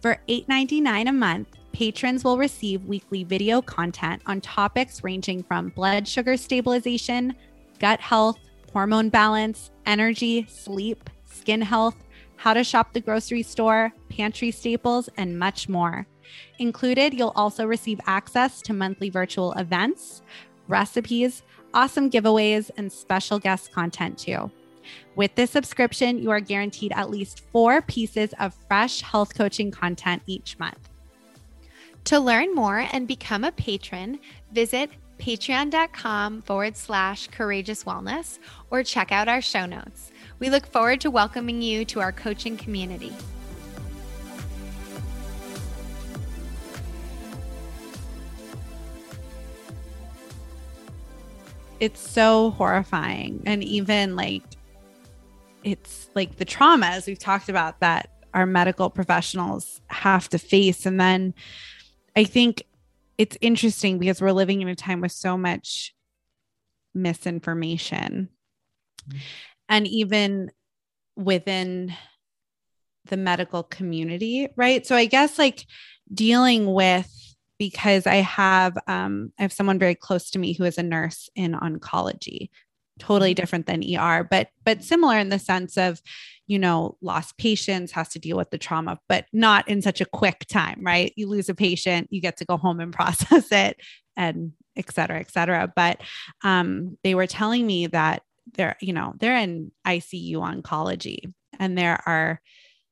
For 0.01 0.18
$8.99 0.28 1.09
a 1.09 1.12
month, 1.12 1.47
patrons 1.74 2.24
will 2.24 2.39
receive 2.39 2.86
weekly 2.86 3.24
video 3.24 3.62
content 3.62 4.24
on 4.26 4.41
topics 4.41 5.03
ranging 5.03 5.43
from 5.43 5.70
blood 5.70 6.07
sugar 6.07 6.38
stabilization, 6.38 7.36
gut 7.82 8.00
health, 8.00 8.38
hormone 8.72 9.10
balance, 9.10 9.72
energy, 9.88 10.46
sleep, 10.48 11.10
skin 11.26 11.62
health, 11.62 11.96
how 12.38 12.54
to 12.54 12.64
shop 12.64 12.94
the 12.94 13.02
grocery 13.02 13.42
store, 13.42 13.92
pantry 14.08 14.52
staples, 14.52 15.10
and 15.18 15.38
much 15.38 15.68
more. 15.68 16.06
Included, 16.60 17.14
you'll 17.14 17.34
also 17.36 17.66
receive 17.66 18.00
access 18.06 18.62
to 18.62 18.74
monthly 18.74 19.10
virtual 19.10 19.52
events, 19.54 20.22
recipes, 20.68 21.42
awesome 21.74 22.10
giveaways, 22.10 22.70
and 22.78 22.92
special 22.92 23.40
guest 23.40 23.72
content 23.72 24.18
too. 24.18 24.52
With 25.16 25.34
this 25.36 25.50
subscription, 25.50 26.20
you 26.20 26.30
are 26.30 26.40
guaranteed 26.40 26.94
at 26.96 27.10
least 27.10 27.44
four 27.52 27.82
pieces 27.82 28.34
of 28.40 28.56
fresh 28.68 29.02
health 29.02 29.34
coaching 29.36 29.72
content 29.72 30.22
each 30.28 30.58
month. 30.60 30.90
To 32.06 32.20
learn 32.20 32.54
more 32.54 32.88
and 32.92 33.08
become 33.08 33.44
a 33.44 33.52
patron, 33.52 34.20
visit 34.52 34.92
patreon.com 35.22 36.42
forward 36.42 36.76
slash 36.76 37.28
courageous 37.28 37.84
wellness 37.84 38.40
or 38.72 38.84
check 38.84 39.12
out 39.12 39.28
our 39.28 39.42
show 39.42 39.68
notes. 39.68 40.12
We 40.40 40.50
look 40.50 40.66
forward 40.66 41.00
to 41.02 41.12
welcoming 41.12 41.62
you 41.62 41.86
to 41.86 42.00
our 42.00 42.12
coaching 42.12 42.58
community. 42.58 43.14
It's 51.80 52.00
so 52.00 52.52
horrifying. 52.52 53.44
And 53.46 53.64
even 53.64 54.16
like 54.16 54.44
it's 55.64 56.10
like 56.16 56.38
the 56.38 56.46
traumas 56.46 57.06
we've 57.06 57.20
talked 57.20 57.50
about 57.50 57.80
that 57.82 58.10
our 58.34 58.48
medical 58.48 58.90
professionals 58.90 59.82
have 59.88 60.30
to 60.30 60.40
face. 60.40 60.86
And 60.86 61.00
then 61.00 61.34
I 62.16 62.24
think 62.24 62.64
it's 63.18 63.38
interesting 63.41 63.99
because 63.99 64.22
we're 64.22 64.32
living 64.32 64.62
in 64.62 64.68
a 64.68 64.76
time 64.76 65.01
with 65.01 65.12
so 65.12 65.38
much 65.38 65.93
misinformation. 66.93 68.30
Mm-hmm. 69.07 69.18
And 69.70 69.88
even 69.88 70.51
within 71.16 71.93
the 73.05 73.18
medical 73.18 73.64
community, 73.64 74.47
right? 74.55 74.86
So 74.86 74.95
I 74.95 75.05
guess 75.05 75.39
like 75.39 75.66
dealing 76.14 76.72
with 76.72 77.09
because 77.57 78.07
I 78.07 78.16
have 78.16 78.78
um 78.88 79.32
I 79.39 79.43
have 79.43 79.53
someone 79.53 79.80
very 79.80 79.95
close 79.95 80.32
to 80.32 80.39
me 80.39 80.53
who 80.53 80.64
is 80.64 80.78
a 80.78 80.84
nurse 80.84 81.30
in 81.36 81.53
oncology 81.53 82.49
totally 83.02 83.32
mm-hmm. 83.32 83.41
different 83.41 83.66
than 83.66 83.84
ER, 83.84 84.24
but 84.30 84.49
but 84.64 84.84
similar 84.84 85.18
in 85.18 85.30
the 85.30 85.39
sense 85.39 85.76
of, 85.78 86.02
you 86.47 86.60
know, 86.60 86.97
lost 87.02 87.38
patients 87.38 87.91
has 87.91 88.10
to 88.10 88.20
deal 88.20 88.38
with 88.38 88.52
the 88.52 88.58
trauma, 88.58 88.99
but 89.10 89.26
not 89.34 89.68
in 89.68 89.82
such 89.82 90.02
a 90.02 90.06
quick 90.06 90.45
time, 90.47 90.80
right? 90.82 91.12
You 91.16 91.28
lose 91.28 91.49
a 91.49 91.56
patient, 91.56 92.08
you 92.12 92.22
get 92.22 92.38
to 92.38 92.45
go 92.45 92.58
home 92.58 92.80
and 92.80 92.93
process 92.99 93.52
it 93.52 93.78
and 94.16 94.54
et 94.78 94.93
cetera, 94.93 95.20
et 95.20 95.32
cetera. 95.32 95.72
But 95.76 96.02
um, 96.43 96.97
they 97.04 97.16
were 97.16 97.28
telling 97.28 97.66
me 97.66 97.88
that 97.88 98.22
they're, 98.54 98.78
you 98.82 98.93
know, 98.93 99.14
they're 99.20 99.38
in 99.38 99.72
ICU 99.86 100.36
oncology 100.36 101.34
and 101.60 101.78
there 101.78 102.02
are 102.06 102.39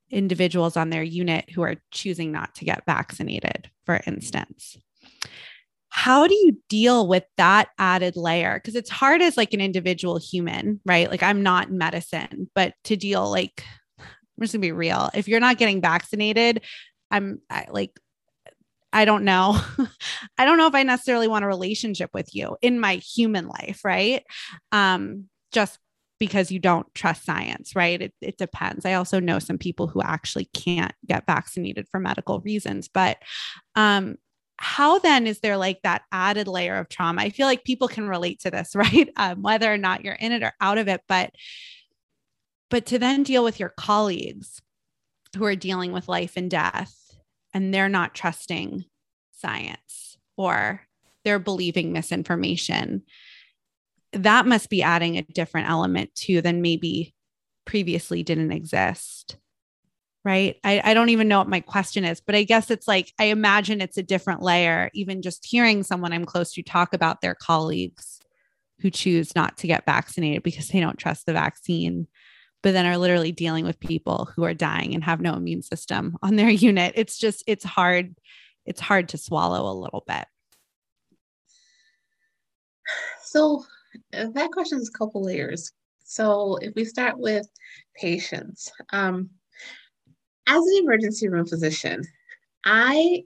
individuals 0.09 0.75
on 0.75 0.89
their 0.89 1.03
unit 1.03 1.49
who 1.51 1.61
are 1.61 1.75
choosing 1.91 2.31
not 2.31 2.55
to 2.55 2.65
get 2.65 2.83
vaccinated, 2.85 3.69
for 3.85 4.01
instance 4.07 4.77
how 5.89 6.27
do 6.27 6.33
you 6.33 6.57
deal 6.69 7.07
with 7.07 7.23
that 7.37 7.69
added 7.77 8.15
layer? 8.15 8.55
Because 8.55 8.75
it's 8.75 8.89
hard 8.89 9.21
as 9.21 9.37
like 9.37 9.53
an 9.53 9.61
individual 9.61 10.17
human 10.17 10.79
right? 10.85 11.09
Like 11.09 11.23
i'm 11.23 11.43
not 11.43 11.69
in 11.69 11.77
medicine 11.77 12.49
but 12.55 12.73
to 12.85 12.95
deal 12.95 13.29
like 13.29 13.63
i'm 13.99 14.41
just 14.41 14.53
gonna 14.53 14.61
be 14.61 14.71
real. 14.71 15.09
If 15.13 15.27
you're 15.27 15.39
not 15.39 15.57
getting 15.57 15.81
vaccinated 15.81 16.63
i'm 17.11 17.41
I, 17.49 17.67
like 17.69 17.99
i 18.93 19.05
don't 19.05 19.23
know. 19.23 19.59
I 20.37 20.45
don't 20.45 20.57
know 20.57 20.67
if 20.67 20.75
i 20.75 20.83
necessarily 20.83 21.27
want 21.27 21.45
a 21.45 21.47
relationship 21.47 22.11
with 22.13 22.33
you 22.33 22.57
in 22.61 22.79
my 22.79 22.95
human 22.95 23.47
life 23.47 23.81
right? 23.83 24.23
Um 24.71 25.25
just 25.51 25.79
because 26.19 26.51
you 26.51 26.59
don't 26.59 26.93
trust 26.93 27.25
science, 27.25 27.75
right? 27.75 28.01
It, 28.01 28.13
it 28.21 28.37
depends. 28.37 28.85
I 28.85 28.93
also 28.93 29.19
know 29.19 29.39
some 29.39 29.57
people 29.57 29.87
who 29.87 30.01
actually 30.01 30.49
can't 30.53 30.93
get 31.07 31.25
vaccinated 31.25 31.87
for 31.89 31.99
medical 31.99 32.41
reasons, 32.41 32.89
but 32.89 33.17
um, 33.75 34.17
how 34.61 34.99
then 34.99 35.25
is 35.25 35.39
there 35.39 35.57
like 35.57 35.81
that 35.83 36.03
added 36.11 36.47
layer 36.47 36.75
of 36.75 36.89
trauma? 36.89 37.21
I 37.21 37.29
feel 37.29 37.47
like 37.47 37.63
people 37.63 37.87
can 37.87 38.07
relate 38.07 38.41
to 38.41 38.51
this, 38.51 38.75
right? 38.75 39.09
Um, 39.15 39.41
whether 39.41 39.71
or 39.71 39.77
not 39.77 40.03
you're 40.03 40.13
in 40.13 40.31
it 40.31 40.43
or 40.43 40.53
out 40.61 40.77
of 40.77 40.87
it, 40.87 41.01
but 41.07 41.31
but 42.69 42.85
to 42.87 42.99
then 42.99 43.23
deal 43.23 43.43
with 43.43 43.59
your 43.59 43.69
colleagues 43.69 44.61
who 45.35 45.43
are 45.45 45.55
dealing 45.55 45.91
with 45.91 46.07
life 46.07 46.33
and 46.35 46.51
death 46.51 46.93
and 47.53 47.73
they're 47.73 47.89
not 47.89 48.13
trusting 48.13 48.85
science 49.31 50.17
or 50.37 50.81
they're 51.23 51.39
believing 51.39 51.91
misinformation 51.91 53.03
that 54.13 54.45
must 54.45 54.69
be 54.69 54.81
adding 54.81 55.17
a 55.17 55.23
different 55.23 55.69
element 55.69 56.13
too 56.15 56.41
than 56.41 56.61
maybe 56.61 57.13
previously 57.65 58.23
didn't 58.23 58.51
exist 58.51 59.37
right? 60.25 60.57
I, 60.63 60.81
I 60.83 60.93
don't 60.93 61.09
even 61.09 61.27
know 61.27 61.39
what 61.39 61.47
my 61.47 61.61
question 61.61 62.03
is, 62.03 62.21
but 62.21 62.35
I 62.35 62.43
guess 62.43 62.69
it's 62.69 62.87
like, 62.87 63.13
I 63.19 63.25
imagine 63.25 63.81
it's 63.81 63.97
a 63.97 64.03
different 64.03 64.41
layer, 64.41 64.89
even 64.93 65.21
just 65.21 65.45
hearing 65.45 65.83
someone 65.83 66.11
I'm 66.11 66.25
close 66.25 66.53
to 66.53 66.63
talk 66.63 66.93
about 66.93 67.21
their 67.21 67.35
colleagues 67.35 68.19
who 68.81 68.89
choose 68.89 69.35
not 69.35 69.57
to 69.57 69.67
get 69.67 69.85
vaccinated 69.85 70.43
because 70.43 70.69
they 70.69 70.79
don't 70.79 70.97
trust 70.97 71.25
the 71.25 71.33
vaccine, 71.33 72.07
but 72.61 72.73
then 72.73 72.85
are 72.85 72.97
literally 72.97 73.31
dealing 73.31 73.65
with 73.65 73.79
people 73.79 74.29
who 74.35 74.43
are 74.43 74.53
dying 74.53 74.93
and 74.93 75.03
have 75.03 75.21
no 75.21 75.33
immune 75.33 75.61
system 75.61 76.17
on 76.21 76.35
their 76.35 76.49
unit. 76.49 76.93
It's 76.95 77.17
just, 77.17 77.43
it's 77.47 77.65
hard. 77.65 78.15
It's 78.65 78.81
hard 78.81 79.09
to 79.09 79.17
swallow 79.17 79.71
a 79.71 79.79
little 79.79 80.03
bit. 80.05 80.25
So 83.23 83.63
uh, 84.13 84.27
that 84.33 84.51
question 84.51 84.79
is 84.79 84.89
a 84.89 84.97
couple 84.97 85.23
layers. 85.23 85.71
So 86.03 86.57
if 86.57 86.73
we 86.75 86.85
start 86.85 87.17
with 87.17 87.47
patients, 87.95 88.71
um, 88.91 89.29
as 90.49 90.65
an 90.65 90.83
emergency 90.83 91.29
room 91.29 91.45
physician, 91.45 92.03
I 92.65 93.23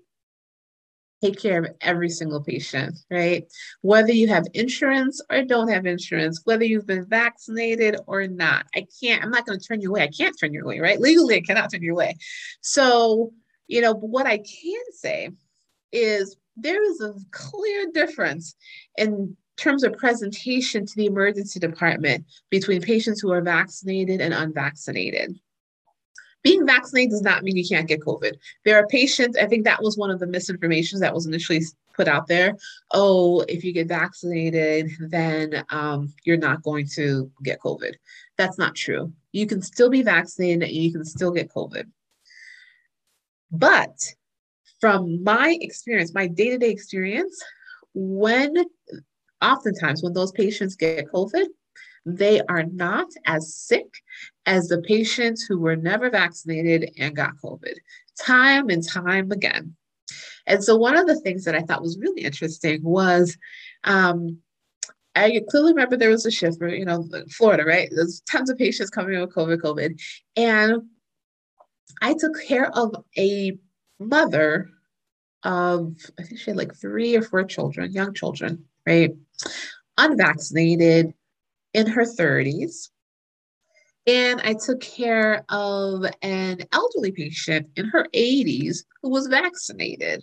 take 1.23 1.39
care 1.39 1.63
of 1.63 1.71
every 1.79 2.09
single 2.09 2.43
patient, 2.43 2.95
right? 3.09 3.45
Whether 3.81 4.11
you 4.11 4.27
have 4.27 4.45
insurance 4.53 5.21
or 5.31 5.43
don't 5.43 5.69
have 5.69 5.85
insurance, 5.85 6.41
whether 6.43 6.65
you've 6.65 6.85
been 6.85 7.05
vaccinated 7.05 7.95
or 8.07 8.27
not. 8.27 8.65
I 8.75 8.85
can't, 9.01 9.23
I'm 9.23 9.31
not 9.31 9.45
going 9.45 9.57
to 9.57 9.65
turn 9.65 9.79
you 9.79 9.89
away. 9.89 10.03
I 10.03 10.09
can't 10.09 10.35
turn 10.37 10.53
you 10.53 10.63
away, 10.63 10.79
right? 10.79 10.99
Legally, 10.99 11.37
I 11.37 11.41
cannot 11.41 11.71
turn 11.71 11.81
you 11.81 11.93
away. 11.93 12.17
So, 12.59 13.31
you 13.67 13.79
know, 13.79 13.93
what 13.93 14.27
I 14.27 14.37
can 14.39 14.83
say 14.91 15.29
is 15.93 16.35
there 16.57 16.83
is 16.83 16.99
a 16.99 17.13
clear 17.31 17.87
difference 17.93 18.55
in 18.97 19.37
terms 19.55 19.83
of 19.85 19.93
presentation 19.93 20.85
to 20.85 20.95
the 20.97 21.05
emergency 21.05 21.59
department 21.59 22.25
between 22.49 22.81
patients 22.81 23.21
who 23.21 23.31
are 23.31 23.41
vaccinated 23.41 24.19
and 24.19 24.33
unvaccinated. 24.33 25.39
Being 26.43 26.65
vaccinated 26.65 27.11
does 27.11 27.21
not 27.21 27.43
mean 27.43 27.55
you 27.55 27.67
can't 27.67 27.87
get 27.87 28.01
COVID. 28.01 28.33
There 28.65 28.77
are 28.77 28.87
patients, 28.87 29.37
I 29.37 29.47
think 29.47 29.63
that 29.63 29.81
was 29.81 29.97
one 29.97 30.11
of 30.11 30.19
the 30.19 30.25
misinformations 30.25 30.99
that 30.99 31.13
was 31.13 31.25
initially 31.25 31.61
put 31.93 32.07
out 32.07 32.27
there. 32.27 32.55
Oh, 32.91 33.41
if 33.41 33.63
you 33.63 33.71
get 33.71 33.87
vaccinated, 33.87 34.91
then 34.99 35.63
um, 35.69 36.13
you're 36.25 36.37
not 36.37 36.63
going 36.63 36.87
to 36.95 37.31
get 37.43 37.59
COVID. 37.59 37.93
That's 38.37 38.57
not 38.57 38.75
true. 38.75 39.13
You 39.31 39.47
can 39.47 39.61
still 39.61 39.89
be 39.89 40.03
vaccinated 40.03 40.63
and 40.63 40.71
you 40.71 40.91
can 40.91 41.05
still 41.05 41.31
get 41.31 41.49
COVID. 41.49 41.85
But 43.51 43.97
from 44.81 45.23
my 45.23 45.57
experience, 45.61 46.13
my 46.13 46.27
day 46.27 46.49
to 46.49 46.57
day 46.57 46.71
experience, 46.71 47.41
when 47.93 48.53
oftentimes 49.41 50.01
when 50.03 50.13
those 50.13 50.31
patients 50.31 50.75
get 50.75 51.07
COVID, 51.07 51.45
they 52.05 52.41
are 52.49 52.63
not 52.63 53.07
as 53.25 53.55
sick 53.55 53.87
as 54.45 54.67
the 54.67 54.81
patients 54.81 55.43
who 55.43 55.59
were 55.59 55.75
never 55.75 56.09
vaccinated 56.09 56.91
and 56.97 57.15
got 57.15 57.37
COVID, 57.43 57.75
time 58.19 58.69
and 58.69 58.85
time 58.87 59.31
again. 59.31 59.75
And 60.45 60.63
so, 60.63 60.75
one 60.75 60.97
of 60.97 61.07
the 61.07 61.19
things 61.21 61.45
that 61.45 61.55
I 61.55 61.61
thought 61.61 61.81
was 61.81 61.97
really 61.97 62.23
interesting 62.23 62.83
was 62.83 63.37
um, 63.85 64.39
I 65.15 65.41
clearly 65.49 65.73
remember 65.73 65.95
there 65.95 66.09
was 66.09 66.25
a 66.25 66.31
shift 66.31 66.57
for, 66.57 66.67
you 66.67 66.85
know, 66.85 67.07
Florida, 67.29 67.63
right? 67.63 67.89
There's 67.91 68.21
tons 68.21 68.49
of 68.49 68.57
patients 68.57 68.89
coming 68.89 69.19
with 69.19 69.33
COVID, 69.33 69.59
COVID. 69.59 70.01
And 70.35 70.81
I 72.01 72.15
took 72.15 72.33
care 72.47 72.69
of 72.71 72.95
a 73.17 73.57
mother 73.99 74.69
of, 75.43 75.95
I 76.19 76.23
think 76.23 76.39
she 76.39 76.51
had 76.51 76.57
like 76.57 76.73
three 76.75 77.15
or 77.15 77.21
four 77.21 77.43
children, 77.43 77.93
young 77.93 78.13
children, 78.13 78.65
right? 78.87 79.11
Unvaccinated 79.97 81.13
in 81.73 81.87
her 81.87 82.03
30s. 82.03 82.89
And 84.05 84.41
I 84.41 84.53
took 84.53 84.81
care 84.81 85.45
of 85.49 86.05
an 86.21 86.59
elderly 86.73 87.11
patient 87.11 87.67
in 87.75 87.85
her 87.85 88.05
80s 88.13 88.79
who 89.01 89.09
was 89.09 89.27
vaccinated. 89.27 90.21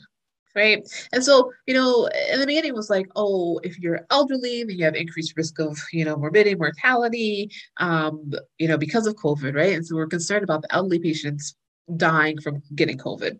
Right. 0.55 0.83
And 1.13 1.23
so, 1.25 1.53
you 1.67 1.75
know, 1.75 2.09
in 2.31 2.41
the 2.41 2.47
beginning 2.47 2.75
was 2.75 2.91
like, 2.91 3.07
oh, 3.15 3.61
if 3.63 3.79
you're 3.79 4.05
elderly, 4.11 4.65
then 4.65 4.77
you 4.77 4.85
have 4.85 4.97
increased 4.97 5.37
risk 5.37 5.61
of, 5.61 5.79
you 5.93 6.05
know, 6.05 6.17
morbidity, 6.17 6.57
mortality, 6.57 7.53
um, 7.77 8.33
you 8.59 8.67
know, 8.67 8.77
because 8.77 9.07
of 9.07 9.15
COVID, 9.15 9.55
right? 9.55 9.75
And 9.75 9.87
so 9.87 9.95
we're 9.95 10.09
concerned 10.09 10.43
about 10.43 10.63
the 10.63 10.75
elderly 10.75 10.99
patients 10.99 11.55
dying 11.97 12.41
from 12.41 12.63
getting 12.75 12.99
COVID. 12.99 13.39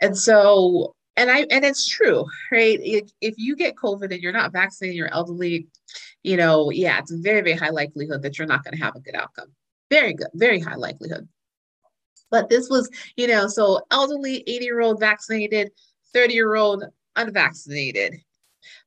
And 0.00 0.16
so, 0.16 0.95
and 1.16 1.30
I 1.30 1.46
and 1.50 1.64
it's 1.64 1.88
true, 1.88 2.24
right? 2.52 2.78
If, 2.82 3.34
you 3.38 3.56
get 3.56 3.76
COVID 3.76 4.12
and 4.12 4.22
you're 4.22 4.32
not 4.32 4.52
vaccinated, 4.52 4.96
you're 4.96 5.12
elderly, 5.12 5.68
you 6.22 6.36
know, 6.36 6.70
yeah, 6.70 6.98
it's 6.98 7.12
very, 7.12 7.40
very 7.40 7.56
high 7.56 7.70
likelihood 7.70 8.22
that 8.22 8.38
you're 8.38 8.46
not 8.46 8.64
going 8.64 8.76
to 8.76 8.82
have 8.82 8.96
a 8.96 9.00
good 9.00 9.14
outcome. 9.14 9.48
Very 9.90 10.14
good, 10.14 10.28
very 10.34 10.60
high 10.60 10.74
likelihood. 10.74 11.28
But 12.30 12.48
this 12.48 12.68
was, 12.68 12.90
you 13.16 13.28
know, 13.28 13.46
so 13.46 13.80
elderly, 13.90 14.42
80 14.46 14.64
year 14.64 14.80
old 14.80 15.00
vaccinated, 15.00 15.70
30 16.12 16.34
year 16.34 16.54
old 16.54 16.84
unvaccinated. 17.14 18.16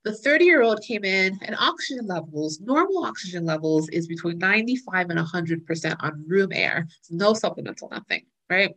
The 0.03 0.13
30 0.13 0.45
year 0.45 0.61
old 0.61 0.81
came 0.81 1.05
in 1.05 1.39
and 1.41 1.55
oxygen 1.57 2.05
levels, 2.05 2.59
normal 2.59 3.05
oxygen 3.05 3.45
levels 3.45 3.89
is 3.89 4.07
between 4.07 4.37
95 4.37 5.09
and 5.09 5.19
100% 5.19 5.95
on 5.99 6.25
room 6.27 6.51
air. 6.51 6.87
no 7.09 7.33
supplemental, 7.33 7.89
nothing, 7.89 8.25
right? 8.49 8.75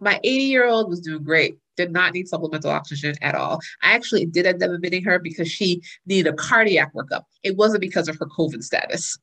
My 0.00 0.20
80 0.22 0.44
year 0.44 0.66
old 0.66 0.88
was 0.88 1.00
doing 1.00 1.22
great, 1.22 1.58
did 1.76 1.92
not 1.92 2.12
need 2.14 2.28
supplemental 2.28 2.70
oxygen 2.70 3.14
at 3.22 3.34
all. 3.34 3.60
I 3.82 3.94
actually 3.94 4.26
did 4.26 4.46
end 4.46 4.62
up 4.62 4.70
admitting 4.70 5.04
her 5.04 5.18
because 5.18 5.50
she 5.50 5.82
needed 6.06 6.32
a 6.32 6.36
cardiac 6.36 6.92
workup. 6.94 7.22
It 7.42 7.56
wasn't 7.56 7.80
because 7.80 8.08
of 8.08 8.18
her 8.18 8.26
COVID 8.26 8.62
status. 8.62 9.18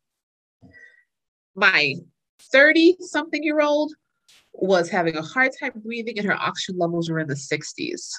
My 1.55 1.95
30 2.51 2.97
something 2.99 3.43
year 3.43 3.61
old 3.61 3.93
was 4.53 4.89
having 4.89 5.15
a 5.15 5.21
hard 5.21 5.51
time 5.59 5.71
breathing 5.75 6.17
and 6.17 6.27
her 6.27 6.39
oxygen 6.39 6.79
levels 6.79 7.09
were 7.09 7.19
in 7.19 7.27
the 7.27 7.35
60s. 7.35 8.11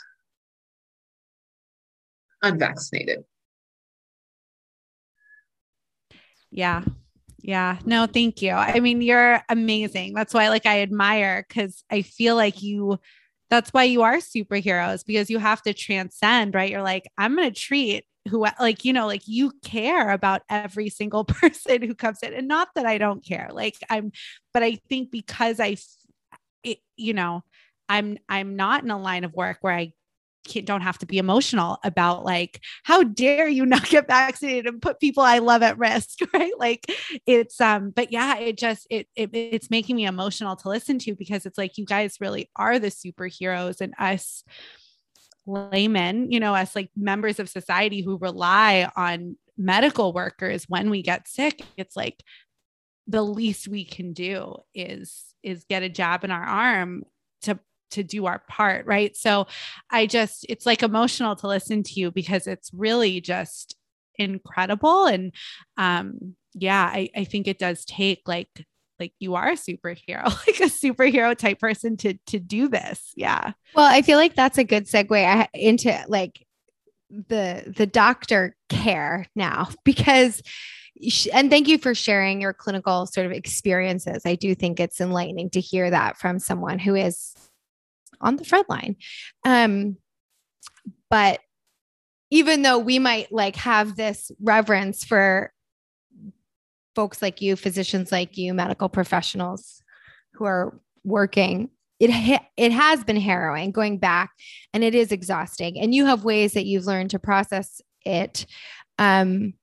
Unvaccinated. 2.43 3.25
Yeah, 6.51 6.85
yeah. 7.45 7.77
No, 7.85 8.07
thank 8.07 8.41
you. 8.41 8.53
I 8.53 8.81
mean, 8.81 9.03
you're 9.03 9.43
amazing. 9.51 10.15
That's 10.15 10.33
why 10.33 10.49
like 10.49 10.65
I 10.65 10.81
admire 10.81 11.45
cuz 11.51 11.85
I 11.91 12.01
feel 12.01 12.37
like 12.37 12.63
you 12.63 12.99
that's 13.51 13.71
why 13.71 13.85
you 13.85 14.01
are 14.01 14.17
superheroes 14.17 15.05
because 15.05 15.29
you 15.29 15.39
have 15.39 15.61
to 15.63 15.75
transcend, 15.75 16.55
right? 16.55 16.71
You're 16.71 16.83
like 16.83 17.07
I'm 17.19 17.37
going 17.37 17.53
to 17.53 17.61
treat 17.61 18.07
who 18.31 18.47
like 18.59 18.87
you 18.87 18.95
know 18.95 19.07
like 19.07 19.29
you 19.29 19.53
care 19.63 20.09
about 20.09 20.41
every 20.49 20.89
single 20.89 21.25
person 21.43 21.83
who 21.83 21.95
comes 21.95 22.21
in 22.23 22.33
and 22.33 22.49
not 22.49 22.69
that 22.77 22.87
I 22.87 22.97
don't 22.97 23.23
care. 23.23 23.51
Like 23.53 23.77
I'm 23.91 24.11
but 24.55 24.63
I 24.63 24.79
think 24.89 25.11
because 25.11 25.61
I 25.61 25.77
it, 26.63 26.79
you 26.97 27.13
know, 27.13 27.45
I'm 27.91 28.17
I'm 28.27 28.57
not 28.57 28.85
in 28.85 28.91
a 28.91 28.99
line 28.99 29.25
of 29.25 29.35
work 29.35 29.59
where 29.61 29.75
I 29.75 29.93
don't 30.65 30.83
have 30.83 30.99
to 30.99 31.07
be 31.07 31.19
emotional 31.19 31.79
about 31.85 32.25
like 32.25 32.61
how 32.83 33.03
dare 33.03 33.49
you 33.49 33.67
not 33.75 33.89
get 33.89 34.07
vaccinated 34.07 34.67
and 34.67 34.83
put 34.83 35.01
people 35.01 35.23
i 35.23 35.39
love 35.39 35.63
at 35.63 35.79
risk 35.79 36.19
right? 36.35 36.53
Like 36.59 36.87
it's 37.27 37.61
um 37.61 37.91
but 37.91 38.13
yeah 38.13 38.39
it 38.39 38.59
just 38.59 38.87
it, 38.91 39.09
it 39.17 39.31
it's 39.33 39.71
making 39.71 39.97
me 39.97 40.07
emotional 40.07 40.57
to 40.57 40.69
listen 40.69 40.99
to 41.01 41.15
because 41.15 41.47
it's 41.47 41.59
like 41.59 41.79
you 41.79 41.85
guys 41.85 42.17
really 42.21 42.51
are 42.57 42.79
the 42.79 42.89
superheroes 42.89 43.81
and 43.81 43.95
us 43.99 44.45
laymen 45.47 46.33
you 46.33 46.41
know 46.41 46.55
us 46.55 46.75
like 46.75 46.91
members 46.97 47.39
of 47.39 47.49
society 47.49 48.01
who 48.01 48.17
rely 48.19 48.91
on 48.97 49.37
medical 49.57 50.13
workers 50.13 50.65
when 50.69 50.91
we 50.91 51.03
get 51.03 51.29
sick. 51.29 51.63
It's 51.77 51.97
like 51.97 52.23
the 53.07 53.23
least 53.23 53.69
we 53.69 53.85
can 53.85 54.13
do 54.13 54.57
is 54.75 55.25
is 55.43 55.65
get 55.69 55.83
a 55.83 55.89
jab 55.89 56.25
in 56.25 56.31
our 56.31 56.43
arm 56.43 57.05
to 57.95 58.03
do 58.05 58.27
our 58.27 58.43
part 58.49 58.87
right? 58.87 59.17
So 59.17 59.47
i 59.91 60.07
just 60.07 60.47
it's 60.49 60.67
like 60.67 60.83
emotional 60.83 61.37
to 61.37 61.49
listen 61.49 61.83
to 61.83 62.01
you 62.01 62.11
because 62.11 62.47
it's 62.47 62.71
really 62.73 63.21
just 63.21 63.77
incredible. 64.17 65.07
And 65.07 65.33
um 65.77 66.37
yeah 66.57 66.85
i 66.85 67.11
i 67.17 67.25
think 67.25 67.49
it 67.49 67.59
does 67.59 67.85
take 67.85 68.23
like 68.27 68.49
like 69.01 69.13
you 69.19 69.35
are 69.35 69.49
a 69.49 69.57
superhero 69.57 70.25
like 70.47 70.61
a 70.61 70.71
superhero 70.71 71.37
type 71.37 71.59
person 71.59 71.97
to 71.99 72.15
to 72.27 72.39
do 72.39 72.69
this. 72.69 73.13
Yeah. 73.17 73.53
Well 73.75 73.91
i 73.91 74.03
feel 74.03 74.19
like 74.19 74.35
that's 74.35 74.59
a 74.59 74.65
good 74.65 74.87
segue 74.87 75.49
into 75.55 76.05
like 76.09 76.47
the 77.11 77.73
the 77.77 77.87
doctor 77.87 78.57
care 78.69 79.27
now 79.35 79.69
because 79.85 80.43
and 81.33 81.51
thank 81.51 81.69
you 81.69 81.79
for 81.79 81.95
sharing 81.95 82.41
your 82.41 82.53
clinical 82.53 83.07
sort 83.07 83.27
of 83.27 83.33
experiences. 83.33 84.23
I 84.25 84.37
do 84.37 84.55
think 84.55 84.79
it's 84.79 85.01
enlightening 85.01 85.51
to 85.51 85.61
hear 85.61 85.91
that 85.91 86.17
from 86.19 86.39
someone 86.39 86.79
who 86.79 86.95
is 86.95 87.35
on 88.25 88.37
the 88.37 88.45
front 88.45 88.69
line. 88.69 88.97
Um, 89.45 89.97
but 91.11 91.41
even 92.31 92.63
though 92.63 92.79
we 92.79 92.99
might 92.99 93.31
like 93.31 93.57
have 93.57 93.95
this 93.95 94.33
reverence 94.41 95.05
for 95.05 95.53
folks 96.97 97.23
like 97.23 97.41
you, 97.41 97.55
physicians 97.55 98.11
like 98.11 98.37
you, 98.37 98.55
medical 98.55 98.89
professionals 98.89 99.83
who 100.33 100.45
are 100.45 100.81
working, 101.05 101.71
it 102.01 102.11
ha- 102.11 102.49
it 102.57 102.73
has 102.73 103.05
been 103.05 103.21
harrowing 103.21 103.71
going 103.71 103.99
back, 103.99 104.33
and 104.73 104.83
it 104.83 104.95
is 104.95 105.13
exhausting. 105.13 105.79
And 105.79 105.95
you 105.95 106.07
have 106.07 106.25
ways 106.25 106.55
that 106.55 106.67
you've 106.67 106.87
learned 106.87 107.11
to 107.11 107.21
process 107.21 107.81
it. 108.05 108.47
Um, 108.99 109.55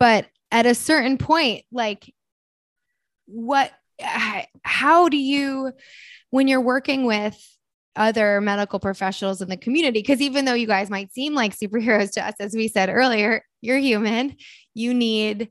but 0.00 0.26
at 0.50 0.66
a 0.66 0.74
certain 0.74 1.18
point, 1.18 1.64
like 1.70 2.12
what? 3.26 3.70
How 4.64 5.08
do 5.08 5.16
you, 5.16 5.72
when 6.30 6.48
you're 6.48 6.60
working 6.60 7.04
with 7.04 7.40
other 7.96 8.40
medical 8.40 8.78
professionals 8.78 9.40
in 9.40 9.48
the 9.48 9.56
community. 9.56 10.00
Because 10.00 10.20
even 10.20 10.44
though 10.44 10.54
you 10.54 10.66
guys 10.66 10.90
might 10.90 11.12
seem 11.12 11.34
like 11.34 11.56
superheroes 11.56 12.12
to 12.12 12.26
us, 12.26 12.34
as 12.40 12.54
we 12.54 12.68
said 12.68 12.88
earlier, 12.88 13.44
you're 13.60 13.78
human, 13.78 14.36
you 14.74 14.92
need 14.94 15.50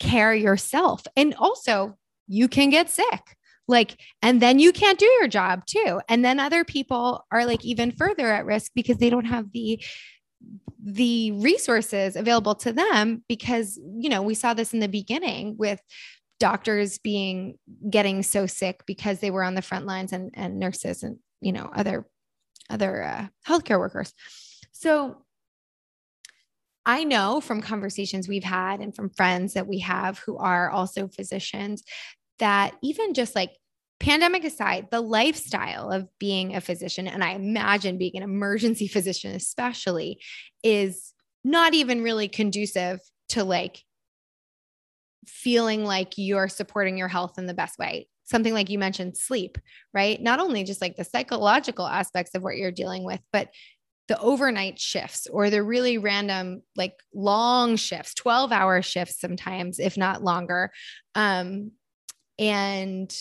care 0.00 0.34
yourself. 0.34 1.02
And 1.16 1.34
also, 1.34 1.96
you 2.26 2.48
can 2.48 2.70
get 2.70 2.90
sick. 2.90 3.36
Like, 3.66 3.98
and 4.20 4.42
then 4.42 4.58
you 4.58 4.72
can't 4.72 4.98
do 4.98 5.06
your 5.06 5.28
job 5.28 5.64
too. 5.66 6.00
And 6.08 6.24
then 6.24 6.38
other 6.38 6.64
people 6.64 7.24
are 7.30 7.46
like 7.46 7.64
even 7.64 7.92
further 7.92 8.30
at 8.30 8.44
risk 8.44 8.72
because 8.74 8.98
they 8.98 9.10
don't 9.10 9.24
have 9.24 9.52
the 9.52 9.82
the 10.86 11.32
resources 11.32 12.14
available 12.14 12.54
to 12.54 12.70
them 12.70 13.24
because 13.26 13.80
you 13.98 14.10
know 14.10 14.20
we 14.20 14.34
saw 14.34 14.52
this 14.52 14.74
in 14.74 14.80
the 14.80 14.88
beginning 14.88 15.56
with 15.56 15.80
doctors 16.38 16.98
being 16.98 17.58
getting 17.88 18.22
so 18.22 18.44
sick 18.46 18.82
because 18.86 19.20
they 19.20 19.30
were 19.30 19.42
on 19.42 19.54
the 19.54 19.62
front 19.62 19.86
lines 19.86 20.12
and, 20.12 20.30
and 20.34 20.58
nurses 20.58 21.02
and 21.02 21.16
you 21.40 21.52
know 21.52 21.70
other 21.74 22.06
other 22.70 23.02
uh, 23.02 23.26
healthcare 23.46 23.78
workers 23.78 24.12
So 24.72 25.24
I 26.86 27.04
know 27.04 27.40
from 27.40 27.62
conversations 27.62 28.28
we've 28.28 28.44
had 28.44 28.80
and 28.80 28.94
from 28.94 29.10
friends 29.10 29.54
that 29.54 29.66
we 29.66 29.78
have 29.80 30.18
who 30.18 30.36
are 30.36 30.70
also 30.70 31.08
physicians 31.08 31.82
that 32.38 32.74
even 32.82 33.14
just 33.14 33.34
like 33.34 33.52
pandemic 34.00 34.44
aside, 34.44 34.88
the 34.90 35.00
lifestyle 35.00 35.90
of 35.90 36.08
being 36.18 36.54
a 36.54 36.60
physician, 36.60 37.06
and 37.06 37.24
I 37.24 37.30
imagine 37.30 37.96
being 37.96 38.16
an 38.16 38.22
emergency 38.22 38.86
physician, 38.88 39.34
especially, 39.34 40.20
is 40.62 41.14
not 41.42 41.74
even 41.74 42.02
really 42.02 42.28
conducive 42.28 43.00
to 43.30 43.44
like 43.44 43.82
feeling 45.26 45.84
like 45.84 46.14
you're 46.16 46.48
supporting 46.48 46.98
your 46.98 47.08
health 47.08 47.38
in 47.38 47.46
the 47.46 47.54
best 47.54 47.78
way. 47.78 48.08
Something 48.24 48.54
like 48.54 48.70
you 48.70 48.78
mentioned, 48.78 49.16
sleep, 49.16 49.58
right? 49.92 50.20
Not 50.20 50.40
only 50.40 50.64
just 50.64 50.80
like 50.80 50.96
the 50.96 51.04
psychological 51.04 51.86
aspects 51.86 52.34
of 52.34 52.42
what 52.42 52.56
you're 52.56 52.70
dealing 52.72 53.04
with, 53.04 53.20
but 53.32 53.48
the 54.08 54.20
overnight 54.20 54.78
shifts 54.78 55.26
or 55.26 55.50
the 55.50 55.62
really 55.62 55.98
random, 55.98 56.62
like 56.76 56.94
long 57.14 57.76
shifts, 57.76 58.14
12 58.14 58.52
hour 58.52 58.82
shifts 58.82 59.20
sometimes, 59.20 59.78
if 59.78 59.96
not 59.96 60.22
longer. 60.22 60.70
Um, 61.14 61.72
and 62.38 63.14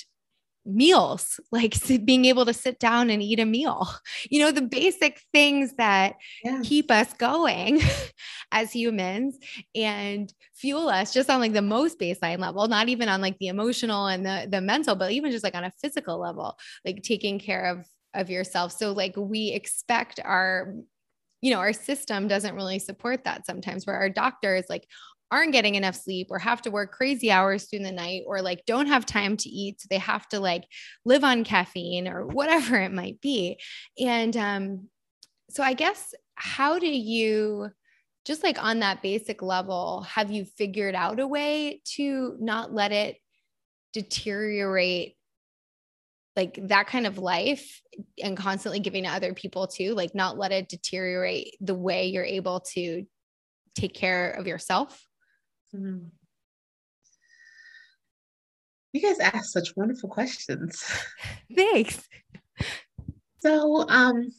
meals, 0.66 1.39
like 1.51 1.76
being 2.05 2.26
able 2.26 2.45
to 2.45 2.53
sit 2.53 2.80
down 2.80 3.09
and 3.09 3.22
eat 3.22 3.39
a 3.39 3.45
meal, 3.45 3.88
you 4.30 4.39
know, 4.39 4.51
the 4.51 4.61
basic 4.61 5.22
things 5.32 5.74
that 5.78 6.16
yeah. 6.43 6.61
keep 6.64 6.89
us 6.91 7.14
going 7.14 7.82
as 8.51 8.72
humans 8.72 9.38
and 9.76 10.34
fuel 10.55 10.89
us 10.89 11.14
just 11.14 11.30
on 11.30 11.39
like 11.39 11.53
the 11.53 11.61
most 11.61 11.99
baseline 11.99 12.39
level, 12.39 12.68
not 12.68 12.89
even 12.89 13.09
on 13.09 13.22
like 13.22 13.38
the 13.39 13.47
emotional 13.47 14.07
and 14.07 14.26
the, 14.26 14.47
the 14.49 14.61
mental, 14.61 14.95
but 14.95 15.11
even 15.11 15.32
just 15.32 15.43
like 15.43 15.55
on 15.55 15.64
a 15.64 15.74
physical 15.82 16.20
level, 16.20 16.57
like 16.86 17.01
taking 17.03 17.39
care 17.39 17.66
of 17.66 17.86
of 18.14 18.30
yourself. 18.30 18.72
So 18.72 18.91
like 18.91 19.16
we 19.18 19.49
expect 19.49 20.20
our 20.24 20.76
you 21.41 21.51
know, 21.51 21.59
our 21.59 21.74
system 21.74 22.30
doesn't 22.30 22.55
really 22.55 22.80
support 22.80 23.26
that 23.26 23.45
sometimes 23.45 23.86
where 23.86 23.97
our 23.97 24.07
doctors 24.07 24.64
like 24.70 24.88
aren't 25.34 25.51
getting 25.51 25.73
enough 25.73 25.95
sleep 25.95 26.27
or 26.29 26.38
have 26.38 26.61
to 26.61 26.69
work 26.69 26.91
crazy 26.91 27.31
hours 27.31 27.65
through 27.65 27.79
the 27.79 27.91
night 27.91 28.21
or 28.27 28.41
like 28.41 28.63
don't 28.67 28.86
have 28.86 29.03
time 29.03 29.36
to 29.36 29.49
eat 29.49 29.81
so 29.81 29.88
they 29.89 29.97
have 29.97 30.29
to 30.29 30.39
like 30.39 30.63
live 31.05 31.23
on 31.23 31.43
caffeine 31.43 32.07
or 32.07 32.27
whatever 32.27 32.79
it 32.79 32.93
might 32.93 33.19
be. 33.19 33.59
And 33.99 34.38
um 34.38 34.89
so 35.49 35.63
i 35.63 35.73
guess 35.73 36.13
how 36.36 36.79
do 36.79 36.88
you 36.88 37.69
just 38.25 38.43
like 38.43 38.61
on 38.63 38.79
that 38.79 39.01
basic 39.01 39.41
level 39.41 40.01
have 40.01 40.31
you 40.31 40.45
figured 40.45 40.95
out 40.95 41.19
a 41.19 41.27
way 41.27 41.81
to 41.95 42.38
not 42.39 42.73
let 42.73 42.91
it 42.91 43.17
deteriorate 43.91 45.15
like 46.36 46.57
that 46.69 46.88
kind 46.88 47.05
of 47.05 47.17
life 47.17 47.81
and 48.23 48.36
constantly 48.36 48.79
giving 48.79 49.03
to 49.03 49.09
other 49.09 49.34
people 49.34 49.67
too? 49.67 49.93
Like 49.93 50.15
not 50.15 50.38
let 50.38 50.51
it 50.51 50.69
deteriorate 50.69 51.55
the 51.61 51.75
way 51.75 52.07
you're 52.07 52.23
able 52.23 52.61
to 52.73 53.05
take 53.75 53.93
care 53.93 54.31
of 54.31 54.47
yourself 54.47 55.05
Mm-hmm. 55.76 56.05
You 58.93 59.01
guys 59.01 59.19
ask 59.19 59.45
such 59.45 59.76
wonderful 59.76 60.09
questions. 60.09 60.84
Thanks. 61.55 62.07
So, 63.39 63.88
um, 63.89 64.30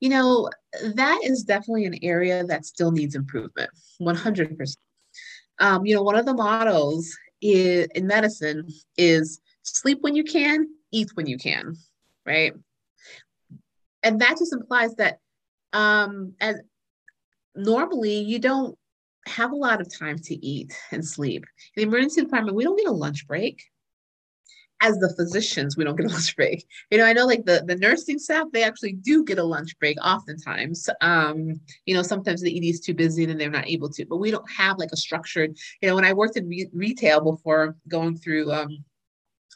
you 0.00 0.08
know, 0.08 0.48
that 0.94 1.20
is 1.24 1.42
definitely 1.42 1.84
an 1.84 1.98
area 2.02 2.42
that 2.44 2.64
still 2.64 2.90
needs 2.90 3.14
improvement, 3.14 3.70
100%. 4.00 4.76
Um, 5.60 5.84
you 5.84 5.94
know, 5.94 6.02
one 6.02 6.16
of 6.16 6.24
the 6.24 6.32
mottos 6.32 7.14
is, 7.42 7.86
in 7.94 8.06
medicine 8.06 8.66
is 8.96 9.40
sleep 9.62 9.98
when 10.00 10.16
you 10.16 10.24
can, 10.24 10.66
eat 10.90 11.10
when 11.14 11.26
you 11.26 11.36
can, 11.36 11.76
right? 12.24 12.54
And 14.02 14.20
that 14.22 14.38
just 14.38 14.54
implies 14.54 14.94
that 14.94 15.18
um, 15.74 16.32
as 16.40 16.56
normally 17.54 18.20
you 18.20 18.38
don't 18.38 18.78
have 19.26 19.52
a 19.52 19.56
lot 19.56 19.80
of 19.80 19.96
time 19.96 20.18
to 20.18 20.46
eat 20.46 20.76
and 20.90 21.06
sleep. 21.06 21.44
In 21.76 21.82
the 21.82 21.88
emergency 21.88 22.22
department, 22.22 22.56
we 22.56 22.64
don't 22.64 22.78
get 22.78 22.88
a 22.88 22.92
lunch 22.92 23.26
break. 23.26 23.62
As 24.82 24.96
the 24.96 25.14
physicians, 25.14 25.76
we 25.76 25.84
don't 25.84 25.96
get 25.96 26.06
a 26.06 26.08
lunch 26.12 26.34
break. 26.36 26.66
You 26.90 26.98
know, 26.98 27.04
I 27.04 27.12
know 27.12 27.26
like 27.26 27.44
the, 27.44 27.62
the 27.66 27.76
nursing 27.76 28.18
staff, 28.18 28.46
they 28.52 28.62
actually 28.62 28.94
do 28.94 29.24
get 29.24 29.38
a 29.38 29.44
lunch 29.44 29.78
break 29.78 29.98
oftentimes. 30.02 30.88
Um, 31.02 31.60
you 31.84 31.94
know, 31.94 32.02
sometimes 32.02 32.40
the 32.40 32.56
ED 32.56 32.70
is 32.70 32.80
too 32.80 32.94
busy 32.94 33.24
and 33.24 33.38
they're 33.38 33.50
not 33.50 33.68
able 33.68 33.90
to, 33.90 34.06
but 34.06 34.16
we 34.16 34.30
don't 34.30 34.50
have 34.50 34.78
like 34.78 34.92
a 34.92 34.96
structured, 34.96 35.56
you 35.82 35.88
know, 35.88 35.94
when 35.94 36.04
I 36.06 36.14
worked 36.14 36.36
in 36.36 36.48
re- 36.48 36.70
retail 36.72 37.20
before 37.20 37.76
going 37.88 38.16
through 38.16 38.50
um, 38.52 38.84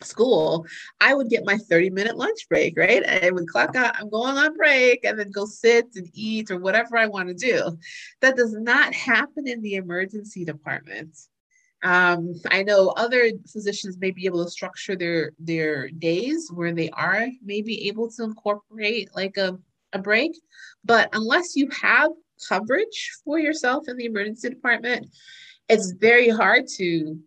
school, 0.02 0.66
I 1.00 1.14
would 1.14 1.28
get 1.28 1.44
my 1.44 1.56
30 1.56 1.90
minute 1.90 2.16
lunch 2.16 2.48
break, 2.48 2.76
right? 2.76 3.06
I 3.06 3.30
would 3.30 3.48
clock 3.48 3.76
out, 3.76 3.94
I'm 3.98 4.10
going 4.10 4.36
on 4.36 4.56
break, 4.56 5.04
and 5.04 5.18
then 5.18 5.30
go 5.30 5.46
sit 5.46 5.86
and 5.94 6.08
eat 6.12 6.50
or 6.50 6.58
whatever 6.58 6.96
I 6.96 7.06
want 7.06 7.28
to 7.28 7.34
do. 7.34 7.78
That 8.20 8.36
does 8.36 8.52
not 8.52 8.94
happen 8.94 9.46
in 9.46 9.62
the 9.62 9.76
emergency 9.76 10.44
department. 10.44 11.16
Um, 11.82 12.34
I 12.50 12.62
know 12.62 12.88
other 12.96 13.30
physicians 13.46 13.98
may 13.98 14.10
be 14.10 14.24
able 14.24 14.42
to 14.42 14.50
structure 14.50 14.96
their 14.96 15.32
their 15.38 15.90
days 15.90 16.50
where 16.52 16.72
they 16.72 16.88
are 16.90 17.26
maybe 17.44 17.88
able 17.88 18.10
to 18.12 18.24
incorporate 18.24 19.10
like 19.14 19.36
a, 19.36 19.58
a 19.92 19.98
break, 19.98 20.32
but 20.82 21.10
unless 21.12 21.54
you 21.54 21.68
have 21.82 22.10
coverage 22.48 23.10
for 23.24 23.38
yourself 23.38 23.86
in 23.86 23.98
the 23.98 24.06
emergency 24.06 24.48
department, 24.48 25.06
it's 25.68 25.92
very 25.92 26.30
hard 26.30 26.66
to 26.76 27.18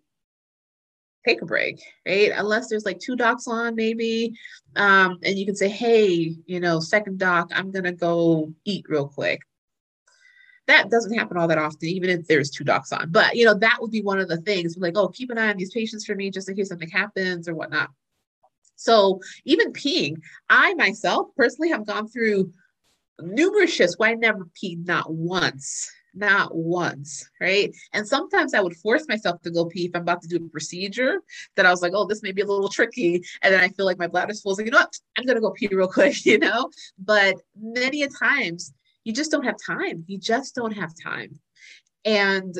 take 1.27 1.41
a 1.41 1.45
break, 1.45 1.81
right? 2.05 2.31
Unless 2.33 2.69
there's 2.69 2.85
like 2.85 2.99
two 2.99 3.15
docs 3.15 3.47
on, 3.47 3.75
maybe. 3.75 4.33
Um, 4.75 5.19
and 5.23 5.37
you 5.37 5.45
can 5.45 5.55
say, 5.55 5.69
hey, 5.69 6.35
you 6.45 6.59
know, 6.59 6.79
second 6.79 7.19
doc, 7.19 7.51
I'm 7.53 7.71
going 7.71 7.85
to 7.85 7.91
go 7.91 8.53
eat 8.65 8.85
real 8.87 9.07
quick. 9.07 9.41
That 10.67 10.89
doesn't 10.89 11.17
happen 11.17 11.37
all 11.37 11.47
that 11.47 11.57
often, 11.57 11.87
even 11.87 12.09
if 12.09 12.27
there's 12.27 12.49
two 12.49 12.63
docs 12.63 12.91
on. 12.91 13.09
But, 13.11 13.35
you 13.35 13.45
know, 13.45 13.53
that 13.55 13.77
would 13.79 13.91
be 13.91 14.01
one 14.01 14.19
of 14.19 14.27
the 14.27 14.37
things 14.37 14.77
like, 14.77 14.97
oh, 14.97 15.07
keep 15.07 15.29
an 15.29 15.37
eye 15.37 15.49
on 15.49 15.57
these 15.57 15.71
patients 15.71 16.05
for 16.05 16.15
me 16.15 16.29
just 16.29 16.49
in 16.49 16.55
case 16.55 16.69
something 16.69 16.89
happens 16.89 17.47
or 17.47 17.55
whatnot. 17.55 17.89
So 18.75 19.21
even 19.45 19.73
peeing, 19.73 20.21
I 20.49 20.73
myself 20.75 21.29
personally 21.35 21.69
have 21.69 21.87
gone 21.87 22.07
through 22.07 22.51
numerous 23.19 23.73
shifts 23.73 23.97
where 23.97 24.11
I 24.11 24.13
never 24.13 24.47
peed 24.61 24.85
not 24.85 25.11
once 25.11 25.89
not 26.17 26.55
once, 26.55 27.29
right? 27.39 27.75
And 27.93 28.07
sometimes 28.07 28.53
I 28.53 28.61
would 28.61 28.75
force 28.75 29.07
myself 29.07 29.41
to 29.41 29.51
go 29.51 29.65
pee 29.65 29.85
if 29.85 29.91
I'm 29.95 30.01
about 30.01 30.21
to 30.23 30.27
do 30.27 30.37
a 30.37 30.49
procedure 30.49 31.21
that 31.55 31.65
I 31.65 31.71
was 31.71 31.81
like, 31.81 31.93
oh, 31.95 32.05
this 32.05 32.23
may 32.23 32.31
be 32.31 32.41
a 32.41 32.45
little 32.45 32.69
tricky. 32.69 33.23
And 33.41 33.53
then 33.53 33.61
I 33.61 33.69
feel 33.69 33.85
like 33.85 33.99
my 33.99 34.07
bladder's 34.07 34.41
full. 34.41 34.55
So, 34.55 34.63
you 34.63 34.71
know 34.71 34.79
what? 34.79 34.99
I'm 35.17 35.25
going 35.25 35.35
to 35.35 35.41
go 35.41 35.51
pee 35.51 35.67
real 35.71 35.87
quick, 35.87 36.25
you 36.25 36.39
know? 36.39 36.69
But 36.97 37.35
many 37.59 38.03
a 38.03 38.09
times 38.09 38.73
you 39.03 39.13
just 39.13 39.31
don't 39.31 39.45
have 39.45 39.57
time. 39.65 40.03
You 40.07 40.17
just 40.17 40.55
don't 40.55 40.73
have 40.73 40.91
time. 41.01 41.39
And 42.03 42.55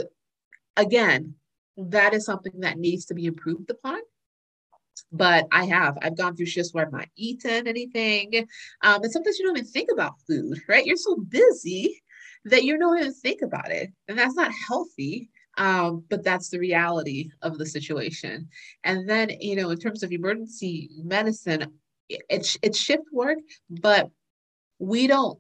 again, 0.76 1.36
that 1.78 2.14
is 2.14 2.26
something 2.26 2.60
that 2.60 2.78
needs 2.78 3.06
to 3.06 3.14
be 3.14 3.26
improved 3.26 3.70
upon 3.70 4.00
but 5.12 5.48
I 5.52 5.66
have. 5.66 5.98
I've 6.02 6.18
gone 6.18 6.36
through 6.36 6.48
shifts 6.48 6.74
where 6.74 6.86
I've 6.86 6.92
not 6.92 7.08
eaten 7.16 7.68
anything. 7.68 8.48
Um, 8.82 9.04
and 9.04 9.12
sometimes 9.12 9.38
you 9.38 9.46
don't 9.46 9.58
even 9.58 9.70
think 9.70 9.90
about 9.92 10.20
food, 10.28 10.60
right? 10.68 10.86
You're 10.86 10.98
so 10.98 11.16
busy 11.16 12.02
that 12.50 12.64
you 12.64 12.78
don't 12.78 12.98
even 13.00 13.14
think 13.14 13.42
about 13.42 13.72
it. 13.72 13.92
And 14.08 14.18
that's 14.18 14.36
not 14.36 14.52
healthy. 14.68 15.30
Um, 15.58 16.04
but 16.08 16.24
that's 16.24 16.50
the 16.50 16.60
reality 16.60 17.32
of 17.42 17.58
the 17.58 17.66
situation. 17.66 18.48
And 18.84 19.10
then, 19.10 19.32
you 19.40 19.56
know, 19.56 19.72
in 19.72 19.80
terms 19.80 20.04
of 20.04 20.12
emergency 20.12 20.92
medicine, 21.04 21.74
it's 22.10 22.58
it's 22.62 22.78
shift 22.78 23.06
work, 23.12 23.40
but 23.70 24.12
we 24.80 25.08
don't 25.08 25.40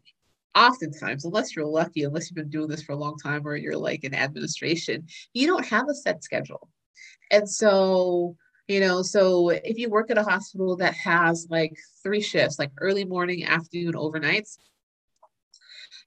oftentimes, 0.55 1.23
unless 1.23 1.55
you're 1.55 1.65
lucky, 1.65 2.03
unless 2.03 2.29
you've 2.29 2.35
been 2.35 2.49
doing 2.49 2.67
this 2.67 2.81
for 2.81 2.93
a 2.93 2.97
long 2.97 3.15
time 3.17 3.47
or 3.47 3.55
you're 3.55 3.77
like 3.77 4.03
in 4.03 4.15
administration, 4.15 5.05
you 5.33 5.45
don't 5.45 5.65
have 5.65 5.87
a 5.87 5.93
set 5.93 6.23
schedule. 6.23 6.67
And 7.31 7.47
so, 7.47 8.35
you 8.67 8.79
know, 8.79 9.03
so 9.03 9.49
if 9.49 9.77
you 9.77 9.89
work 9.89 10.09
at 10.09 10.17
a 10.17 10.23
hospital 10.23 10.75
that 10.77 10.95
has 10.95 11.47
like 11.49 11.77
three 12.01 12.21
shifts, 12.21 12.57
like 12.57 12.71
early 12.81 13.05
morning, 13.05 13.45
afternoon, 13.45 13.93
overnights, 13.93 14.57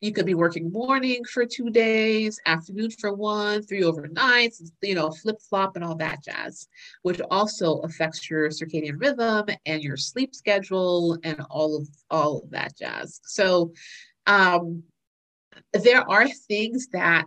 you 0.01 0.13
could 0.13 0.25
be 0.25 0.35
working 0.35 0.73
morning 0.73 1.25
for 1.25 1.45
two 1.45 1.69
days, 1.71 2.41
afternoon 2.47 2.91
for 2.91 3.13
one, 3.13 3.63
three 3.63 3.83
overnights, 3.83 4.71
you 4.83 4.95
know, 4.95 5.11
flip 5.11 5.37
flop 5.41 5.77
and 5.77 5.85
all 5.85 5.95
that 5.97 6.25
jazz, 6.25 6.69
which 7.03 7.21
also 7.31 7.81
affects 7.81 8.31
your 8.31 8.49
circadian 8.49 8.99
rhythm 8.99 9.47
and 9.67 9.83
your 9.83 9.99
sleep 9.99 10.35
schedule 10.35 11.19
and 11.23 11.41
all 11.51 11.77
of 11.77 11.89
all 12.11 12.39
of 12.39 12.51
that 12.51 12.77
jazz. 12.79 13.21
So 13.25 13.73
um, 14.27 14.85
there 15.75 16.09
are 16.09 16.29
things 16.29 16.89
that 16.89 17.27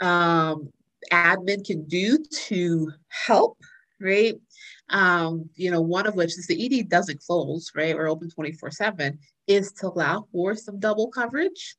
um, 0.00 0.70
admin 1.10 1.64
can 1.64 1.84
do 1.84 2.18
to 2.46 2.92
help, 3.08 3.58
right? 4.00 4.34
Um, 4.90 5.50
you 5.54 5.70
know, 5.70 5.80
one 5.80 6.06
of 6.06 6.14
which 6.14 6.38
is 6.38 6.46
the 6.46 6.80
ED 6.80 6.88
doesn't 6.88 7.20
close, 7.20 7.72
right? 7.74 7.94
We're 7.94 8.08
open 8.08 8.30
24 8.30 8.70
7 8.70 9.18
is 9.46 9.72
to 9.72 9.88
allow 9.88 10.26
for 10.32 10.54
some 10.54 10.78
double 10.78 11.08
coverage 11.08 11.76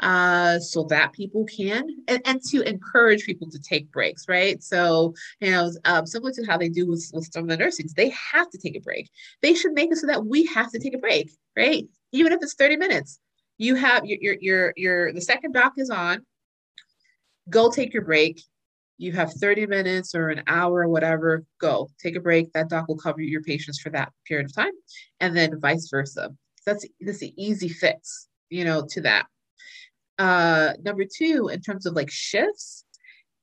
uh, 0.00 0.58
so 0.58 0.84
that 0.84 1.12
people 1.12 1.44
can 1.44 1.86
and, 2.08 2.20
and 2.24 2.40
to 2.50 2.62
encourage 2.62 3.24
people 3.24 3.48
to 3.50 3.58
take 3.60 3.90
breaks, 3.92 4.28
right? 4.28 4.62
So, 4.62 5.14
you 5.40 5.50
know, 5.50 5.70
um, 5.84 6.06
similar 6.06 6.32
to 6.32 6.44
how 6.44 6.58
they 6.58 6.68
do 6.68 6.86
with, 6.86 7.10
with 7.14 7.32
some 7.32 7.44
of 7.44 7.48
the 7.48 7.56
nursings, 7.56 7.94
they 7.94 8.10
have 8.32 8.50
to 8.50 8.58
take 8.58 8.76
a 8.76 8.80
break. 8.80 9.10
They 9.42 9.54
should 9.54 9.72
make 9.72 9.92
it 9.92 9.98
so 9.98 10.06
that 10.08 10.24
we 10.26 10.46
have 10.46 10.70
to 10.72 10.78
take 10.78 10.94
a 10.94 10.98
break, 10.98 11.30
right? 11.56 11.86
Even 12.12 12.32
if 12.32 12.40
it's 12.42 12.54
30 12.54 12.76
minutes. 12.76 13.20
you 13.58 13.74
have 13.76 14.04
your 14.04 14.18
your 14.20 14.36
your, 14.40 14.72
your 14.76 15.12
the 15.12 15.20
second 15.20 15.52
doc 15.52 15.74
is 15.76 15.90
on. 15.90 16.26
Go 17.48 17.70
take 17.70 17.92
your 17.92 18.04
break. 18.04 18.42
You 19.02 19.10
have 19.14 19.32
30 19.32 19.66
minutes 19.66 20.14
or 20.14 20.28
an 20.28 20.44
hour 20.46 20.82
or 20.82 20.88
whatever. 20.88 21.44
Go 21.60 21.90
take 22.00 22.14
a 22.14 22.20
break. 22.20 22.52
That 22.52 22.68
doc 22.68 22.86
will 22.86 22.96
cover 22.96 23.20
your 23.20 23.42
patients 23.42 23.80
for 23.80 23.90
that 23.90 24.12
period 24.28 24.46
of 24.46 24.54
time, 24.54 24.70
and 25.18 25.36
then 25.36 25.58
vice 25.60 25.88
versa. 25.90 26.30
That's 26.64 26.86
that's 27.00 27.18
the 27.18 27.34
easy 27.36 27.68
fix, 27.68 28.28
you 28.48 28.64
know, 28.64 28.86
to 28.90 29.00
that. 29.00 29.26
Uh, 30.18 30.74
number 30.84 31.02
two, 31.04 31.48
in 31.48 31.60
terms 31.60 31.84
of 31.84 31.94
like 31.94 32.12
shifts, 32.12 32.84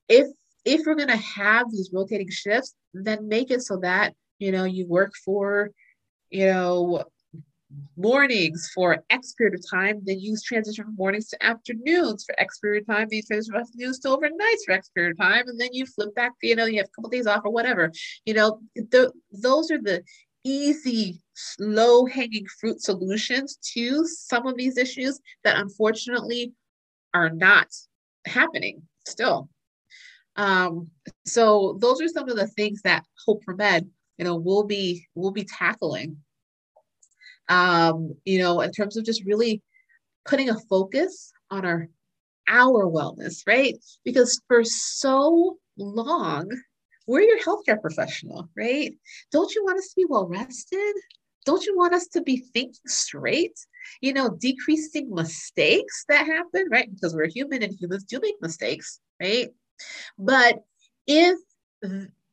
if 0.07 0.28
if 0.64 0.84
we're 0.86 0.95
gonna 0.95 1.18
have 1.18 1.70
these 1.70 1.89
rotating 1.93 2.30
shifts, 2.30 2.74
then 2.93 3.28
make 3.28 3.51
it 3.51 3.62
so 3.62 3.80
that 3.82 4.14
you 4.38 4.53
know 4.53 4.64
you 4.64 4.88
work 4.88 5.12
for 5.26 5.72
you 6.30 6.45
know 6.45 7.03
mornings 7.98 8.72
for 8.74 9.04
X 9.10 9.34
period 9.34 9.56
of 9.56 9.70
time, 9.70 10.02
then 10.04 10.20
use 10.20 10.44
transition 10.44 10.86
from 10.86 10.96
mornings 10.96 11.28
to 11.30 11.46
afternoons 11.46 12.24
for 12.24 12.40
X 12.40 12.60
period 12.60 12.82
of 12.82 12.88
time, 12.88 13.08
then 13.10 13.18
you 13.18 13.24
transition 13.24 13.54
from 13.54 13.62
afternoons 13.62 14.00
to 14.00 14.08
overnights 14.10 14.66
for 14.66 14.72
X 14.72 14.90
period 14.90 15.12
of 15.12 15.18
time, 15.18 15.48
and 15.48 15.60
then 15.60 15.70
you 15.72 15.86
flip 15.86 16.14
back, 16.16 16.34
you 16.42 16.56
know, 16.56 16.66
you 16.66 16.78
have 16.78 16.88
a 16.88 16.96
couple 16.96 17.10
days 17.10 17.28
off 17.28 17.42
or 17.46 17.52
whatever. 17.52 17.92
You 18.26 18.34
know, 18.34 18.60
the, 18.76 19.12
those 19.32 19.72
are 19.72 19.82
the 19.82 20.04
easy, 20.44 21.22
low 21.60 22.06
hanging 22.06 22.46
fruit 22.60 22.82
solutions 22.82 23.58
to 23.74 24.06
some 24.06 24.48
of 24.48 24.58
these 24.58 24.78
issues 24.78 25.20
that 25.44 25.58
unfortunately 25.58 26.54
are 27.14 27.30
not 27.30 27.68
happening 28.26 28.82
still. 29.08 29.50
Um, 30.36 30.90
so 31.26 31.78
those 31.82 32.02
are 32.02 32.08
some 32.08 32.30
of 32.30 32.38
the 32.38 32.48
things 32.48 32.82
that 32.84 33.04
Hope 33.26 33.44
for 33.44 33.56
Med, 33.56 33.90
you 34.18 34.26
know, 34.26 34.36
will 34.36 34.64
be 34.64 35.06
will 35.16 35.32
be 35.32 35.44
tackling 35.44 36.18
um, 37.50 38.16
you 38.26 38.39
know, 38.39 38.62
in 38.62 38.72
terms 38.72 38.95
of 38.95 39.06
just 39.06 39.26
really 39.26 39.62
putting 40.26 40.50
a 40.50 40.60
focus 40.70 41.34
on 41.52 41.66
our 41.66 41.89
our 42.47 42.86
wellness, 42.86 43.43
right? 43.45 43.76
Because 44.04 44.41
for 44.47 44.64
so 44.64 45.58
long, 45.78 46.50
we're 47.08 47.22
your 47.22 47.39
healthcare 47.39 47.80
professional, 47.82 48.50
right? 48.58 48.93
Don't 49.32 49.54
you 49.54 49.64
want 49.64 49.80
us 49.80 49.89
to 49.89 49.95
be 49.95 50.06
well 50.08 50.28
rested? 50.28 50.95
Don't 51.45 51.66
you 51.66 51.76
want 51.76 51.93
us 51.93 52.08
to 52.10 52.22
be 52.22 52.38
thinking 52.54 52.80
straight? 52.86 53.58
You 54.02 54.14
know, 54.14 54.30
decreasing 54.30 55.14
mistakes 55.14 56.06
that 56.10 56.26
happen, 56.26 56.68
right? 56.70 56.89
Because 56.93 57.16
we're 57.16 57.28
human 57.28 57.64
and 57.64 57.74
humans 57.80 58.04
do 58.04 58.20
make 58.22 58.36
mistakes, 58.41 59.00
right? 59.20 59.50
But 60.18 60.60
if 61.08 61.39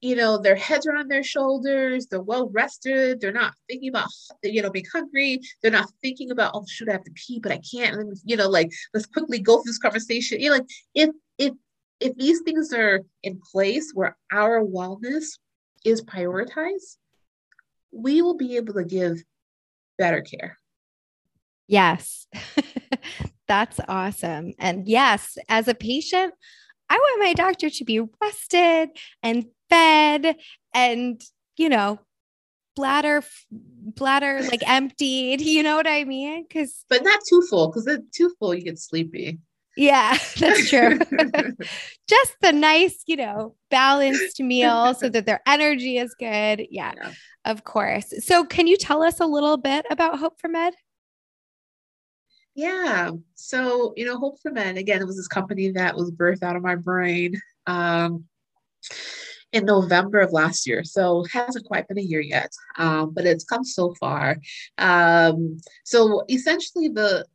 you 0.06 0.14
know, 0.14 0.38
their 0.38 0.54
heads 0.54 0.86
are 0.86 0.94
on 0.94 1.08
their 1.08 1.24
shoulders, 1.24 2.06
they're 2.06 2.20
well 2.20 2.48
rested, 2.50 3.20
they're 3.20 3.32
not 3.32 3.54
thinking 3.68 3.88
about, 3.88 4.06
you 4.44 4.62
know, 4.62 4.70
being 4.70 4.84
hungry, 4.92 5.40
they're 5.60 5.72
not 5.72 5.90
thinking 6.00 6.30
about, 6.30 6.52
oh, 6.54 6.64
shoot, 6.68 6.88
I 6.88 6.92
have 6.92 7.02
to 7.02 7.10
pee, 7.10 7.40
but 7.40 7.50
I 7.50 7.58
can't. 7.58 7.96
And, 7.96 8.16
you 8.24 8.36
know, 8.36 8.48
like, 8.48 8.70
let's 8.94 9.06
quickly 9.06 9.40
go 9.40 9.56
through 9.56 9.70
this 9.70 9.78
conversation. 9.78 10.40
You 10.40 10.50
know, 10.50 10.56
like, 10.56 10.68
if, 10.94 11.10
if, 11.38 11.54
if 11.98 12.14
these 12.14 12.40
things 12.42 12.72
are 12.72 13.00
in 13.24 13.40
place 13.52 13.90
where 13.94 14.16
our 14.30 14.62
wellness 14.62 15.38
is 15.84 16.04
prioritized, 16.04 16.98
we 17.90 18.22
will 18.22 18.36
be 18.36 18.54
able 18.56 18.74
to 18.74 18.84
give 18.84 19.24
better 19.98 20.20
care. 20.20 20.56
Yes. 21.66 22.28
That's 23.48 23.80
awesome. 23.88 24.52
And 24.60 24.86
yes, 24.86 25.36
as 25.48 25.66
a 25.66 25.74
patient, 25.74 26.32
I 26.88 26.94
want 26.94 27.20
my 27.20 27.32
doctor 27.32 27.68
to 27.68 27.84
be 27.84 28.00
rested 28.20 28.90
and 29.20 29.46
fed 29.68 30.36
and, 30.74 31.20
you 31.56 31.68
know, 31.68 31.98
bladder 32.76 33.24
bladder 33.50 34.42
like 34.42 34.62
emptied 34.68 35.40
you 35.40 35.62
know 35.62 35.76
what 35.76 35.86
i 35.86 36.04
mean? 36.04 36.44
Because 36.46 36.84
but 36.88 37.02
not 37.02 37.20
too 37.28 37.42
full 37.48 37.68
because 37.68 37.86
it's 37.86 38.16
too 38.16 38.32
full 38.38 38.54
you 38.54 38.62
get 38.62 38.78
sleepy. 38.78 39.38
Yeah 39.76 40.16
that's 40.38 40.68
true. 40.70 40.98
Just 42.08 42.36
the 42.40 42.52
nice 42.52 43.02
you 43.06 43.16
know 43.16 43.56
balanced 43.70 44.40
meal 44.40 44.94
so 44.94 45.08
that 45.08 45.26
their 45.26 45.40
energy 45.46 45.98
is 45.98 46.14
good. 46.18 46.66
Yeah, 46.70 46.92
yeah, 46.96 47.12
of 47.44 47.64
course. 47.64 48.12
So 48.24 48.44
can 48.44 48.66
you 48.66 48.76
tell 48.76 49.02
us 49.02 49.20
a 49.20 49.26
little 49.26 49.56
bit 49.56 49.84
about 49.90 50.18
hope 50.18 50.40
for 50.40 50.48
med? 50.48 50.74
Yeah 52.54 53.10
so 53.34 53.92
you 53.96 54.06
know 54.06 54.18
Hope 54.18 54.40
for 54.40 54.50
Med 54.50 54.78
again 54.78 55.02
it 55.02 55.06
was 55.06 55.16
this 55.16 55.28
company 55.28 55.70
that 55.72 55.94
was 55.94 56.10
birthed 56.10 56.42
out 56.42 56.56
of 56.56 56.62
my 56.62 56.74
brain. 56.74 57.40
Um 57.66 58.24
in 59.52 59.64
November 59.64 60.20
of 60.20 60.32
last 60.32 60.66
year. 60.66 60.84
So 60.84 61.24
it 61.24 61.30
hasn't 61.32 61.66
quite 61.66 61.88
been 61.88 61.98
a 61.98 62.02
year 62.02 62.20
yet, 62.20 62.52
um, 62.76 63.12
but 63.14 63.26
it's 63.26 63.44
come 63.44 63.64
so 63.64 63.94
far. 63.94 64.36
Um, 64.78 65.58
so 65.84 66.24
essentially, 66.28 66.88
the 66.88 67.26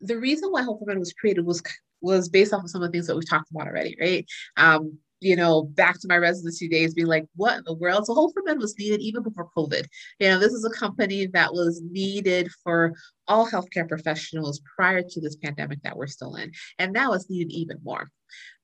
the 0.00 0.18
reason 0.18 0.50
why 0.50 0.62
Hope 0.62 0.80
for 0.80 0.86
Med 0.86 0.98
was 0.98 1.12
created 1.12 1.46
was 1.46 1.62
was 2.00 2.28
based 2.28 2.52
off 2.52 2.64
of 2.64 2.70
some 2.70 2.82
of 2.82 2.88
the 2.88 2.92
things 2.92 3.06
that 3.06 3.14
we've 3.14 3.28
talked 3.28 3.50
about 3.50 3.68
already, 3.68 3.96
right? 4.00 4.26
Um, 4.56 4.98
you 5.22 5.36
know, 5.36 5.62
back 5.62 6.00
to 6.00 6.08
my 6.08 6.18
residency 6.18 6.68
days, 6.68 6.94
being 6.94 7.06
like, 7.06 7.26
what 7.36 7.58
in 7.58 7.62
the 7.64 7.74
world? 7.74 8.06
So 8.06 8.14
Hope 8.14 8.32
for 8.34 8.42
Med 8.44 8.58
was 8.58 8.76
needed 8.76 9.00
even 9.00 9.22
before 9.22 9.48
COVID. 9.56 9.86
You 10.18 10.28
know, 10.28 10.38
this 10.38 10.52
is 10.52 10.64
a 10.64 10.78
company 10.78 11.26
that 11.28 11.52
was 11.52 11.80
needed 11.80 12.50
for 12.64 12.92
all 13.28 13.48
healthcare 13.48 13.88
professionals 13.88 14.60
prior 14.76 15.02
to 15.02 15.20
this 15.20 15.36
pandemic 15.36 15.80
that 15.82 15.96
we're 15.96 16.08
still 16.08 16.34
in. 16.34 16.50
And 16.80 16.92
now 16.92 17.12
it's 17.12 17.30
needed 17.30 17.52
even 17.52 17.78
more. 17.84 18.10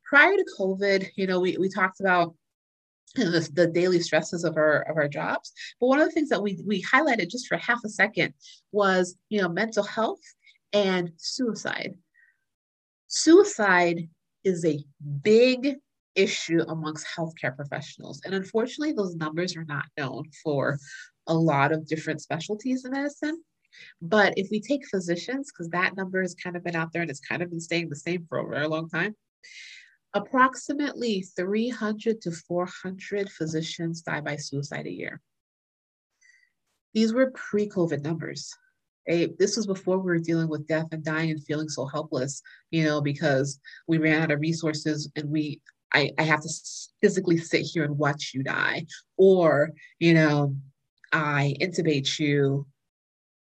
Prior 0.05 0.37
to 0.37 0.45
COVID, 0.59 1.07
you 1.17 1.29
know, 1.29 1.39
we, 1.39 1.57
we 1.59 1.69
talked 1.69 2.01
about 2.01 2.35
the, 3.15 3.49
the 3.53 3.67
daily 3.67 4.01
stresses 4.01 4.45
of 4.45 4.57
our 4.57 4.83
of 4.83 4.97
our 4.97 5.09
jobs. 5.09 5.53
But 5.81 5.89
one 5.89 6.01
of 6.01 6.07
the 6.07 6.13
things 6.13 6.29
that 6.31 6.43
we 6.43 6.63
we 6.67 6.83
highlighted 6.83 7.31
just 7.31 7.47
for 7.47 7.57
half 7.57 7.85
a 7.85 7.89
second 7.89 8.35
was 8.73 9.17
you 9.29 9.41
know 9.41 9.49
mental 9.49 9.85
health 9.85 10.21
and 10.73 11.13
suicide. 11.17 11.95
Suicide 13.07 14.09
is 14.45 14.65
a 14.65 14.85
big 15.23 15.77
issue 16.15 16.63
amongst 16.69 17.07
healthcare 17.17 17.55
professionals, 17.57 18.21
and 18.25 18.35
unfortunately, 18.35 18.93
those 18.93 19.15
numbers 19.15 19.57
are 19.57 19.65
not 19.65 19.87
known 19.97 20.25
for 20.43 20.79
a 21.27 21.35
lot 21.35 21.73
of 21.73 21.87
different 21.87 22.21
specialties 22.21 22.85
in 22.85 22.93
medicine. 22.93 23.43
But 24.01 24.35
if 24.37 24.49
we 24.51 24.61
take 24.61 24.89
physicians, 24.89 25.53
because 25.53 25.69
that 25.71 25.97
number 25.97 26.21
has 26.23 26.35
kind 26.35 26.57
of 26.57 26.65
been 26.65 26.75
out 26.75 26.93
there 26.93 27.03
and 27.03 27.11
it's 27.11 27.21
kind 27.21 27.43
of 27.43 27.51
been 27.51 27.61
staying 27.61 27.91
the 27.91 27.97
same 27.97 28.27
for 28.29 28.39
a 28.39 28.49
very 28.49 28.67
long 28.67 28.89
time, 28.89 29.15
Approximately 30.15 31.23
300 31.37 32.21
to 32.23 32.31
400 32.31 33.31
physicians 33.31 34.03
die 34.03 34.21
by 34.21 34.37
suicide 34.37 34.87
a 34.87 34.93
year. 34.93 35.21
These 36.95 37.13
were 37.13 37.31
pre 37.33 37.69
COVID 37.69 38.03
numbers. 38.03 38.55
This 39.07 39.57
was 39.57 39.67
before 39.67 39.99
we 39.99 40.11
were 40.11 40.19
dealing 40.19 40.49
with 40.49 40.67
death 40.67 40.89
and 40.93 41.05
dying 41.05 41.31
and 41.31 41.43
feeling 41.45 41.69
so 41.69 41.87
helpless, 41.87 42.43
you 42.71 42.85
know, 42.85 43.01
because 43.01 43.59
we 43.87 43.99
ran 43.99 44.23
out 44.23 44.31
of 44.31 44.41
resources 44.41 45.11
and 45.17 45.31
we 45.31 45.61
I, 45.95 46.11
I 46.19 46.23
have 46.23 46.43
to 46.43 46.49
physically 47.01 47.39
sit 47.39 47.63
here 47.63 47.85
and 47.85 47.97
watch 47.97 48.33
you 48.35 48.43
die. 48.43 48.87
Or, 49.17 49.73
you 49.99 50.15
know, 50.15 50.55
I 51.13 51.55
intubate 51.61 52.19
you 52.19 52.67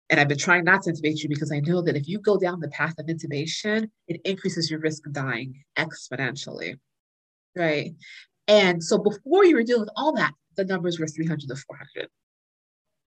and 0.10 0.20
I've 0.20 0.28
been 0.28 0.38
trying 0.38 0.66
not 0.66 0.84
to 0.84 0.91
intubate 0.91 1.24
you 1.24 1.30
because 1.30 1.51
I 1.51 1.60
know 1.60 1.82
that 1.82 1.95
if 1.95 2.08
you 2.08 2.20
go 2.20 2.38
down 2.38 2.60
the 2.60 2.70
path 2.70 2.93
of 2.99 3.08
intubation, 3.08 3.89
it 4.08 4.22
increases 4.24 4.70
your 4.70 4.80
risk 4.80 5.06
of 5.08 5.14
dying 5.14 5.64
exponentially. 5.78 6.78
Right. 7.56 7.93
And 8.47 8.84
so 8.84 8.97
before 8.99 9.45
you 9.45 9.56
were 9.56 9.64
dealing 9.64 9.82
with 9.82 9.93
all 9.95 10.14
that, 10.16 10.34
the 10.56 10.66
numbers 10.66 10.99
were 10.99 11.08
300 11.08 11.47
to 11.47 11.56
400. 11.56 12.10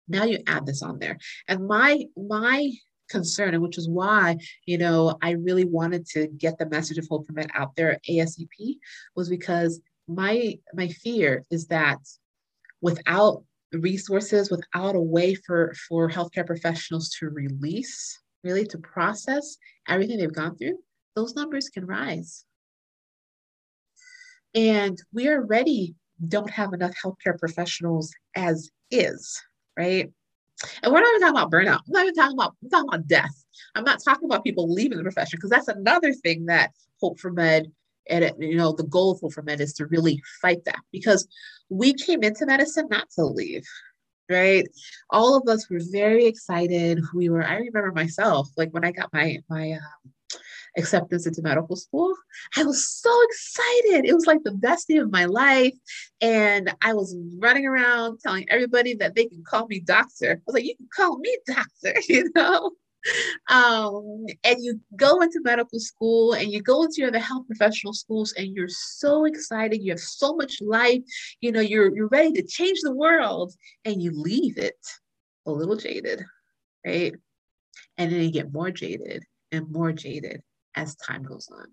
Now 0.08 0.24
you 0.24 0.40
add 0.48 0.66
this 0.66 0.82
on 0.82 1.00
there. 1.00 1.18
And 1.48 1.68
my 1.68 2.06
my 2.16 2.72
concern, 3.10 3.54
and 3.54 3.64
which 3.64 3.78
is 3.78 3.90
why, 3.90 4.38
you 4.66 4.78
know, 4.78 5.18
I 5.22 5.32
really 5.32 5.66
wanted 5.66 6.06
to 6.08 6.28
get 6.28 6.58
the 6.58 6.70
message 6.70 6.98
of 6.98 7.08
Hope 7.10 7.26
Men 7.30 7.48
out 7.54 7.76
there 7.76 8.00
ASAP, 8.10 8.78
was 9.16 9.30
because 9.30 9.82
my 10.08 10.58
my 10.74 10.88
fear 10.88 11.44
is 11.52 11.68
that 11.68 12.00
without 12.82 13.44
resources, 13.74 14.50
without 14.50 14.96
a 14.96 15.02
way 15.02 15.36
for, 15.36 15.74
for 15.88 16.10
healthcare 16.10 16.46
professionals 16.46 17.10
to 17.20 17.30
release, 17.30 18.20
really 18.44 18.66
to 18.66 18.78
process 18.78 19.58
everything 19.88 20.18
they've 20.18 20.34
gone 20.34 20.56
through, 20.58 20.78
those 21.16 21.36
numbers 21.36 21.70
can 21.70 21.86
rise. 21.86 22.46
And 24.56 24.98
we 25.14 25.30
already 25.30 25.96
don't 26.28 26.50
have 26.50 26.74
enough 26.74 26.94
healthcare 27.04 27.38
professionals 27.38 28.12
as 28.36 28.70
is, 28.90 29.42
right? 29.78 30.10
And 30.82 30.92
we're 30.92 31.02
not 31.02 31.10
even 31.10 31.22
talking 31.22 31.38
about 31.38 31.52
burnout. 31.52 31.82
I'm 31.88 31.92
not 31.92 32.04
even 32.04 32.16
talking 32.16 32.38
about, 32.38 32.56
I'm 32.64 32.70
talking 32.70 32.90
about 32.90 33.08
death. 33.08 33.46
I'm 33.76 33.84
not 33.84 34.02
talking 34.04 34.26
about 34.26 34.44
people 34.44 34.72
leaving 34.72 34.98
the 34.98 35.04
profession 35.04 35.38
because 35.38 35.52
that's 35.52 35.68
another 35.68 36.14
thing 36.14 36.46
that 36.46 36.72
Hope 37.00 37.20
for 37.20 37.32
Med 37.32 37.72
and 38.10 38.24
it, 38.24 38.36
you 38.40 38.58
know 38.58 38.72
the 38.72 38.84
goal 38.84 39.18
for 39.18 39.42
Med 39.42 39.62
is 39.62 39.74
to 39.74 39.86
really 39.88 40.22
fight 40.42 40.64
that 40.66 40.80
because 40.92 41.28
we 41.70 41.94
came 41.94 42.24
into 42.24 42.46
medicine 42.46 42.88
not 42.90 43.10
to 43.12 43.24
leave 43.24 43.64
right? 44.30 44.68
All 45.10 45.38
of 45.38 45.48
us 45.48 45.70
were 45.70 45.80
very 45.92 46.26
excited. 46.26 47.00
We 47.14 47.30
were 47.30 47.46
i 47.46 47.56
remember 47.56 47.92
myself 47.94 48.50
like 48.58 48.72
when 48.72 48.86
i 48.86 48.92
got 48.92 49.14
my 49.14 49.40
my 49.50 49.74
um, 49.74 50.12
acceptance 50.78 51.26
into 51.26 51.42
medical 51.42 51.76
school 51.76 52.14
i 52.56 52.64
was 52.64 52.88
so 52.88 53.12
excited. 53.30 54.06
It 54.06 54.14
was 54.14 54.28
like 54.28 54.44
the 54.44 54.52
best 54.52 54.88
day 54.88 54.98
of 54.98 55.12
my 55.12 55.26
life. 55.26 55.74
And 56.22 56.74
i 56.82 56.94
was 56.94 57.16
running 57.40 57.66
around 57.66 58.20
telling 58.20 58.46
everybody 58.50 58.96
that 58.96 59.16
they 59.16 59.26
can 59.26 59.44
call 59.44 59.68
me 59.68 59.80
doctor. 59.80 60.32
I 60.34 60.42
was 60.46 60.54
like 60.56 60.66
you 60.66 60.76
can 60.76 60.90
call 60.96 61.18
me 61.20 61.38
doctor 61.48 61.94
you 62.10 62.30
know 62.36 62.72
um, 63.50 64.26
and 64.44 64.58
you 64.60 64.80
go 64.96 65.22
into 65.22 65.40
medical 65.44 65.80
school 65.80 66.34
and 66.34 66.52
you 66.52 66.62
go 66.62 66.84
into 66.84 67.10
the 67.12 67.20
health 67.20 67.46
professional 67.48 67.94
schools 67.94 68.34
and 68.38 68.56
you're 68.56 68.70
so 68.70 69.26
excited. 69.26 69.84
You 69.84 69.92
have 69.92 70.00
so 70.00 70.36
much 70.36 70.62
life. 70.62 71.02
You 71.42 71.52
know 71.52 71.62
you're 71.62 71.96
you're 71.96 72.10
ready 72.10 72.32
to 72.34 72.44
change 72.44 72.80
the 72.82 72.96
world 72.96 73.54
and 73.86 74.02
you 74.02 74.12
leave 74.12 74.58
it 74.58 74.78
a 75.46 75.52
little 75.52 75.76
jaded 75.78 76.24
right? 76.88 77.14
And 77.98 78.12
then 78.12 78.22
you 78.22 78.32
get 78.32 78.54
more 78.54 78.72
jaded 78.72 79.24
and 79.52 79.70
more 79.70 79.92
jaded 79.92 80.42
as 80.76 80.96
time 80.96 81.24
goes 81.24 81.50
on 81.52 81.68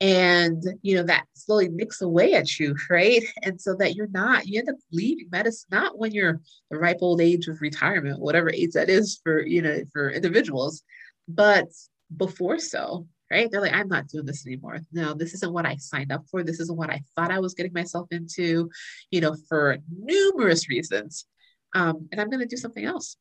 and 0.00 0.62
you 0.82 0.94
know 0.94 1.02
that 1.02 1.26
slowly 1.34 1.68
nicks 1.68 2.02
away 2.02 2.34
at 2.34 2.58
you 2.58 2.76
right? 2.90 3.22
And 3.42 3.60
so 3.60 3.74
that 3.76 3.94
you're 3.94 4.08
not 4.08 4.46
you 4.46 4.60
end 4.60 4.68
up 4.68 4.76
leaving 4.92 5.28
medicine 5.30 5.68
not 5.70 5.98
when 5.98 6.12
you're 6.12 6.40
the 6.70 6.78
ripe 6.78 6.98
old 7.00 7.20
age 7.20 7.48
of 7.48 7.60
retirement 7.60 8.20
whatever 8.20 8.50
age 8.50 8.72
that 8.72 8.88
is 8.88 9.20
for 9.22 9.44
you 9.44 9.62
know 9.62 9.80
for 9.92 10.10
individuals 10.10 10.82
but 11.26 11.68
before 12.16 12.58
so 12.58 13.06
right? 13.30 13.50
They're 13.50 13.60
like 13.60 13.74
i'm 13.74 13.88
not 13.88 14.08
doing 14.08 14.24
this 14.24 14.46
anymore. 14.46 14.80
No 14.92 15.14
this 15.14 15.34
isn't 15.34 15.52
what 15.52 15.66
i 15.66 15.76
signed 15.76 16.12
up 16.12 16.24
for. 16.30 16.42
This 16.42 16.60
isn't 16.60 16.78
what 16.78 16.90
i 16.90 17.02
thought 17.14 17.32
i 17.32 17.40
was 17.40 17.54
getting 17.54 17.72
myself 17.72 18.08
into 18.10 18.70
you 19.10 19.20
know 19.20 19.36
for 19.48 19.78
numerous 19.90 20.68
reasons 20.68 21.26
um, 21.74 22.08
and 22.10 22.20
i'm 22.20 22.30
going 22.30 22.40
to 22.40 22.46
do 22.46 22.56
something 22.56 22.84
else. 22.84 23.16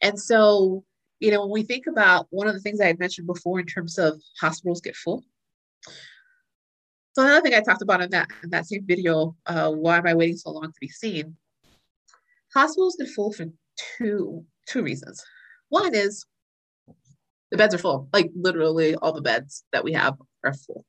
And 0.00 0.18
so 0.18 0.84
you 1.20 1.30
know 1.30 1.42
when 1.42 1.50
we 1.50 1.62
think 1.64 1.86
about 1.86 2.26
one 2.30 2.48
of 2.48 2.54
the 2.54 2.60
things 2.60 2.80
i 2.80 2.86
had 2.86 2.98
mentioned 2.98 3.26
before 3.26 3.60
in 3.60 3.66
terms 3.66 3.98
of 3.98 4.20
hospitals 4.40 4.80
get 4.80 4.96
full 4.96 5.22
so 7.12 7.22
another 7.22 7.40
thing 7.40 7.54
I 7.54 7.60
talked 7.60 7.82
about 7.82 8.00
in 8.00 8.10
that 8.10 8.28
in 8.42 8.50
that 8.50 8.66
same 8.66 8.86
video, 8.86 9.36
uh, 9.46 9.70
why 9.70 9.98
am 9.98 10.06
I 10.06 10.14
waiting 10.14 10.36
so 10.36 10.50
long 10.50 10.64
to 10.64 10.80
be 10.80 10.88
seen? 10.88 11.36
Hospitals 12.54 12.96
get 12.98 13.08
full 13.08 13.32
for 13.32 13.46
two 13.98 14.44
two 14.66 14.82
reasons. 14.82 15.22
One 15.68 15.94
is 15.94 16.26
the 17.50 17.56
beds 17.56 17.74
are 17.74 17.78
full, 17.78 18.08
like 18.12 18.30
literally 18.34 18.94
all 18.94 19.12
the 19.12 19.22
beds 19.22 19.64
that 19.72 19.84
we 19.84 19.92
have 19.94 20.16
are 20.44 20.54
full. 20.54 20.84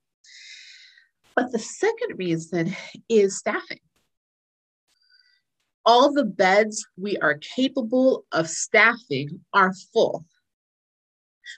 But 1.36 1.52
the 1.52 1.60
second 1.60 2.18
reason 2.18 2.76
is 3.08 3.38
staffing. 3.38 3.80
All 5.86 6.12
the 6.12 6.26
beds 6.26 6.86
we 6.97 7.18
are 7.18 7.38
capable 7.38 8.26
of 8.32 8.50
staffing 8.50 9.39
are 9.54 9.74
full. 9.93 10.26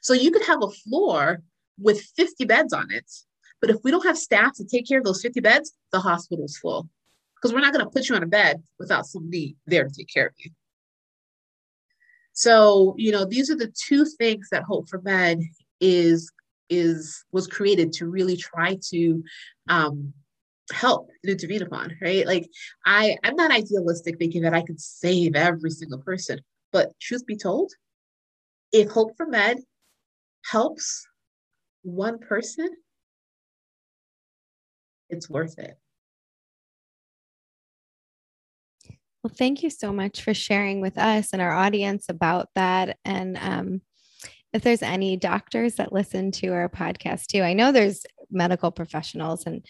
So 0.01 0.13
you 0.13 0.31
could 0.31 0.45
have 0.45 0.63
a 0.63 0.69
floor 0.69 1.41
with 1.79 2.01
50 2.15 2.45
beds 2.45 2.73
on 2.73 2.91
it, 2.91 3.11
but 3.61 3.69
if 3.69 3.77
we 3.83 3.91
don't 3.91 4.05
have 4.05 4.17
staff 4.17 4.53
to 4.55 4.65
take 4.65 4.87
care 4.87 4.97
of 4.97 5.05
those 5.05 5.21
50 5.21 5.39
beds, 5.39 5.71
the 5.91 5.99
hospital's 5.99 6.57
full. 6.57 6.89
Because 7.35 7.53
we're 7.53 7.61
not 7.61 7.73
going 7.73 7.85
to 7.85 7.91
put 7.91 8.09
you 8.09 8.15
on 8.15 8.23
a 8.23 8.27
bed 8.27 8.61
without 8.77 9.05
somebody 9.05 9.55
there 9.65 9.85
to 9.85 9.93
take 9.93 10.09
care 10.13 10.27
of 10.27 10.33
you. 10.37 10.51
So, 12.33 12.95
you 12.97 13.11
know, 13.11 13.25
these 13.25 13.49
are 13.49 13.55
the 13.57 13.73
two 13.75 14.05
things 14.05 14.49
that 14.51 14.63
Hope 14.63 14.89
for 14.89 15.01
Med 15.01 15.39
is 15.79 16.31
is 16.69 17.25
was 17.31 17.47
created 17.47 17.91
to 17.91 18.07
really 18.07 18.37
try 18.37 18.77
to 18.89 19.23
um, 19.67 20.13
help 20.71 21.09
and 21.23 21.31
intervene 21.31 21.61
upon, 21.61 21.97
right? 22.01 22.25
Like 22.25 22.47
I, 22.85 23.17
I'm 23.23 23.35
not 23.35 23.51
idealistic 23.51 24.17
thinking 24.17 24.43
that 24.43 24.53
I 24.53 24.61
could 24.61 24.79
save 24.79 25.35
every 25.35 25.69
single 25.69 25.99
person, 25.99 26.39
but 26.71 26.97
truth 26.99 27.25
be 27.25 27.35
told, 27.35 27.71
if 28.71 28.89
Hope 28.89 29.17
for 29.17 29.25
Med 29.25 29.57
helps 30.45 31.05
one 31.83 32.19
person, 32.19 32.69
it's 35.11 35.29
worth 35.29 35.59
it. 35.59 35.77
Well, 39.23 39.33
thank 39.35 39.61
you 39.61 39.69
so 39.69 39.93
much 39.93 40.23
for 40.23 40.33
sharing 40.33 40.81
with 40.81 40.97
us 40.97 41.29
and 41.31 41.41
our 41.41 41.51
audience 41.51 42.05
about 42.09 42.49
that. 42.55 42.97
And 43.05 43.37
um, 43.39 43.81
if 44.51 44.63
there's 44.63 44.81
any 44.81 45.15
doctors 45.15 45.75
that 45.75 45.93
listen 45.93 46.31
to 46.33 46.47
our 46.47 46.69
podcast 46.69 47.27
too, 47.27 47.43
I 47.43 47.53
know 47.53 47.71
there's 47.71 48.03
medical 48.31 48.71
professionals, 48.71 49.45
and 49.45 49.63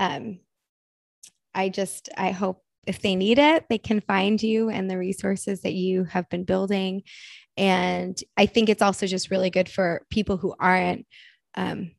um, 0.00 0.40
I 1.54 1.68
just 1.68 2.08
I 2.16 2.32
hope 2.32 2.62
if 2.86 3.00
they 3.00 3.14
need 3.14 3.38
it, 3.38 3.66
they 3.68 3.78
can 3.78 4.00
find 4.00 4.42
you 4.42 4.70
and 4.70 4.90
the 4.90 4.98
resources 4.98 5.62
that 5.62 5.74
you 5.74 6.04
have 6.04 6.28
been 6.28 6.44
building. 6.44 7.02
And 7.56 8.18
I 8.36 8.46
think 8.46 8.68
it's 8.68 8.82
also 8.82 9.06
just 9.06 9.30
really 9.30 9.50
good 9.50 9.68
for 9.68 10.02
people 10.10 10.36
who 10.36 10.54
aren't 10.58 11.06
um, 11.54 11.92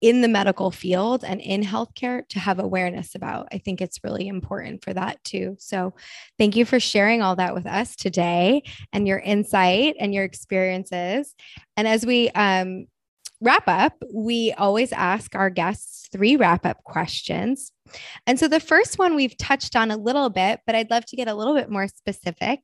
in 0.00 0.22
the 0.22 0.28
medical 0.28 0.70
field 0.70 1.24
and 1.24 1.40
in 1.40 1.62
healthcare 1.62 2.26
to 2.28 2.38
have 2.38 2.58
awareness 2.58 3.14
about. 3.14 3.48
I 3.52 3.58
think 3.58 3.80
it's 3.80 4.02
really 4.02 4.28
important 4.28 4.82
for 4.82 4.94
that 4.94 5.22
too. 5.24 5.56
So, 5.58 5.94
thank 6.38 6.56
you 6.56 6.64
for 6.64 6.80
sharing 6.80 7.22
all 7.22 7.36
that 7.36 7.54
with 7.54 7.66
us 7.66 7.96
today 7.96 8.62
and 8.92 9.06
your 9.06 9.18
insight 9.18 9.96
and 10.00 10.14
your 10.14 10.24
experiences. 10.24 11.34
And 11.76 11.86
as 11.86 12.06
we 12.06 12.30
um, 12.30 12.86
wrap 13.40 13.64
up, 13.66 13.94
we 14.12 14.52
always 14.52 14.92
ask 14.92 15.34
our 15.34 15.50
guests 15.50 16.08
three 16.12 16.36
wrap 16.36 16.66
up 16.66 16.82
questions. 16.84 17.72
And 18.26 18.38
so 18.38 18.48
the 18.48 18.60
first 18.60 18.98
one 18.98 19.14
we've 19.14 19.36
touched 19.36 19.74
on 19.76 19.90
a 19.90 19.96
little 19.96 20.30
bit, 20.30 20.60
but 20.66 20.74
I'd 20.74 20.90
love 20.90 21.06
to 21.06 21.16
get 21.16 21.28
a 21.28 21.34
little 21.34 21.54
bit 21.54 21.70
more 21.70 21.88
specific. 21.88 22.60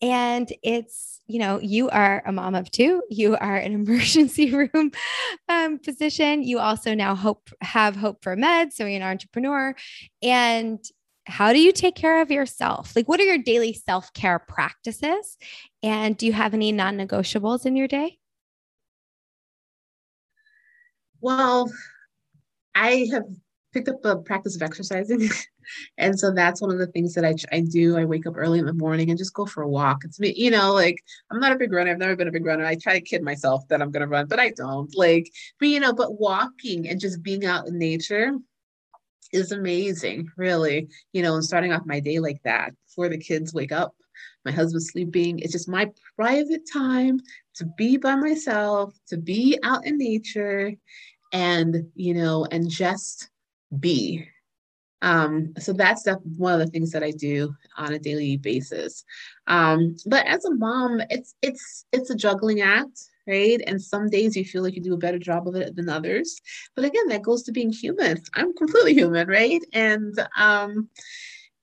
And 0.00 0.52
it's, 0.62 1.20
you 1.26 1.38
know, 1.38 1.60
you 1.60 1.88
are 1.90 2.22
a 2.26 2.32
mom 2.32 2.54
of 2.54 2.70
two, 2.70 3.02
you 3.10 3.36
are 3.36 3.56
an 3.56 3.72
emergency 3.86 4.52
room 4.52 4.92
um, 5.48 5.78
physician. 5.78 6.42
You 6.42 6.58
also 6.58 6.94
now 6.94 7.14
hope 7.14 7.50
have 7.60 7.96
hope 7.96 8.22
for 8.22 8.36
med, 8.36 8.72
so 8.72 8.84
you're 8.86 8.96
an 8.96 9.02
entrepreneur. 9.02 9.74
And 10.22 10.78
how 11.26 11.52
do 11.52 11.60
you 11.60 11.72
take 11.72 11.94
care 11.94 12.20
of 12.20 12.30
yourself? 12.30 12.94
Like, 12.96 13.08
what 13.08 13.20
are 13.20 13.24
your 13.24 13.38
daily 13.38 13.72
self 13.72 14.12
care 14.12 14.38
practices? 14.38 15.36
And 15.82 16.16
do 16.16 16.26
you 16.26 16.32
have 16.32 16.54
any 16.54 16.72
non 16.72 16.96
negotiables 16.96 17.64
in 17.64 17.76
your 17.76 17.88
day? 17.88 18.18
Well, 21.22 21.72
I 22.74 23.06
have 23.12 23.24
picked 23.72 23.88
up 23.88 24.04
a 24.04 24.16
practice 24.16 24.56
of 24.56 24.62
exercising. 24.62 25.28
and 25.98 26.18
so 26.18 26.32
that's 26.32 26.60
one 26.60 26.72
of 26.72 26.78
the 26.78 26.88
things 26.88 27.14
that 27.14 27.24
I, 27.24 27.34
I 27.52 27.60
do. 27.60 27.96
I 27.96 28.04
wake 28.04 28.26
up 28.26 28.34
early 28.36 28.58
in 28.58 28.66
the 28.66 28.72
morning 28.72 29.08
and 29.08 29.16
just 29.16 29.32
go 29.32 29.46
for 29.46 29.62
a 29.62 29.68
walk. 29.68 29.98
It's 30.04 30.18
me, 30.18 30.34
you 30.36 30.50
know, 30.50 30.72
like 30.72 31.02
I'm 31.30 31.38
not 31.38 31.52
a 31.52 31.56
big 31.56 31.72
runner. 31.72 31.92
I've 31.92 31.98
never 31.98 32.16
been 32.16 32.28
a 32.28 32.32
big 32.32 32.44
runner. 32.44 32.66
I 32.66 32.74
try 32.74 32.94
to 32.94 33.00
kid 33.00 33.22
myself 33.22 33.62
that 33.68 33.80
I'm 33.80 33.92
going 33.92 34.02
to 34.02 34.08
run, 34.08 34.26
but 34.26 34.40
I 34.40 34.50
don't. 34.50 34.92
Like, 34.96 35.30
but 35.60 35.68
you 35.68 35.78
know, 35.78 35.92
but 35.92 36.18
walking 36.20 36.88
and 36.88 37.00
just 37.00 37.22
being 37.22 37.46
out 37.46 37.68
in 37.68 37.78
nature 37.78 38.32
is 39.32 39.52
amazing, 39.52 40.28
really. 40.36 40.88
You 41.12 41.22
know, 41.22 41.34
and 41.34 41.44
starting 41.44 41.72
off 41.72 41.86
my 41.86 42.00
day 42.00 42.18
like 42.18 42.42
that 42.42 42.72
before 42.86 43.08
the 43.08 43.16
kids 43.16 43.54
wake 43.54 43.72
up, 43.72 43.94
my 44.44 44.50
husband's 44.50 44.90
sleeping. 44.90 45.38
It's 45.38 45.52
just 45.52 45.68
my 45.68 45.90
private 46.16 46.62
time 46.70 47.20
to 47.54 47.66
be 47.76 47.96
by 47.96 48.16
myself, 48.16 48.94
to 49.08 49.16
be 49.16 49.58
out 49.62 49.86
in 49.86 49.98
nature 49.98 50.72
and 51.32 51.86
you 51.94 52.14
know 52.14 52.46
and 52.50 52.68
just 52.68 53.30
be 53.80 54.28
um, 55.02 55.52
so 55.58 55.72
that's 55.72 56.06
one 56.36 56.54
of 56.54 56.60
the 56.60 56.68
things 56.68 56.92
that 56.92 57.02
I 57.02 57.10
do 57.10 57.54
on 57.76 57.92
a 57.92 57.98
daily 57.98 58.36
basis. 58.36 59.04
Um, 59.48 59.96
but 60.06 60.24
as 60.26 60.44
a 60.44 60.54
mom, 60.54 61.02
it's 61.10 61.34
it's 61.42 61.84
it's 61.92 62.10
a 62.10 62.14
juggling 62.14 62.60
act, 62.60 63.00
right? 63.26 63.60
And 63.66 63.82
some 63.82 64.08
days 64.08 64.36
you 64.36 64.44
feel 64.44 64.62
like 64.62 64.76
you 64.76 64.80
do 64.80 64.94
a 64.94 64.98
better 64.98 65.18
job 65.18 65.48
of 65.48 65.56
it 65.56 65.74
than 65.74 65.88
others. 65.88 66.40
But 66.76 66.84
again, 66.84 67.08
that 67.08 67.22
goes 67.22 67.42
to 67.44 67.52
being 67.52 67.72
human. 67.72 68.22
I'm 68.34 68.54
completely 68.54 68.94
human, 68.94 69.26
right? 69.26 69.60
And 69.72 70.14
um, 70.36 70.88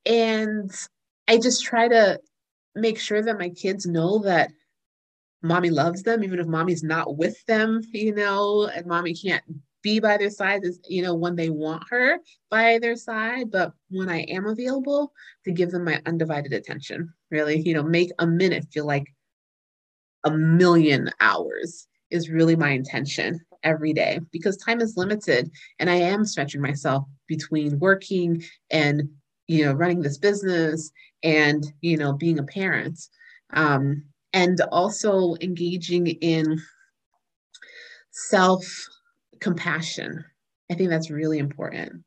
and 0.06 0.70
I 1.30 1.38
just 1.38 1.64
try 1.64 1.88
to 1.88 2.20
make 2.76 3.00
sure 3.00 3.22
that 3.22 3.40
my 3.40 3.50
kids 3.50 3.86
know 3.86 4.20
that 4.20 4.52
mommy 5.42 5.70
loves 5.70 6.04
them, 6.04 6.24
even 6.24 6.40
if 6.40 6.48
mommy's 6.48 6.84
not 6.84 7.18
with 7.18 7.44
them, 7.46 7.82
you 7.92 8.14
know, 8.14 8.70
and 8.74 8.86
mommy 8.86 9.14
can't 9.14 9.44
be 9.82 10.00
by 10.00 10.18
their 10.18 10.30
side 10.30 10.66
is 10.66 10.78
you 10.90 11.02
know 11.02 11.16
when 11.16 11.38
they 11.38 11.50
want 11.50 11.84
her 11.90 12.20
by 12.50 12.80
their 12.80 12.96
side. 12.96 13.50
But 13.50 13.74
when 13.90 14.10
i 14.10 14.20
am 14.24 14.46
available 14.46 15.14
to 15.46 15.52
give 15.52 15.72
them 15.72 15.86
my 15.86 16.02
undivided 16.06 16.52
attention 16.54 17.14
really 17.32 17.62
you 17.62 17.74
know 17.74 17.84
make 17.84 18.12
a 18.20 18.28
minute 18.28 18.66
feel 18.74 18.86
like 18.86 19.06
a 20.26 20.32
million 20.32 21.10
hours 21.22 21.88
is 22.10 22.30
really 22.30 22.58
my 22.58 22.72
intention 22.72 23.40
every 23.64 23.94
day 23.94 24.20
because 24.32 24.58
time 24.58 24.82
is 24.82 24.98
limited 24.98 25.50
and 25.80 25.90
i 25.90 25.96
am 25.96 26.26
stretching 26.26 26.62
myself 26.62 27.06
between 27.28 27.80
working 27.80 28.44
and 28.72 29.10
you 29.48 29.66
know 29.66 29.74
running 29.74 30.02
this 30.02 30.18
business 30.18 30.92
and 31.24 31.66
you 31.82 31.98
know 31.98 32.14
being 32.14 32.40
a 32.40 32.44
parent. 32.44 33.00
Um, 33.52 34.06
and 34.34 34.60
also 34.72 35.36
engaging 35.42 36.08
in 36.08 36.60
self 38.12 38.66
compassion. 39.40 40.24
I 40.72 40.76
think 40.76 40.90
that's 40.90 41.10
really 41.10 41.40
important 41.40 42.04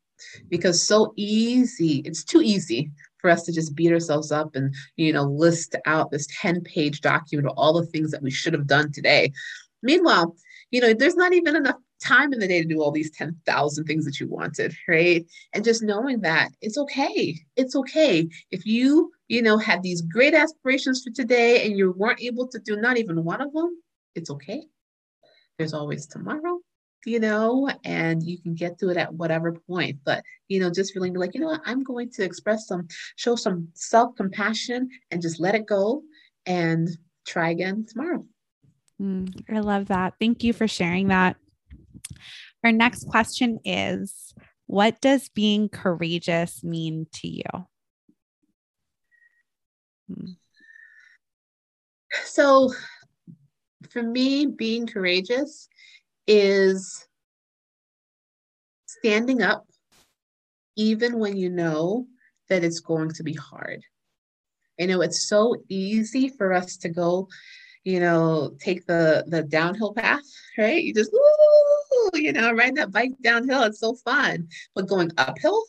because 0.49 0.87
so 0.87 1.13
easy, 1.15 2.01
it's 2.05 2.23
too 2.23 2.41
easy 2.41 2.91
for 3.17 3.29
us 3.29 3.43
to 3.43 3.51
just 3.51 3.75
beat 3.75 3.91
ourselves 3.91 4.31
up 4.31 4.55
and 4.55 4.73
you 4.95 5.13
know 5.13 5.23
list 5.23 5.75
out 5.85 6.11
this 6.11 6.27
10 6.41 6.61
page 6.61 7.01
document 7.01 7.47
of 7.47 7.53
all 7.57 7.73
the 7.73 7.85
things 7.87 8.11
that 8.11 8.21
we 8.21 8.31
should 8.31 8.53
have 8.53 8.67
done 8.67 8.91
today. 8.91 9.31
Meanwhile, 9.81 10.35
you 10.71 10.81
know, 10.81 10.93
there's 10.93 11.15
not 11.15 11.33
even 11.33 11.55
enough 11.55 11.75
time 12.03 12.33
in 12.33 12.39
the 12.39 12.47
day 12.47 12.61
to 12.61 12.67
do 12.67 12.81
all 12.81 12.91
these 12.91 13.11
10,000 13.11 13.85
things 13.85 14.05
that 14.05 14.19
you 14.19 14.27
wanted, 14.27 14.75
right? 14.87 15.25
And 15.53 15.63
just 15.63 15.83
knowing 15.83 16.21
that 16.21 16.49
it's 16.61 16.77
okay. 16.77 17.37
It's 17.55 17.75
okay. 17.75 18.27
If 18.51 18.65
you, 18.65 19.11
you 19.27 19.41
know, 19.41 19.57
had 19.57 19.81
these 19.83 20.01
great 20.01 20.33
aspirations 20.33 21.03
for 21.03 21.11
today 21.11 21.65
and 21.65 21.77
you 21.77 21.93
weren't 21.95 22.21
able 22.21 22.47
to 22.47 22.59
do 22.59 22.75
not 22.75 22.97
even 22.97 23.23
one 23.23 23.41
of 23.41 23.53
them, 23.53 23.81
it's 24.15 24.29
okay. 24.29 24.63
There's 25.57 25.73
always 25.73 26.07
tomorrow, 26.07 26.59
you 27.05 27.19
know, 27.19 27.69
and 27.85 28.23
you 28.23 28.41
can 28.41 28.55
get 28.55 28.79
to 28.79 28.89
it 28.89 28.97
at 28.97 29.13
whatever 29.13 29.53
point. 29.53 29.99
But, 30.03 30.23
you 30.47 30.59
know, 30.59 30.69
just 30.69 30.93
feeling 30.93 31.13
like, 31.13 31.33
you 31.33 31.41
know 31.41 31.47
what, 31.47 31.61
I'm 31.65 31.83
going 31.83 32.11
to 32.11 32.23
express 32.23 32.67
some, 32.67 32.87
show 33.15 33.35
some 33.35 33.69
self 33.73 34.15
compassion 34.15 34.89
and 35.11 35.21
just 35.21 35.39
let 35.39 35.55
it 35.55 35.65
go 35.65 36.03
and 36.45 36.89
try 37.25 37.49
again 37.51 37.85
tomorrow. 37.87 38.25
Mm, 39.01 39.43
I 39.49 39.59
love 39.59 39.87
that. 39.87 40.15
Thank 40.19 40.43
you 40.43 40.53
for 40.53 40.67
sharing 40.67 41.07
that. 41.07 41.37
Our 42.63 42.71
next 42.71 43.07
question 43.07 43.59
is 43.65 44.33
What 44.67 45.01
does 45.01 45.29
being 45.29 45.69
courageous 45.69 46.63
mean 46.63 47.07
to 47.15 47.27
you? 47.27 47.65
So, 52.25 52.73
for 53.89 54.03
me, 54.03 54.45
being 54.45 54.87
courageous 54.87 55.67
is 56.27 57.07
standing 58.85 59.41
up 59.41 59.65
even 60.75 61.19
when 61.19 61.37
you 61.37 61.49
know 61.49 62.07
that 62.49 62.63
it's 62.63 62.79
going 62.79 63.11
to 63.11 63.23
be 63.23 63.33
hard. 63.33 63.83
I 64.79 64.85
know 64.85 65.01
it's 65.01 65.27
so 65.27 65.55
easy 65.69 66.29
for 66.29 66.53
us 66.53 66.77
to 66.77 66.89
go 66.89 67.27
you 67.83 67.99
know, 67.99 68.55
take 68.59 68.85
the 68.85 69.25
the 69.27 69.43
downhill 69.43 69.93
path, 69.93 70.23
right? 70.57 70.81
You 70.81 70.93
just, 70.93 71.11
you 72.13 72.31
know, 72.31 72.53
ride 72.53 72.75
that 72.75 72.91
bike 72.91 73.11
downhill. 73.21 73.63
It's 73.63 73.79
so 73.79 73.95
fun. 73.95 74.47
But 74.73 74.87
going 74.87 75.11
uphill, 75.17 75.63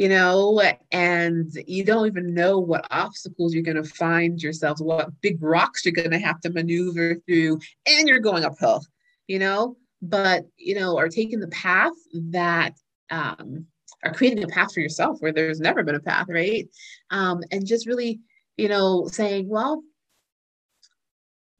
you 0.00 0.08
know, 0.08 0.58
and 0.92 1.52
you 1.66 1.84
don't 1.84 2.06
even 2.06 2.32
know 2.32 2.58
what 2.58 2.86
obstacles 2.90 3.52
you're 3.52 3.62
going 3.62 3.76
to 3.76 3.84
find 3.84 4.42
yourself, 4.42 4.80
what 4.80 5.10
big 5.20 5.42
rocks 5.42 5.84
you're 5.84 5.92
going 5.92 6.10
to 6.10 6.18
have 6.18 6.40
to 6.40 6.48
maneuver 6.48 7.16
through, 7.26 7.60
and 7.86 8.08
you're 8.08 8.18
going 8.18 8.42
uphill, 8.42 8.82
you 9.26 9.38
know, 9.38 9.76
but, 10.00 10.46
you 10.56 10.74
know, 10.74 10.96
are 10.96 11.10
taking 11.10 11.38
the 11.38 11.48
path 11.48 11.92
that, 12.14 12.72
um, 13.10 13.66
are 14.02 14.14
creating 14.14 14.42
a 14.42 14.46
path 14.46 14.72
for 14.72 14.80
yourself 14.80 15.18
where 15.20 15.34
there's 15.34 15.60
never 15.60 15.82
been 15.82 15.96
a 15.96 16.00
path, 16.00 16.28
right? 16.30 16.66
Um, 17.10 17.42
and 17.50 17.66
just 17.66 17.86
really, 17.86 18.20
you 18.56 18.68
know, 18.68 19.06
saying, 19.06 19.50
well, 19.50 19.82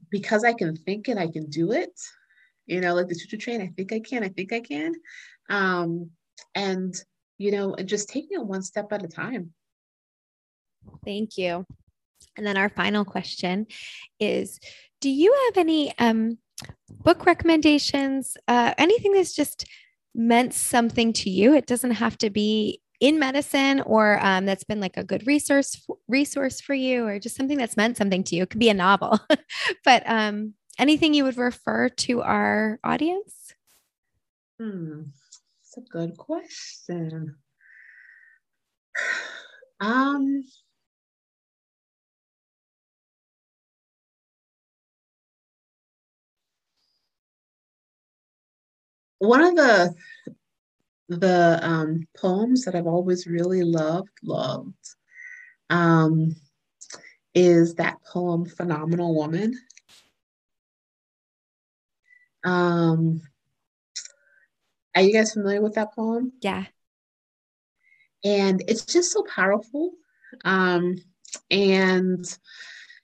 because 0.08 0.44
I 0.44 0.54
can 0.54 0.76
think 0.76 1.10
it, 1.10 1.18
I 1.18 1.28
can 1.28 1.50
do 1.50 1.72
it. 1.72 1.92
You 2.64 2.80
know, 2.80 2.94
like 2.94 3.08
the 3.08 3.16
choo 3.16 3.36
train, 3.36 3.60
I 3.60 3.66
think 3.66 3.92
I 3.92 4.00
can, 4.00 4.24
I 4.24 4.30
think 4.30 4.50
I 4.54 4.60
can. 4.60 4.94
Um, 5.50 6.12
and, 6.54 6.94
you 7.40 7.50
know, 7.50 7.74
and 7.74 7.88
just 7.88 8.10
taking 8.10 8.38
it 8.38 8.46
one 8.46 8.60
step 8.60 8.92
at 8.92 9.02
a 9.02 9.08
time. 9.08 9.54
Thank 11.06 11.38
you. 11.38 11.64
And 12.36 12.46
then 12.46 12.58
our 12.58 12.68
final 12.68 13.04
question 13.04 13.66
is 14.20 14.60
Do 15.00 15.08
you 15.08 15.34
have 15.46 15.56
any 15.56 15.96
um, 15.98 16.36
book 16.90 17.24
recommendations? 17.24 18.36
Uh, 18.46 18.74
anything 18.76 19.14
that's 19.14 19.34
just 19.34 19.64
meant 20.14 20.52
something 20.52 21.14
to 21.14 21.30
you? 21.30 21.54
It 21.54 21.66
doesn't 21.66 21.92
have 21.92 22.18
to 22.18 22.28
be 22.28 22.82
in 23.00 23.18
medicine 23.18 23.80
or 23.80 24.22
um, 24.22 24.44
that's 24.44 24.64
been 24.64 24.78
like 24.80 24.98
a 24.98 25.04
good 25.04 25.26
resource 25.26 25.86
resource 26.08 26.60
for 26.60 26.74
you 26.74 27.06
or 27.06 27.18
just 27.18 27.34
something 27.34 27.56
that's 27.56 27.78
meant 27.78 27.96
something 27.96 28.22
to 28.22 28.36
you 28.36 28.42
it 28.42 28.50
could 28.50 28.60
be 28.60 28.68
a 28.68 28.74
novel 28.74 29.18
but 29.86 30.02
um, 30.04 30.52
anything 30.78 31.14
you 31.14 31.24
would 31.24 31.38
refer 31.38 31.88
to 31.88 32.20
our 32.20 32.78
audience 32.84 33.54
hmm 34.60 35.04
that's 35.74 35.86
a 35.86 35.90
good 35.90 36.16
question 36.16 37.36
um 39.80 40.44
one 49.18 49.42
of 49.42 49.54
the 49.56 49.94
the 51.08 51.58
um, 51.62 52.06
poems 52.16 52.64
that 52.64 52.76
I've 52.76 52.86
always 52.86 53.26
really 53.26 53.64
loved, 53.64 54.10
loved, 54.22 54.94
um, 55.68 56.36
is 57.34 57.74
that 57.74 57.96
poem 58.04 58.44
Phenomenal 58.44 59.14
Woman. 59.16 59.58
Um, 62.44 63.22
are 64.94 65.02
you 65.02 65.12
guys 65.12 65.32
familiar 65.32 65.62
with 65.62 65.74
that 65.74 65.94
poem? 65.94 66.32
Yeah. 66.40 66.64
And 68.24 68.62
it's 68.68 68.84
just 68.84 69.12
so 69.12 69.22
powerful. 69.24 69.92
Um, 70.44 70.96
and 71.50 72.24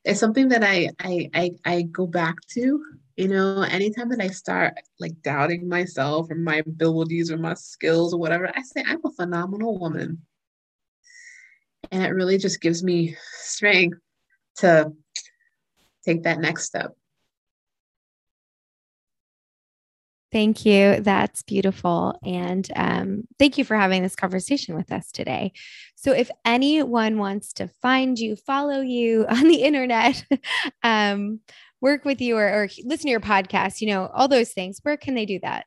it's 0.04 0.20
something 0.20 0.48
that 0.48 0.62
I, 0.62 0.90
I 1.00 1.30
I 1.34 1.50
I 1.64 1.82
go 1.82 2.06
back 2.06 2.36
to 2.50 2.80
you 3.16 3.28
know, 3.28 3.62
anytime 3.62 4.10
that 4.10 4.20
I 4.20 4.28
start 4.28 4.74
like 5.00 5.22
doubting 5.22 5.68
myself 5.68 6.30
or 6.30 6.34
my 6.34 6.56
abilities 6.66 7.30
or 7.30 7.38
my 7.38 7.54
skills 7.54 8.12
or 8.12 8.20
whatever, 8.20 8.50
I 8.54 8.60
say 8.62 8.84
I'm 8.86 9.00
a 9.04 9.10
phenomenal 9.10 9.78
woman. 9.78 10.20
And 11.90 12.02
it 12.04 12.10
really 12.10 12.36
just 12.36 12.60
gives 12.60 12.82
me 12.82 13.16
strength 13.32 13.98
to 14.56 14.92
take 16.04 16.24
that 16.24 16.40
next 16.40 16.64
step. 16.64 16.94
Thank 20.36 20.66
you. 20.66 21.00
That's 21.00 21.40
beautiful. 21.40 22.20
And 22.22 22.70
um, 22.76 23.22
thank 23.38 23.56
you 23.56 23.64
for 23.64 23.74
having 23.74 24.02
this 24.02 24.14
conversation 24.14 24.76
with 24.76 24.92
us 24.92 25.10
today. 25.10 25.54
So, 25.94 26.12
if 26.12 26.30
anyone 26.44 27.16
wants 27.16 27.54
to 27.54 27.68
find 27.80 28.18
you, 28.18 28.36
follow 28.36 28.82
you 28.82 29.24
on 29.30 29.48
the 29.48 29.62
internet, 29.62 30.22
um, 30.82 31.40
work 31.80 32.04
with 32.04 32.20
you 32.20 32.36
or, 32.36 32.46
or 32.46 32.68
listen 32.84 33.06
to 33.06 33.10
your 33.12 33.20
podcast, 33.20 33.80
you 33.80 33.86
know, 33.86 34.10
all 34.12 34.28
those 34.28 34.52
things, 34.52 34.78
where 34.82 34.98
can 34.98 35.14
they 35.14 35.24
do 35.24 35.40
that? 35.40 35.64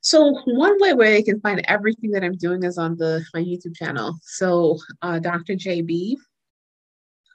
So 0.00 0.32
one 0.46 0.80
way 0.80 0.94
where 0.94 1.10
they 1.10 1.22
can 1.22 1.42
find 1.42 1.62
everything 1.68 2.10
that 2.12 2.24
I'm 2.24 2.38
doing 2.38 2.62
is 2.62 2.78
on 2.78 2.96
the 2.96 3.22
my 3.34 3.40
YouTube 3.42 3.76
channel. 3.76 4.16
So 4.22 4.78
uh, 5.02 5.18
Dr. 5.18 5.56
JB. 5.56 6.14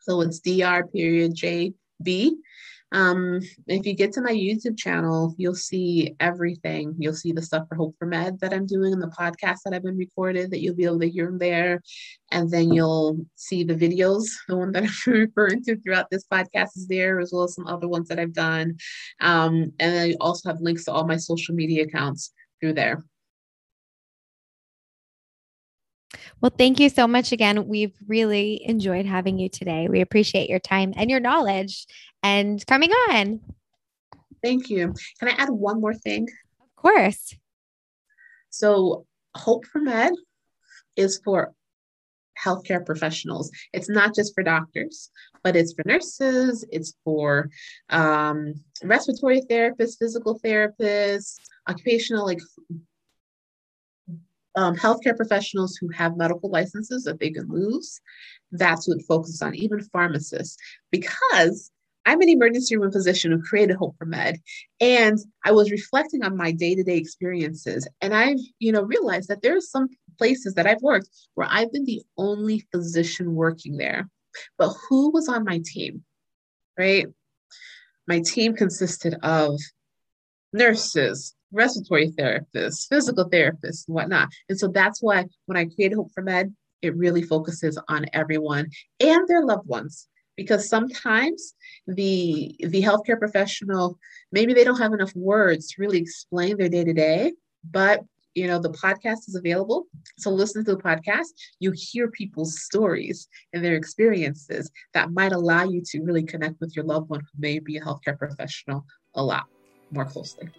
So 0.01 0.19
it's 0.21 0.39
Dr. 0.39 0.87
Period 0.87 1.35
JB. 1.35 2.31
Um, 2.91 3.41
if 3.67 3.85
you 3.85 3.93
get 3.93 4.13
to 4.13 4.21
my 4.21 4.31
YouTube 4.31 4.77
channel, 4.77 5.35
you'll 5.37 5.55
see 5.55 6.15
everything. 6.19 6.95
You'll 6.97 7.13
see 7.13 7.33
the 7.33 7.41
stuff 7.41 7.67
for 7.67 7.75
Hope 7.75 7.95
for 7.99 8.05
Med 8.05 8.39
that 8.39 8.53
I'm 8.53 8.65
doing 8.65 8.93
and 8.93 9.01
the 9.01 9.07
podcast 9.07 9.59
that 9.65 9.73
I've 9.73 9.83
been 9.83 9.97
recorded 9.97 10.51
that 10.51 10.61
you'll 10.61 10.75
be 10.75 10.85
able 10.85 10.99
to 11.01 11.09
hear 11.09 11.33
there. 11.37 11.81
And 12.31 12.49
then 12.49 12.71
you'll 12.71 13.25
see 13.35 13.63
the 13.63 13.75
videos, 13.75 14.25
the 14.47 14.55
one 14.55 14.71
that 14.71 14.83
I'm 15.07 15.13
referring 15.13 15.63
to 15.65 15.77
throughout 15.81 16.09
this 16.09 16.25
podcast 16.31 16.77
is 16.77 16.87
there, 16.87 17.19
as 17.19 17.31
well 17.33 17.43
as 17.43 17.55
some 17.55 17.67
other 17.67 17.87
ones 17.87 18.07
that 18.07 18.19
I've 18.19 18.33
done. 18.33 18.77
Um, 19.19 19.73
and 19.79 19.99
I 19.99 20.15
also 20.21 20.49
have 20.49 20.61
links 20.61 20.85
to 20.85 20.93
all 20.93 21.05
my 21.05 21.17
social 21.17 21.55
media 21.55 21.83
accounts 21.83 22.31
through 22.61 22.73
there. 22.73 23.03
Well, 26.39 26.53
thank 26.55 26.79
you 26.79 26.89
so 26.89 27.07
much 27.07 27.31
again. 27.31 27.67
We've 27.67 27.95
really 28.07 28.61
enjoyed 28.63 29.05
having 29.05 29.39
you 29.39 29.49
today. 29.49 29.87
We 29.89 30.01
appreciate 30.01 30.49
your 30.49 30.59
time 30.59 30.93
and 30.95 31.09
your 31.09 31.19
knowledge 31.19 31.87
and 32.27 32.65
coming 32.67 32.91
on. 33.09 33.39
Thank 34.43 34.69
you. 34.69 34.93
Can 35.19 35.29
I 35.29 35.35
add 35.37 35.49
one 35.49 35.79
more 35.81 35.93
thing? 35.93 36.27
Of 36.61 36.75
course. 36.75 37.35
So, 38.49 39.05
Hope 39.35 39.65
for 39.65 39.79
Med 39.79 40.13
is 40.95 41.21
for 41.23 41.53
healthcare 42.43 42.85
professionals. 42.85 43.51
It's 43.73 43.89
not 43.89 44.13
just 44.13 44.33
for 44.35 44.43
doctors, 44.43 45.09
but 45.43 45.55
it's 45.55 45.73
for 45.73 45.83
nurses, 45.85 46.65
it's 46.71 46.93
for 47.03 47.49
um, 47.89 48.53
respiratory 48.83 49.41
therapists, 49.49 49.97
physical 49.97 50.39
therapists, 50.39 51.35
occupational 51.67 52.25
like 52.25 52.39
um, 54.55 54.75
healthcare 54.75 55.15
professionals 55.15 55.77
who 55.77 55.89
have 55.89 56.17
medical 56.17 56.49
licenses 56.49 57.03
that 57.03 57.19
they 57.19 57.31
can 57.31 57.47
lose. 57.47 58.01
That's 58.51 58.87
what 58.87 58.97
it 58.97 59.05
focuses 59.07 59.41
on, 59.41 59.55
even 59.55 59.81
pharmacists, 59.81 60.57
because 60.91 61.71
I'm 62.07 62.21
an 62.21 62.29
emergency 62.29 62.77
room 62.77 62.93
physician 62.93 63.33
who 63.33 63.43
created 63.43 63.75
Hope 63.75 63.97
for 63.97 64.05
Med, 64.05 64.39
and 64.79 65.19
I 65.43 65.51
was 65.51 65.71
reflecting 65.71 66.23
on 66.23 66.37
my 66.37 66.53
day-to-day 66.53 66.95
experiences, 66.95 67.85
and 67.99 68.13
I've 68.13 68.39
you 68.59 68.71
know 68.71 68.83
realized 68.83 69.27
that 69.27 69.41
there 69.41 69.57
are 69.57 69.61
some 69.61 69.89
places 70.17 70.53
that 70.53 70.65
I've 70.65 70.81
worked 70.81 71.09
where 71.35 71.49
I've 71.51 71.71
been 71.73 71.83
the 71.83 72.01
only 72.17 72.65
physician 72.71 73.35
working 73.35 73.75
there, 73.75 74.09
but 74.57 74.73
who 74.87 75.11
was 75.11 75.27
on 75.27 75.43
my 75.43 75.59
team, 75.65 76.05
right? 76.79 77.07
My 78.07 78.21
team 78.21 78.55
consisted 78.55 79.17
of 79.21 79.59
nurses, 80.53 81.35
respiratory 81.51 82.11
therapists, 82.11 82.87
physical 82.87 83.29
therapists, 83.29 83.85
and 83.85 83.95
whatnot. 83.95 84.29
And 84.47 84.57
so 84.57 84.69
that's 84.69 85.03
why 85.03 85.25
when 85.45 85.57
I 85.57 85.65
created 85.65 85.95
Hope 85.95 86.13
for 86.13 86.23
Med, 86.23 86.55
it 86.81 86.95
really 86.95 87.23
focuses 87.23 87.77
on 87.89 88.05
everyone 88.13 88.69
and 89.01 89.27
their 89.27 89.43
loved 89.43 89.67
ones 89.67 90.07
because 90.37 90.69
sometimes 90.69 91.55
the 91.87 92.55
the 92.59 92.81
healthcare 92.81 93.19
professional 93.19 93.97
maybe 94.31 94.53
they 94.53 94.63
don't 94.63 94.79
have 94.79 94.93
enough 94.93 95.13
words 95.15 95.67
to 95.67 95.81
really 95.81 95.97
explain 95.97 96.55
their 96.55 96.69
day 96.69 96.83
to 96.83 96.93
day 96.93 97.33
but 97.69 98.01
you 98.37 98.45
know 98.45 98.59
the 98.59 98.69
podcast 98.69 99.27
is 99.27 99.35
available. 99.35 99.87
So 100.19 100.29
listen 100.29 100.63
to 100.65 100.75
the 100.75 100.81
podcast. 100.81 101.33
You 101.59 101.73
hear 101.75 102.11
people's 102.11 102.61
stories 102.61 103.27
and 103.51 103.65
their 103.65 103.75
experiences 103.75 104.69
that 104.93 105.11
might 105.11 105.31
allow 105.31 105.63
you 105.63 105.81
to 105.87 106.01
really 106.01 106.21
connect 106.21 106.61
with 106.61 106.75
your 106.75 106.85
loved 106.85 107.09
one 107.09 107.21
who 107.21 107.39
may 107.39 107.57
be 107.57 107.77
a 107.77 107.81
healthcare 107.81 108.17
professional 108.17 108.85
a 109.15 109.23
lot 109.23 109.45
more 109.89 110.05
closely. 110.05 110.49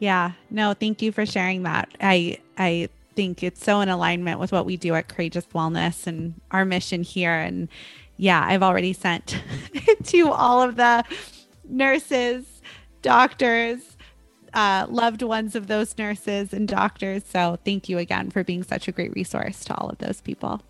Yeah. 0.00 0.32
No 0.50 0.74
thank 0.74 1.00
you 1.00 1.12
for 1.12 1.24
sharing 1.24 1.62
that. 1.62 1.88
I 2.00 2.38
i 2.58 2.88
think 3.14 3.42
it's 3.42 3.62
so 3.62 3.80
in 3.82 3.88
alignment 3.88 4.40
with 4.40 4.50
what 4.50 4.66
we 4.66 4.76
do 4.76 4.94
at 4.94 5.06
courageous 5.06 5.46
wellness 5.54 6.08
and 6.08 6.34
our 6.50 6.64
mission 6.64 7.04
here. 7.04 7.34
And 7.34 7.68
yeah 8.22 8.44
i've 8.46 8.62
already 8.62 8.92
sent 8.92 9.42
to 10.04 10.30
all 10.30 10.62
of 10.62 10.76
the 10.76 11.04
nurses 11.68 12.62
doctors 13.02 13.96
uh, 14.54 14.86
loved 14.88 15.22
ones 15.22 15.54
of 15.54 15.66
those 15.66 15.96
nurses 15.96 16.52
and 16.52 16.68
doctors. 16.68 17.24
So 17.26 17.58
thank 17.64 17.88
you 17.88 17.98
again 17.98 18.30
for 18.30 18.44
being 18.44 18.62
such 18.62 18.88
a 18.88 18.92
great 18.92 19.12
resource 19.14 19.64
to 19.64 19.74
all 19.76 19.88
of 19.88 19.98
those 19.98 20.20
people. 20.20 20.60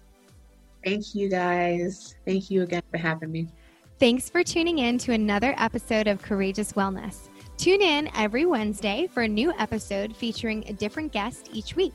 Thank 0.85 1.15
you 1.15 1.29
guys. 1.29 2.15
Thank 2.24 2.51
you 2.51 2.62
again 2.62 2.83
for 2.91 2.99
having 2.99 3.31
me. 3.31 3.49
Thanks 3.99 4.29
for 4.29 4.43
tuning 4.43 4.79
in 4.79 4.99
to 4.99 5.12
another 5.12 5.55
episode 5.59 6.09
of 6.09 6.23
Courageous 6.23 6.73
Wellness. 6.73 7.29
Tune 7.57 7.83
in 7.83 8.11
every 8.16 8.47
Wednesday 8.47 9.09
for 9.12 9.23
a 9.23 9.29
new 9.29 9.53
episode 9.59 10.16
featuring 10.16 10.65
a 10.66 10.73
different 10.73 11.12
guest 11.12 11.51
each 11.53 11.77
week 11.77 11.95